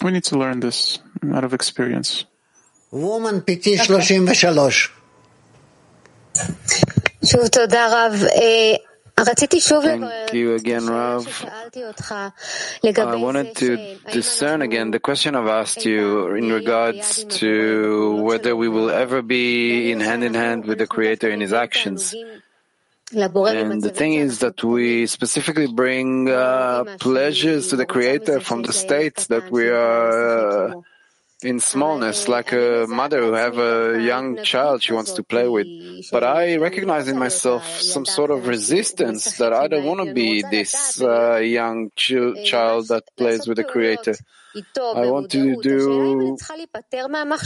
We 0.00 0.04
need 0.04 0.24
to 0.30 0.36
learn 0.36 0.60
this 0.60 0.98
out 1.34 1.44
of 1.44 1.52
experience. 1.54 2.24
וומן 2.92 3.38
PT 3.50 3.68
33. 3.86 4.90
שוב 7.24 7.46
תודה 7.48 7.86
רב. 7.90 8.22
אה, 8.24 8.74
רציתי 9.28 9.60
שוב 9.60 9.84
לברר, 9.84 10.08
Thank 10.26 10.30
you 10.30 10.64
again, 10.64 10.88
Rav. 10.88 11.30
שאלתי 11.30 11.84
אותך 11.84 12.14
I 12.82 12.86
לגבי 12.86 13.16
wanted 13.16 13.56
to 13.58 13.66
discern 14.10 14.62
again 14.62 14.90
the 14.90 15.10
question 15.10 15.34
I've 15.34 15.48
asked 15.64 15.84
you 15.84 16.34
in 16.38 16.50
regards 16.62 17.24
to 17.40 18.22
whether 18.28 18.56
we 18.56 18.68
will 18.68 18.90
ever 18.90 19.22
be 19.22 19.92
in 19.92 20.00
hand 20.00 20.24
in 20.24 20.34
hand 20.34 20.64
with 20.64 20.78
the 20.78 20.86
Creator 20.86 21.28
in 21.30 21.40
His 21.40 21.52
actions. 21.52 22.14
And 23.55 23.81
the 23.81 23.89
thing 23.89 24.13
is 24.15 24.39
that 24.39 24.63
we 24.63 25.07
specifically 25.07 25.67
bring 25.67 26.29
uh, 26.29 26.83
pleasures 26.99 27.69
to 27.69 27.75
the 27.77 27.85
Creator 27.85 28.41
from 28.41 28.63
the 28.63 28.73
state 28.73 29.15
that 29.29 29.49
we 29.49 29.69
are 29.69 30.71
uh, 30.71 30.81
in 31.43 31.59
smallness, 31.59 32.27
like 32.27 32.51
a 32.51 32.85
mother 32.89 33.21
who 33.21 33.33
have 33.33 33.57
a 33.59 34.01
young 34.01 34.41
child 34.43 34.83
she 34.83 34.91
wants 34.93 35.13
to 35.13 35.23
play 35.23 35.47
with. 35.47 35.67
But 36.11 36.23
I 36.23 36.57
recognize 36.57 37.07
in 37.07 37.17
myself 37.17 37.63
some 37.79 38.05
sort 38.05 38.31
of 38.31 38.47
resistance 38.47 39.37
that 39.37 39.53
I 39.53 39.67
don't 39.67 39.85
want 39.85 40.01
to 40.05 40.13
be 40.13 40.41
this 40.41 40.99
uh, 41.01 41.37
young 41.37 41.91
ch- 41.95 42.35
child 42.43 42.87
that 42.89 43.03
plays 43.15 43.47
with 43.47 43.57
the 43.57 43.63
Creator. 43.63 44.15
I 44.97 45.05
want 45.11 45.31
to 45.31 45.55
do 45.61 46.37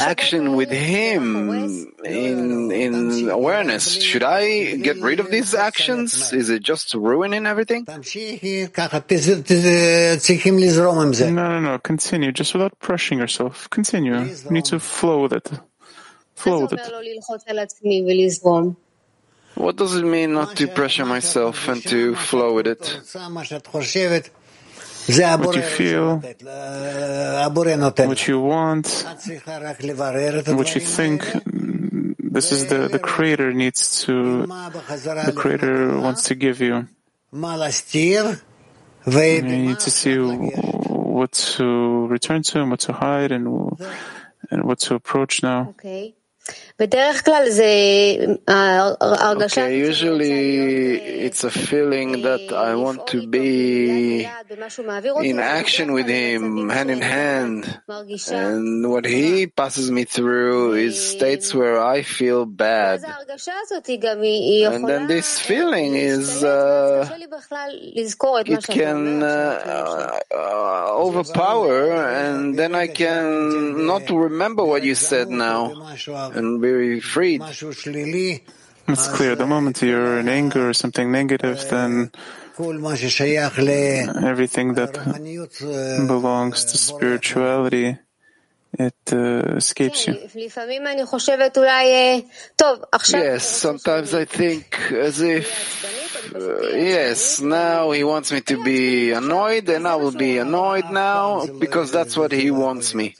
action 0.01 0.55
with 0.55 0.69
him 0.69 1.49
in, 2.05 2.71
in 2.71 3.29
awareness. 3.29 4.01
Should 4.01 4.23
I 4.23 4.75
get 4.77 4.97
rid 5.01 5.19
of 5.19 5.29
these 5.31 5.53
actions? 5.53 6.31
Is 6.33 6.49
it 6.49 6.63
just 6.63 6.93
ruining 6.93 7.45
everything? 7.45 7.85
No, 11.35 11.47
no, 11.49 11.59
no. 11.59 11.77
Continue. 11.79 12.31
Just 12.31 12.53
without 12.53 12.77
pressing 12.79 13.19
yourself. 13.19 13.69
Continue. 13.69 14.13
You 14.45 14.51
need 14.51 14.65
to 14.65 14.79
flow 14.79 15.21
with 15.23 15.33
it. 15.33 15.49
Flow 16.35 16.61
with 16.61 16.73
it. 16.73 16.79
What 19.55 19.75
does 19.75 19.95
it 19.95 20.05
mean 20.05 20.33
not 20.33 20.55
to 20.55 20.67
pressure 20.67 21.05
myself 21.05 21.67
and 21.67 21.83
to 21.83 22.15
flow 22.15 22.53
with 22.53 22.67
it? 22.67 23.01
what 25.07 25.55
you 25.55 25.61
feel, 25.61 26.21
what 28.07 28.27
you 28.27 28.39
want, 28.39 29.05
what 30.47 30.75
you 30.75 30.81
think. 30.81 31.25
This 32.33 32.51
is 32.51 32.67
the, 32.67 32.87
the 32.87 32.99
Creator 32.99 33.53
needs 33.53 34.03
to, 34.03 34.45
the 34.45 35.33
Creator 35.35 35.99
wants 35.99 36.23
to 36.25 36.35
give 36.35 36.61
you. 36.61 36.87
You 37.33 38.37
need 39.41 39.79
to 39.79 39.91
see 39.91 40.17
what 40.17 41.31
to 41.31 42.07
return 42.07 42.43
to 42.43 42.61
and 42.61 42.69
what 42.69 42.79
to 42.81 42.93
hide 42.93 43.31
and, 43.31 43.77
and 44.49 44.63
what 44.63 44.79
to 44.79 44.95
approach 44.95 45.43
now. 45.43 45.69
Okay. 45.71 46.15
Okay, 49.59 49.77
usually 49.77 50.95
it's 50.97 51.43
a 51.43 51.51
feeling 51.51 52.23
that 52.23 52.51
I 52.51 52.75
want 52.75 53.07
to 53.07 53.27
be 53.27 54.25
in 55.21 55.39
action 55.39 55.91
with 55.93 56.07
him, 56.07 56.69
hand 56.69 56.89
in 56.89 57.01
hand. 57.01 57.81
And 58.31 58.89
what 58.89 59.05
he 59.05 59.47
passes 59.47 59.91
me 59.91 60.05
through 60.05 60.73
is 60.73 60.97
states 60.99 61.53
where 61.53 61.81
I 61.81 62.01
feel 62.01 62.45
bad. 62.45 63.03
And 64.65 64.87
then 64.87 65.07
this 65.07 65.39
feeling 65.39 65.95
is, 65.95 66.43
uh, 66.43 67.07
it 68.45 68.63
can 68.67 69.21
uh, 69.23 70.19
uh, 70.33 70.89
overpower, 70.97 71.91
and 71.93 72.57
then 72.57 72.75
I 72.75 72.87
can 72.87 73.85
not 73.85 74.09
remember 74.09 74.63
what 74.65 74.83
you 74.83 74.95
said 74.95 75.29
now 75.29 75.71
and 76.33 76.61
be 76.61 76.70
freed. 77.01 77.41
It's 78.87 79.07
clear. 79.07 79.35
The 79.35 79.45
moment 79.45 79.81
you're 79.81 80.19
in 80.19 80.27
anger 80.27 80.69
or 80.69 80.73
something 80.73 81.11
negative, 81.11 81.59
then 81.69 82.11
everything 84.25 84.73
that 84.75 84.93
belongs 86.07 86.65
to 86.65 86.77
spirituality, 86.77 87.97
it 88.77 88.95
uh, 89.13 89.55
escapes 89.55 90.07
you. 90.07 90.13
Yes, 93.23 93.43
sometimes 93.45 94.13
I 94.13 94.25
think 94.25 94.91
as 94.91 95.21
if, 95.21 95.47
uh, 96.35 96.67
yes, 96.75 97.39
now 97.41 97.91
he 97.91 98.03
wants 98.03 98.31
me 98.31 98.41
to 98.41 98.63
be 98.63 99.11
annoyed, 99.11 99.69
and 99.69 99.87
I 99.87 99.95
will 99.95 100.11
be 100.11 100.37
annoyed 100.37 100.89
now 100.91 101.45
because 101.59 101.91
that's 101.91 102.15
what 102.17 102.31
he 102.31 102.51
wants 102.51 102.93
me. 102.95 103.15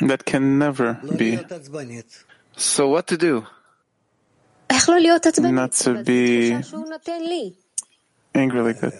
That 0.00 0.24
can 0.24 0.58
never 0.58 0.96
be. 1.18 1.36
So 2.56 2.88
what 2.88 3.06
to 3.08 3.16
do? 3.16 3.44
Not 5.52 5.72
to 5.84 5.94
be 6.04 6.50
angry 8.34 8.60
like 8.62 8.80
that. 8.80 8.94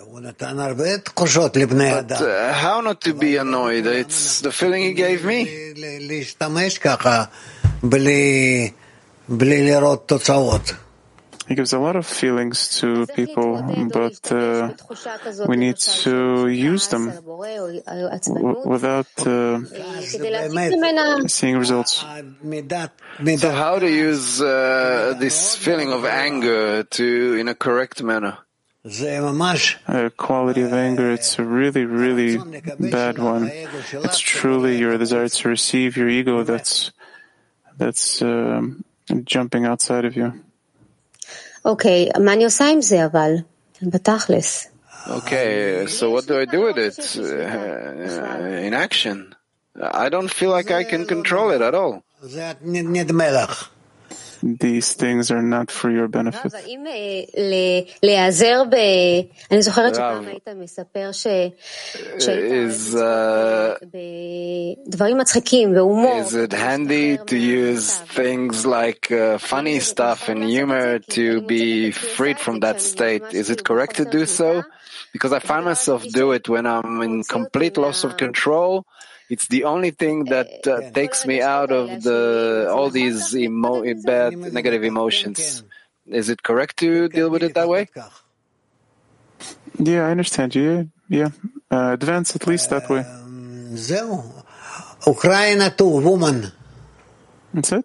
But 2.03 2.11
uh, 2.21 2.53
how 2.53 2.81
not 2.83 3.01
to 3.03 3.15
be 3.15 3.37
annoyed? 3.39 3.87
It's 3.87 4.41
the 4.43 4.51
feeling 4.53 4.83
he 4.83 4.93
gave 4.93 5.25
me. 5.25 5.45
He 11.51 11.57
gives 11.57 11.73
a 11.73 11.81
lot 11.81 11.97
of 11.97 12.07
feelings 12.07 12.79
to 12.79 13.07
people, 13.11 13.59
but 13.91 14.23
uh, 14.31 14.71
we 15.51 15.57
need 15.57 15.79
to 16.07 16.47
use 16.47 16.87
them 16.87 17.11
w- 18.39 18.63
without 18.75 19.11
uh, 19.27 19.59
seeing 21.27 21.59
results. 21.59 22.05
So 23.43 23.51
how 23.51 23.81
to 23.81 23.91
use 23.91 24.41
uh, 24.41 25.17
this 25.19 25.57
feeling 25.57 25.91
of 25.93 26.05
anger 26.05 26.85
to 26.85 27.35
in 27.35 27.49
a 27.49 27.57
correct 27.57 28.01
manner? 28.01 28.39
A 29.89 30.11
quality 30.11 30.63
of 30.63 30.73
anger, 30.73 31.11
it's 31.11 31.37
a 31.41 31.45
really, 31.45 31.85
really 31.85 32.39
bad 32.79 33.19
one. 33.19 33.51
It's 34.07 34.21
truly 34.21 34.79
your 34.79 34.97
desire 34.99 35.29
to 35.29 35.49
receive 35.49 35.97
your 35.97 36.09
ego 36.09 36.45
that's 36.45 36.93
that's 37.77 38.23
um, 38.23 38.85
jumping 39.25 39.67
outside 39.67 40.05
of 40.07 40.15
you. 40.15 40.45
אוקיי, 41.66 42.10
מה 42.20 42.34
אני 42.34 42.46
עושה 42.46 42.66
עם 42.66 42.82
זה 42.82 43.06
אבל? 43.06 43.32
בתכלס. 43.82 44.68
Okay, 45.08 45.86
so 45.88 46.10
what 46.10 46.26
do 46.26 46.34
I 46.40 46.46
do 46.46 46.62
with 46.62 46.78
it 46.80 46.98
uh, 46.98 48.68
in 48.68 48.74
action? 48.74 49.36
I 49.80 50.10
don't 50.10 50.32
feel 50.32 50.50
like 50.50 50.72
I 50.72 50.84
can 50.84 51.06
control 51.06 51.52
it 51.52 51.62
at 51.62 51.76
all. 51.76 52.04
these 54.43 54.95
things 54.95 55.31
are 55.31 55.43
not 55.43 55.71
for 55.71 55.91
your 55.91 56.09
benefit. 56.09 56.53
Is, 61.95 62.95
uh, 62.95 63.77
is 66.19 66.35
it 66.35 66.53
handy 66.53 67.19
to 67.19 67.37
use 67.37 67.99
things 67.99 68.67
like 68.67 69.11
uh, 69.13 69.39
funny 69.39 69.81
stuff 69.81 70.29
and 70.29 70.45
humor 70.45 70.99
to 70.99 71.43
be 71.43 71.91
freed 71.91 72.39
from 72.39 72.61
that 72.61 72.81
state? 72.81 73.23
Is 73.33 73.51
it 73.51 73.65
correct 73.65 73.97
to 73.97 74.05
do 74.05 74.27
so? 74.27 74.63
Because 75.13 75.33
I 75.33 75.41
find 75.41 75.65
myself 75.65 76.05
do 76.09 76.33
it 76.33 76.49
when 76.49 76.67
I'm 76.67 77.03
in 77.03 77.25
complete 77.25 77.77
loss 77.77 78.05
of 78.05 78.17
control 78.17 78.87
it's 79.31 79.47
the 79.47 79.63
only 79.65 79.93
thing 79.93 80.25
that 80.25 80.67
uh, 80.67 80.91
takes 80.91 81.25
me 81.25 81.41
out 81.41 81.71
of 81.71 82.03
the 82.03 82.67
all 82.75 82.91
these 82.91 83.35
emo- 83.37 83.85
bad 84.03 84.35
negative 84.59 84.83
emotions. 84.83 85.63
Is 86.07 86.29
it 86.29 86.43
correct 86.43 86.77
to 86.79 87.09
deal 87.09 87.31
with 87.31 87.43
it 87.45 87.55
that 87.55 87.69
way? 87.69 87.89
Yeah, 89.79 90.07
I 90.09 90.11
understand 90.11 90.55
you. 90.55 90.91
Yeah, 91.09 91.31
uh, 91.71 91.91
advance 91.99 92.35
at 92.35 92.47
least 92.47 92.71
that 92.71 92.91
way. 92.91 93.03
Ukraine 95.07 95.63
too, 95.79 95.95
woman. 96.11 96.53
That's 97.55 97.73
it. 97.73 97.85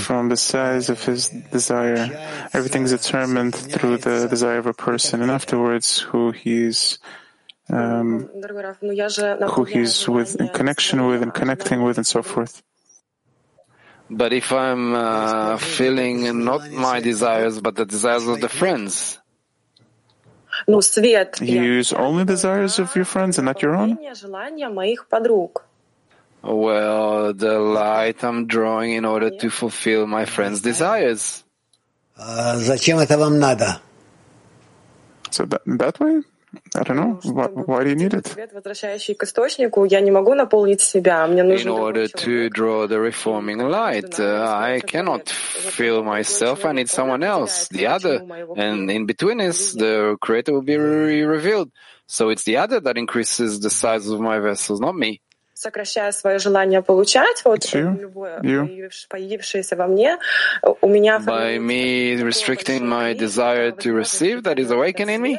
from 0.00 0.28
the 0.28 0.36
size 0.36 0.90
of 0.90 1.02
his 1.02 1.28
desire. 1.28 2.10
Everything 2.52 2.82
is 2.84 2.90
determined 2.90 3.54
through 3.54 3.96
the 3.98 4.28
desire 4.28 4.58
of 4.58 4.66
a 4.66 4.74
person, 4.74 5.22
and 5.22 5.30
afterwards, 5.30 5.98
who 5.98 6.30
he 6.32 6.64
is. 6.64 6.98
Um, 7.68 8.28
who 9.50 9.64
he's 9.64 10.08
with 10.08 10.36
in 10.40 10.48
connection 10.50 11.04
with 11.06 11.22
and 11.22 11.32
connecting 11.34 11.82
with 11.82 11.96
and 11.96 12.06
so 12.06 12.22
forth. 12.22 12.62
But 14.08 14.32
if 14.32 14.52
I'm 14.52 14.94
uh, 14.94 15.56
feeling 15.56 16.44
not 16.44 16.70
my 16.70 17.00
desires, 17.00 17.60
but 17.60 17.74
the 17.74 17.84
desires 17.86 18.26
of 18.28 18.40
the 18.40 18.48
friends, 18.48 19.18
you 21.40 21.62
use 21.62 21.92
only 21.92 22.24
desires 22.24 22.78
of 22.78 22.94
your 22.94 23.04
friends 23.04 23.38
and 23.38 23.46
not 23.46 23.62
your 23.62 23.74
own? 23.74 23.98
Well, 26.46 27.32
the 27.34 27.58
light 27.58 28.22
I'm 28.22 28.46
drawing 28.46 28.92
in 28.92 29.04
order 29.04 29.30
to 29.30 29.50
fulfill 29.50 30.06
my 30.06 30.24
friend's 30.24 30.60
desires. 30.60 31.42
So 35.30 35.44
that, 35.44 35.62
that 35.66 36.00
way? 36.00 36.22
I 36.74 36.82
don't 36.84 36.96
know. 36.96 37.20
Why, 37.24 37.46
why 37.48 37.84
do 37.84 37.90
you 37.90 37.96
need 37.96 38.14
it? 38.14 38.34
In 41.60 41.68
order 41.68 42.08
to 42.08 42.48
draw 42.48 42.86
the 42.86 43.00
reforming 43.00 43.58
light, 43.58 44.18
uh, 44.18 44.46
I 44.48 44.80
cannot 44.80 45.28
fill 45.28 46.02
myself. 46.04 46.64
I 46.64 46.72
need 46.72 46.88
someone 46.88 47.22
else, 47.22 47.68
the 47.68 47.88
other. 47.88 48.22
And 48.56 48.90
in 48.90 49.04
between 49.06 49.40
is 49.40 49.74
the 49.74 50.16
Creator 50.20 50.52
will 50.52 50.62
be 50.62 50.76
re- 50.78 51.22
revealed. 51.22 51.70
So 52.06 52.30
it's 52.30 52.44
the 52.44 52.56
other 52.58 52.80
that 52.80 52.96
increases 52.96 53.60
the 53.60 53.68
size 53.68 54.08
of 54.08 54.20
my 54.20 54.38
vessels, 54.38 54.80
not 54.80 54.94
me. 54.96 55.20
Сокращая 55.56 56.12
свое 56.12 56.38
желание 56.38 56.82
получать, 56.82 57.42
вот 57.44 57.64
you. 57.64 57.98
любое 57.98 58.40
You. 58.42 58.66
появивш- 58.68 59.06
появившееся 59.08 59.74
во 59.74 59.86
мне, 59.86 60.18
у 60.82 60.88
меня 60.88 61.18
By 61.18 61.58
me 61.58 62.16
restricting 62.22 62.86
my 62.86 63.14
desire 63.14 63.72
to 63.72 63.94
receive 63.94 64.42
that 64.42 64.58
is 64.58 64.70
awakening 64.70 65.22
me, 65.22 65.38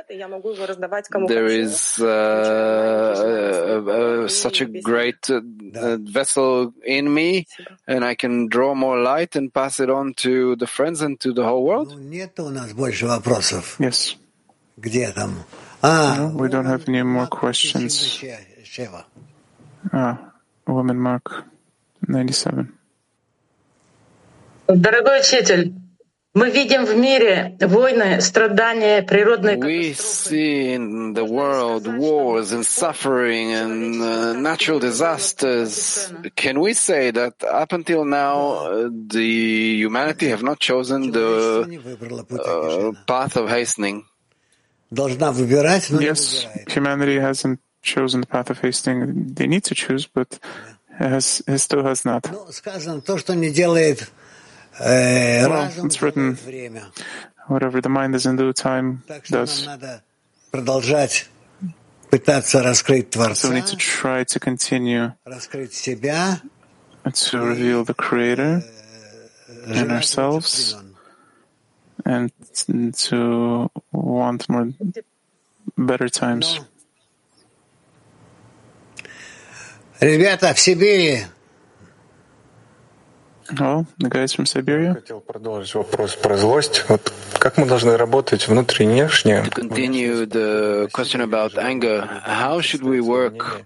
there 1.27 1.45
is 1.45 1.99
uh, 1.99 2.07
uh, 2.07 4.23
uh, 4.23 4.27
such 4.27 4.61
a 4.61 4.65
great 4.65 5.29
uh, 5.29 5.41
uh, 5.75 5.97
vessel 5.97 6.73
in 6.83 7.13
me, 7.13 7.45
and 7.87 8.03
I 8.03 8.15
can 8.15 8.47
draw 8.47 8.73
more 8.73 8.99
light 8.99 9.35
and 9.35 9.53
pass 9.53 9.79
it 9.79 9.89
on 9.89 10.13
to 10.25 10.55
the 10.55 10.67
friends 10.67 11.01
and 11.01 11.19
to 11.19 11.31
the 11.31 11.43
whole 11.43 11.63
world. 11.63 11.93
Нет 11.95 12.39
у 12.39 12.49
нас 12.49 12.73
больше 12.73 13.05
вопросов. 13.05 13.75
Yes. 13.79 14.15
Где 14.77 15.11
там? 15.11 15.43
А, 15.81 16.15
No, 16.17 16.29
we 16.35 16.49
don't 16.49 16.65
have 16.65 16.87
any 16.87 17.03
more 17.03 17.27
questions. 17.27 18.19
Шева. 19.90 19.92
Ah, 19.92 20.32
woman 20.66 20.98
mark 20.98 21.44
97. 22.08 22.68
Дорогой 24.68 25.20
учитель, 25.20 25.74
Мы 26.34 26.48
видим 26.48 26.86
в 26.86 26.96
мире 26.96 27.58
войны, 27.60 28.18
страдания, 28.22 29.02
природные 29.02 29.58
We 29.58 29.92
see 29.92 30.72
in 30.72 31.12
the 31.12 31.26
world 31.26 31.86
wars 31.86 32.52
and 32.52 32.64
suffering 32.64 33.52
and 33.52 34.00
uh, 34.00 34.32
natural 34.32 34.78
disasters. 34.78 36.10
Can 36.34 36.58
we 36.60 36.72
say 36.72 37.10
that 37.10 37.44
up 37.44 37.74
until 37.74 38.06
now 38.06 38.52
uh, 38.64 38.88
the 38.90 39.76
humanity 39.76 40.28
have 40.28 40.42
not 40.42 40.58
chosen 40.58 41.10
the 41.10 41.68
uh, 42.32 42.92
path 43.06 43.36
of 43.36 43.50
hastening? 43.50 44.06
Yes, 44.90 46.46
humanity 46.66 47.18
hasn't 47.18 47.60
chosen 47.87 48.19
the 48.21 48.27
path 48.27 48.49
of 48.51 48.59
hastening. 48.59 49.33
They 49.33 49.47
need 49.47 49.63
to 49.71 49.75
choose, 49.75 50.05
but 50.05 50.39
it, 50.99 51.09
has, 51.09 51.41
still 51.55 51.83
has 51.87 52.03
not. 52.03 52.27
Well, 55.49 55.71
it's 55.85 56.01
written, 56.03 56.37
whatever 57.47 57.81
the 57.81 57.89
mind 57.89 58.13
doesn't 58.13 58.35
do, 58.35 58.51
time 58.53 59.03
does. 59.31 59.63
So 63.33 63.49
we 63.49 63.55
need 63.55 63.67
to 63.67 63.75
try 63.75 64.23
to 64.23 64.39
continue 64.39 65.11
to 67.13 67.39
reveal 67.39 67.83
the 67.83 67.93
Creator 67.93 68.63
in 69.67 69.91
ourselves 69.91 70.75
and 72.05 72.31
to 73.09 73.69
want 73.91 74.49
more 74.49 74.69
better 75.77 76.09
times. 76.09 76.59
Ребята, 79.99 80.53
в 80.53 80.59
Сибири 80.59 81.25
Oh, 83.59 83.85
the 83.97 84.09
guys 84.09 84.33
from 84.33 84.45
Siberia. 84.45 84.93
Хотел 84.93 85.21
продолжить 85.21 85.73
вопрос 85.73 86.15
про 86.15 86.35
злость. 86.35 86.83
Вот 86.89 87.13
как 87.39 87.57
мы 87.57 87.65
должны 87.65 87.95
работать 87.95 88.45
внутренне, 88.47 89.05
внешне? 89.05 89.41
To 89.43 89.49
continue 89.49 90.25
the 90.25 90.89
question 90.91 91.21
about 91.21 91.57
anger, 91.57 92.05
how 92.25 92.59
should 92.59 92.83
we 92.83 92.99
work 92.99 93.65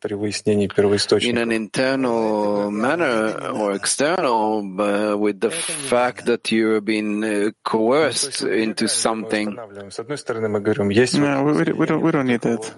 при 0.00 0.12
выяснении 0.12 0.68
первоисточника? 0.68 1.34
in 1.34 1.38
an 1.38 1.52
internal 1.52 2.70
manner 2.70 3.34
or 3.52 3.72
external 3.72 4.60
uh, 4.78 5.16
with 5.16 5.40
the 5.40 5.50
fact 5.50 6.26
that 6.26 6.52
you're 6.52 6.82
being 6.82 7.24
uh, 7.24 7.50
coerced 7.64 8.42
into 8.42 8.88
something? 8.88 9.56
С 9.90 9.98
одной 9.98 10.18
стороны, 10.18 10.50
мы 10.50 10.60
говорим, 10.60 10.90
есть 10.90 11.14
No, 11.14 11.44
we, 11.44 11.52
we, 11.54 11.72
we, 11.72 11.86
don't, 11.86 12.02
we 12.02 12.12
don't 12.12 12.26
need 12.26 12.42
that. 12.42 12.74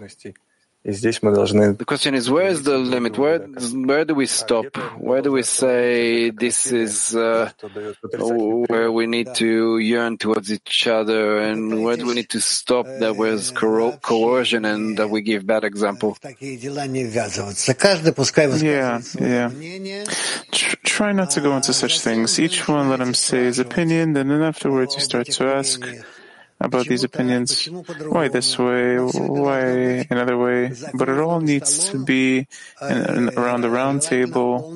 The 1.79 1.85
question 1.87 2.15
is, 2.15 2.31
where 2.31 2.47
is 2.49 2.63
the 2.63 2.79
limit? 2.79 3.19
Where, 3.19 3.41
where 3.41 4.05
do 4.05 4.15
we 4.15 4.27
stop? 4.27 4.77
Where 4.99 5.23
do 5.23 5.33
we 5.33 5.43
say 5.43 6.31
this 6.31 6.73
is 6.73 7.17
uh, 7.17 7.51
where 8.69 8.93
we 8.93 9.07
need 9.07 9.35
to 9.37 9.79
yearn 9.79 10.19
towards 10.19 10.53
each 10.53 10.87
other, 10.87 11.39
and 11.41 11.85
where 11.85 11.97
do 11.97 12.07
we 12.07 12.15
need 12.15 12.31
to 12.31 12.41
stop 12.41 12.87
that 13.01 13.17
was 13.17 13.51
coercion 13.53 14.65
and 14.65 14.99
that 14.99 15.11
we 15.11 15.23
give 15.23 15.47
bad 15.47 15.65
example? 15.65 16.17
Yeah, 18.63 19.01
yeah. 19.21 19.51
Try 20.85 21.13
not 21.13 21.31
to 21.33 21.41
go 21.43 21.57
into 21.57 21.73
such 21.75 22.01
things. 22.01 22.39
Each 22.41 22.69
one 22.69 22.91
let 22.91 23.01
him 23.01 23.15
say 23.15 23.45
his 23.45 23.59
opinion, 23.59 24.17
and 24.17 24.31
then 24.31 24.43
afterwards 24.43 24.95
you 24.95 25.01
start 25.03 25.27
to 25.39 25.49
ask 25.49 25.81
about 26.61 26.87
these 26.89 27.05
opinions. 27.05 27.69
Why 28.15 28.29
this 28.29 28.59
way? 28.59 28.97
Why 28.99 30.07
another 30.11 30.39
way? 30.39 30.56
But 30.95 31.09
it 31.09 31.19
all 31.19 31.41
needs 31.41 31.91
to 31.91 31.99
be 32.05 32.47
in, 32.81 33.31
around 33.37 33.63
the 33.63 33.71
round 33.71 34.03
table, 34.03 34.73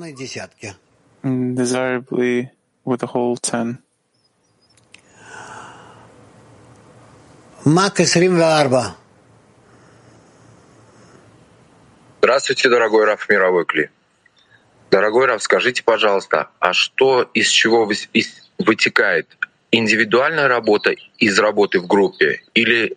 desirably 1.22 2.51
with 2.84 3.01
the 3.01 3.07
whole 3.07 3.36
ten. 3.36 3.78
Мак 7.64 7.97
24. 7.97 8.95
Здравствуйте, 12.22 12.68
дорогой 12.68 13.05
Раф 13.07 13.28
Мировой 13.28 13.64
Кли. 13.66 13.91
Дорогой 14.91 15.26
Раф, 15.26 15.43
скажите, 15.43 15.82
пожалуйста, 15.82 16.49
а 16.59 16.72
что 16.72 17.28
из 17.34 17.49
чего 17.49 17.91
из- 18.12 18.49
вытекает? 18.59 19.28
Индивидуальная 19.72 20.49
работа 20.49 20.95
из 21.18 21.38
работы 21.38 21.80
в 21.80 21.86
группе 21.86 22.43
или 22.55 22.97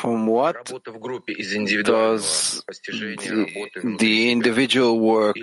From 0.00 0.26
what 0.26 0.54
does 0.66 2.62
the, 2.72 3.96
the 3.98 4.30
individual 4.32 4.98
work? 5.00 5.36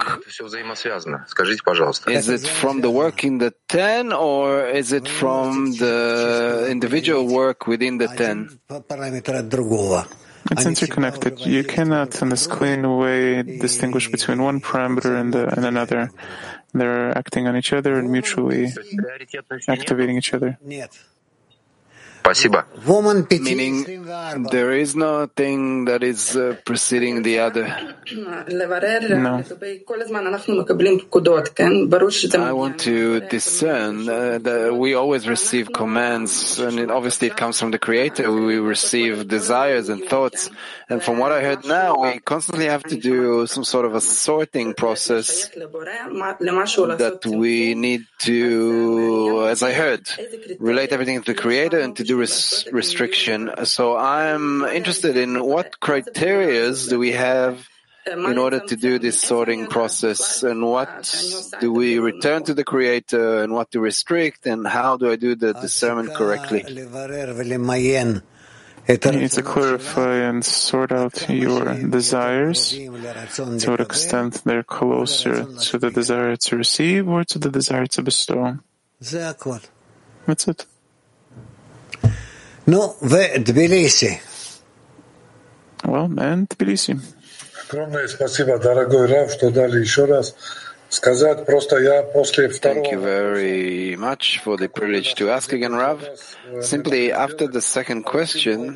Is 2.07 2.27
it 2.29 2.47
from 2.47 2.81
the 2.81 2.91
work 2.91 3.23
in 3.23 3.37
the 3.39 3.53
ten, 3.67 4.13
or 4.13 4.67
is 4.67 4.91
it 4.91 5.07
from 5.07 5.71
the 5.73 6.67
individual 6.69 7.25
work 7.27 7.65
within 7.67 7.97
the 7.97 8.07
ten? 8.07 8.59
It's 10.51 10.65
interconnected. 10.65 11.39
You 11.45 11.63
cannot, 11.63 12.21
in 12.21 12.29
this 12.29 12.47
clean 12.47 12.81
way, 12.97 13.41
distinguish 13.43 14.09
between 14.11 14.41
one 14.41 14.59
parameter 14.59 15.15
and, 15.19 15.31
the, 15.33 15.47
and 15.55 15.65
another. 15.65 16.09
They're 16.73 17.15
acting 17.17 17.47
on 17.47 17.55
each 17.55 17.73
other 17.73 17.97
and 17.99 18.09
mutually 18.11 18.71
activating 19.67 20.17
each 20.17 20.33
other. 20.33 20.57
Спасибо. 22.23 22.65
Meaning, 23.31 24.05
there 24.51 24.71
is 24.73 24.95
nothing 24.95 25.85
that 25.85 26.03
is 26.03 26.35
uh, 26.35 26.55
preceding 26.65 27.23
the 27.23 27.39
other. 27.39 27.95
No. 29.09 29.41
I 32.47 32.51
want 32.53 32.79
to 32.81 33.21
discern 33.21 34.07
uh, 34.07 34.37
that 34.39 34.75
we 34.75 34.93
always 34.93 35.27
receive 35.27 35.71
commands, 35.73 36.59
and 36.59 36.79
it, 36.79 36.91
obviously 36.91 37.27
it 37.27 37.35
comes 37.37 37.59
from 37.59 37.71
the 37.71 37.79
Creator. 37.79 38.31
We 38.31 38.57
receive 38.59 39.27
desires 39.27 39.89
and 39.89 40.03
thoughts, 40.05 40.49
and 40.89 41.01
from 41.01 41.17
what 41.17 41.31
I 41.31 41.41
heard 41.41 41.65
now, 41.65 42.01
we 42.03 42.19
constantly 42.19 42.65
have 42.65 42.83
to 42.83 42.97
do 42.97 43.47
some 43.47 43.63
sort 43.63 43.85
of 43.85 43.95
a 43.95 44.01
sorting 44.01 44.73
process 44.73 45.49
that 46.97 47.19
we 47.25 47.73
need 47.75 48.05
to, 48.19 49.45
as 49.47 49.63
I 49.63 49.71
heard, 49.73 50.07
relate 50.59 50.91
everything 50.91 51.21
to 51.23 51.33
the 51.33 51.39
Creator 51.39 51.79
and 51.79 51.95
to 51.97 52.03
res- 52.13 52.67
restriction. 52.71 53.51
So 53.65 53.97
I'm 53.97 54.63
interested 54.63 55.17
in 55.17 55.43
what 55.43 55.79
criteria 55.79 56.73
do 56.89 56.99
we 56.99 57.11
have 57.11 57.67
in 58.07 58.37
order 58.37 58.59
to 58.59 58.75
do 58.75 58.97
this 58.99 59.21
sorting 59.21 59.67
process 59.67 60.43
and 60.43 60.63
what 60.65 61.13
do 61.59 61.71
we 61.71 61.99
return 61.99 62.43
to 62.43 62.53
the 62.53 62.63
creator 62.63 63.43
and 63.43 63.53
what 63.53 63.71
to 63.71 63.79
restrict 63.79 64.47
and 64.47 64.67
how 64.67 64.97
do 64.97 65.11
I 65.11 65.15
do 65.15 65.35
the 65.35 65.53
discernment 65.53 66.13
correctly? 66.13 66.63
You 68.87 68.97
need 69.11 69.31
to 69.31 69.43
clarify 69.43 70.15
and 70.15 70.43
sort 70.43 70.91
out 70.91 71.29
your 71.29 71.75
desires 71.75 72.71
to 72.71 72.89
what 73.69 73.79
extent 73.79 74.41
they're 74.43 74.63
closer 74.63 75.45
to 75.45 75.77
the 75.77 75.91
desire 75.91 76.35
to 76.35 76.57
receive 76.57 77.07
or 77.07 77.23
to 77.25 77.37
the 77.37 77.49
desire 77.49 77.85
to 77.85 78.01
bestow. 78.01 78.57
That's 80.25 80.47
it. 80.47 80.65
Ну, 82.65 82.95
в 83.01 83.39
Тбилиси. 83.39 84.21
Well, 85.83 86.07
and 86.09 86.47
Тбилиси. 86.47 86.99
Огромное 87.69 88.07
спасибо, 88.07 88.59
дорогой 88.59 89.07
Рав, 89.07 89.31
что 89.31 89.49
дали 89.49 89.79
еще 89.79 90.05
раз 90.05 90.35
Thank 90.91 92.91
you 92.91 92.99
very 92.99 93.95
much 93.95 94.39
for 94.39 94.57
the 94.57 94.67
privilege 94.67 95.15
to 95.15 95.29
ask 95.29 95.53
again, 95.53 95.73
Rav. 95.73 96.05
Simply 96.59 97.13
after 97.13 97.47
the 97.47 97.61
second 97.61 98.03
question, 98.03 98.75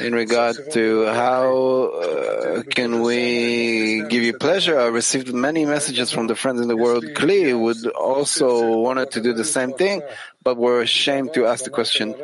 in 0.00 0.14
regard 0.14 0.56
to 0.72 1.06
how 1.06 1.84
uh, 1.84 2.62
can 2.64 3.02
we 3.02 4.02
give 4.08 4.24
you 4.24 4.36
pleasure, 4.36 4.80
I 4.80 4.86
received 4.86 5.32
many 5.32 5.64
messages 5.64 6.10
from 6.10 6.26
the 6.26 6.34
friends 6.34 6.60
in 6.60 6.66
the 6.66 6.76
world. 6.76 7.04
Kli 7.04 7.56
would 7.56 7.86
also 7.86 8.78
wanted 8.78 9.12
to 9.12 9.20
do 9.20 9.32
the 9.32 9.44
same 9.44 9.74
thing, 9.74 10.02
but 10.42 10.56
were 10.56 10.80
ashamed 10.80 11.34
to 11.34 11.46
ask 11.46 11.62
the 11.62 11.70
question. 11.70 12.16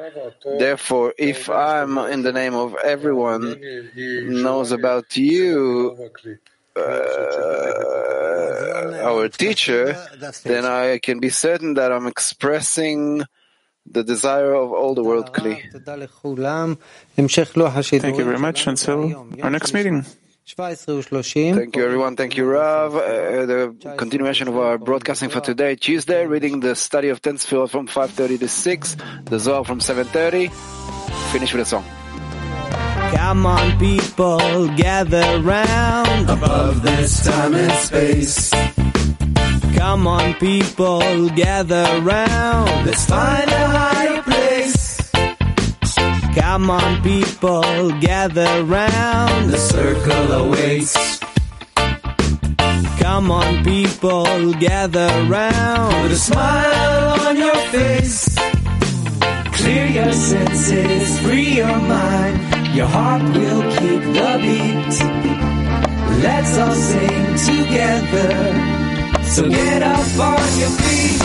Therefore, 0.59 1.15
if 1.17 1.49
I'm 1.49 1.99
in 1.99 2.23
the 2.23 2.33
name 2.33 2.55
of 2.55 2.75
everyone 2.83 3.61
knows 3.95 4.73
about 4.73 5.17
you, 5.17 6.11
uh, 6.77 6.83
our 9.05 9.29
teacher, 9.29 9.95
then 10.45 10.65
I 10.65 10.99
can 10.99 11.21
be 11.21 11.29
certain 11.31 11.75
that 11.75 11.93
I'm 11.93 12.07
expressing 12.07 13.23
the 13.87 14.05
desire 14.05 14.55
of 14.55 14.73
all 14.73 14.95
the 14.95 15.03
world, 15.03 15.33
Kli. 15.33 15.61
Thank 18.03 18.17
you 18.19 18.25
very 18.25 18.39
much. 18.39 18.67
Until 18.67 19.11
our 19.43 19.51
next 19.51 19.73
meeting. 19.75 20.05
Thank 21.55 21.77
you, 21.77 21.85
everyone. 21.85 22.17
Thank 22.17 22.37
you, 22.37 22.45
Rav. 22.47 22.95
Uh, 22.97 23.01
the 23.47 23.95
continuation 23.97 24.49
of 24.49 24.57
our 24.59 24.77
broadcasting 24.77 25.31
for 25.31 25.41
today, 25.41 25.77
Tuesday, 25.77 26.27
reading 26.27 26.59
the 26.61 26.75
study 26.75 27.11
of 27.11 27.23
Ten 27.23 27.37
Sefirot 27.37 27.71
from 27.71 27.87
5.30 27.87 28.41
to 28.41 28.49
6, 28.49 28.97
the 29.25 29.39
Zohar 29.39 29.65
from 29.65 29.79
7.30. 29.79 30.51
Finish 31.33 31.53
with 31.55 31.63
a 31.63 31.65
song. 31.65 31.85
Come 33.15 33.47
on, 33.47 33.79
people, 33.79 34.69
gather 34.77 35.41
round 35.41 36.29
above 36.29 36.83
this 36.83 37.25
time 37.25 37.55
and 37.55 37.73
space. 37.73 38.51
Come 39.77 40.07
on, 40.07 40.35
people, 40.35 41.29
gather 41.31 42.01
round. 42.01 42.87
Let's 42.87 43.05
find 43.07 43.51
a 43.51 43.67
higher 43.69 44.23
place. 44.23 45.11
Come 46.35 46.71
on, 46.71 47.03
people, 47.03 47.91
gather 48.01 48.65
round. 48.65 49.51
The 49.51 49.59
circle 49.59 50.33
awaits. 50.33 51.21
Come 53.01 53.31
on, 53.31 53.65
people, 53.65 54.53
gather 54.55 55.09
round. 55.29 55.95
Put 56.03 56.13
a 56.13 56.17
smile 56.17 57.21
on 57.29 57.37
your 57.37 57.57
face. 57.71 58.37
Clear 59.53 59.87
your 59.87 60.13
senses, 60.13 61.19
free 61.21 61.57
your 61.57 61.79
mind. 61.81 62.62
Your 62.75 62.87
heart 62.87 63.23
will 63.23 63.63
keep 63.77 64.03
the 64.17 64.31
beat. 64.41 64.97
Let's 66.23 66.57
all 66.57 66.73
sing 66.73 67.37
together. 67.51 68.33
So 69.25 69.47
get 69.47 69.83
up 69.83 70.19
on 70.19 70.59
your 70.59 70.71
feet. 70.81 71.21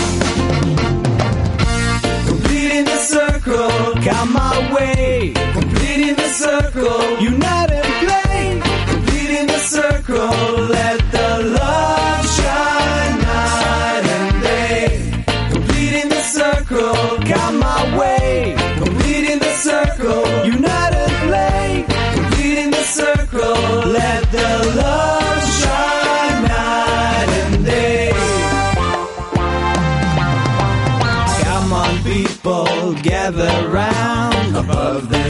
Completing 2.28 2.84
the 2.84 2.98
circle, 2.98 3.70
come 4.04 4.34
my 4.34 4.74
way. 4.76 5.34
Completing 5.54 6.16
the 6.16 6.30
circle, 6.44 7.18
unite 7.22 7.72
and 7.72 7.94
play. 8.04 8.62
Completing 8.92 9.48
the 9.48 9.60
circle, 9.60 10.30
let 10.68 11.00
the 11.12 11.30
love 11.60 12.26
shine 12.38 13.20
night 13.22 14.06
and 14.18 14.44
day. 14.44 15.24
Completing 15.54 16.10
the 16.10 16.24
circle, 16.24 16.94
come 17.24 17.60
my 17.60 17.98
way. 17.98 18.56
Completing 18.84 19.40
the 19.40 19.54
circle, 19.68 20.37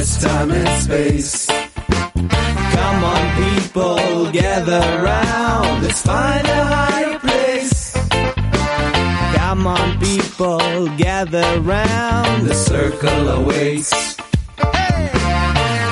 this 0.08 0.24
time 0.24 0.52
and 0.52 0.82
space. 0.84 1.48
Come 1.48 3.04
on, 3.04 3.24
people, 3.44 4.32
gather 4.32 4.86
round. 5.04 5.84
Let's 5.84 6.02
find 6.02 6.48
a 6.48 6.64
higher 6.76 7.20
place. 7.20 7.94
Come 9.36 9.68
on, 9.68 10.00
people, 10.00 10.88
gather 10.98 11.60
round. 11.60 12.48
The 12.48 12.54
circle 12.54 13.28
awaits. 13.40 14.16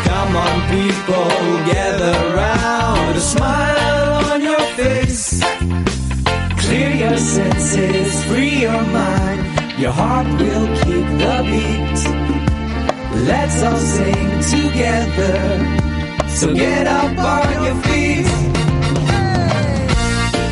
Come 0.10 0.34
on, 0.46 0.56
people, 0.76 1.32
gather 1.74 2.18
round. 2.36 3.18
A 3.18 3.20
smile 3.20 4.32
on 4.32 4.42
your 4.42 4.66
face. 4.80 5.44
Clear 6.64 6.92
your 7.04 7.18
senses, 7.18 8.24
free 8.26 8.62
your 8.62 8.84
mind. 9.00 9.42
Your 9.78 9.92
heart 9.92 10.28
will 10.40 10.68
keep 10.84 11.06
the 11.22 11.36
beat. 11.50 12.55
Let's 13.24 13.64
all 13.64 13.78
sing 13.78 14.30
together. 14.42 15.38
So 16.28 16.54
get 16.54 16.86
up 16.86 17.18
on 17.18 17.64
your 17.64 17.76
feet. 17.84 18.28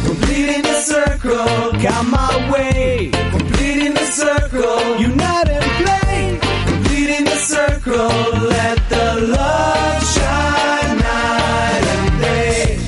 Completing 0.05 0.61
the 0.63 0.79
circle, 0.81 1.71
got 1.81 2.05
my 2.05 2.51
way. 2.51 3.11
Completing 3.31 3.93
the 3.93 4.05
circle, 4.05 4.97
unite 4.97 5.49
and 5.49 5.69
play. 5.83 6.39
Completing 6.65 7.25
the 7.25 7.35
circle, 7.35 8.09
let 8.55 8.77
the 8.89 9.07
love 9.37 10.03
shine 10.15 10.97
night 10.97 11.85
and 11.95 12.21
day. 12.21 12.79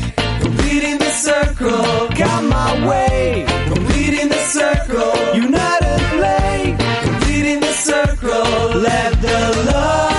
Completing 0.42 0.98
the 1.00 1.12
circle, 1.12 2.10
got 2.16 2.44
my 2.44 2.88
way. 2.88 3.46
Completing 3.68 4.30
the 4.30 4.44
circle, 4.58 5.36
unite. 5.36 5.75
Let 8.76 9.22
the 9.22 9.72
love 9.72 10.15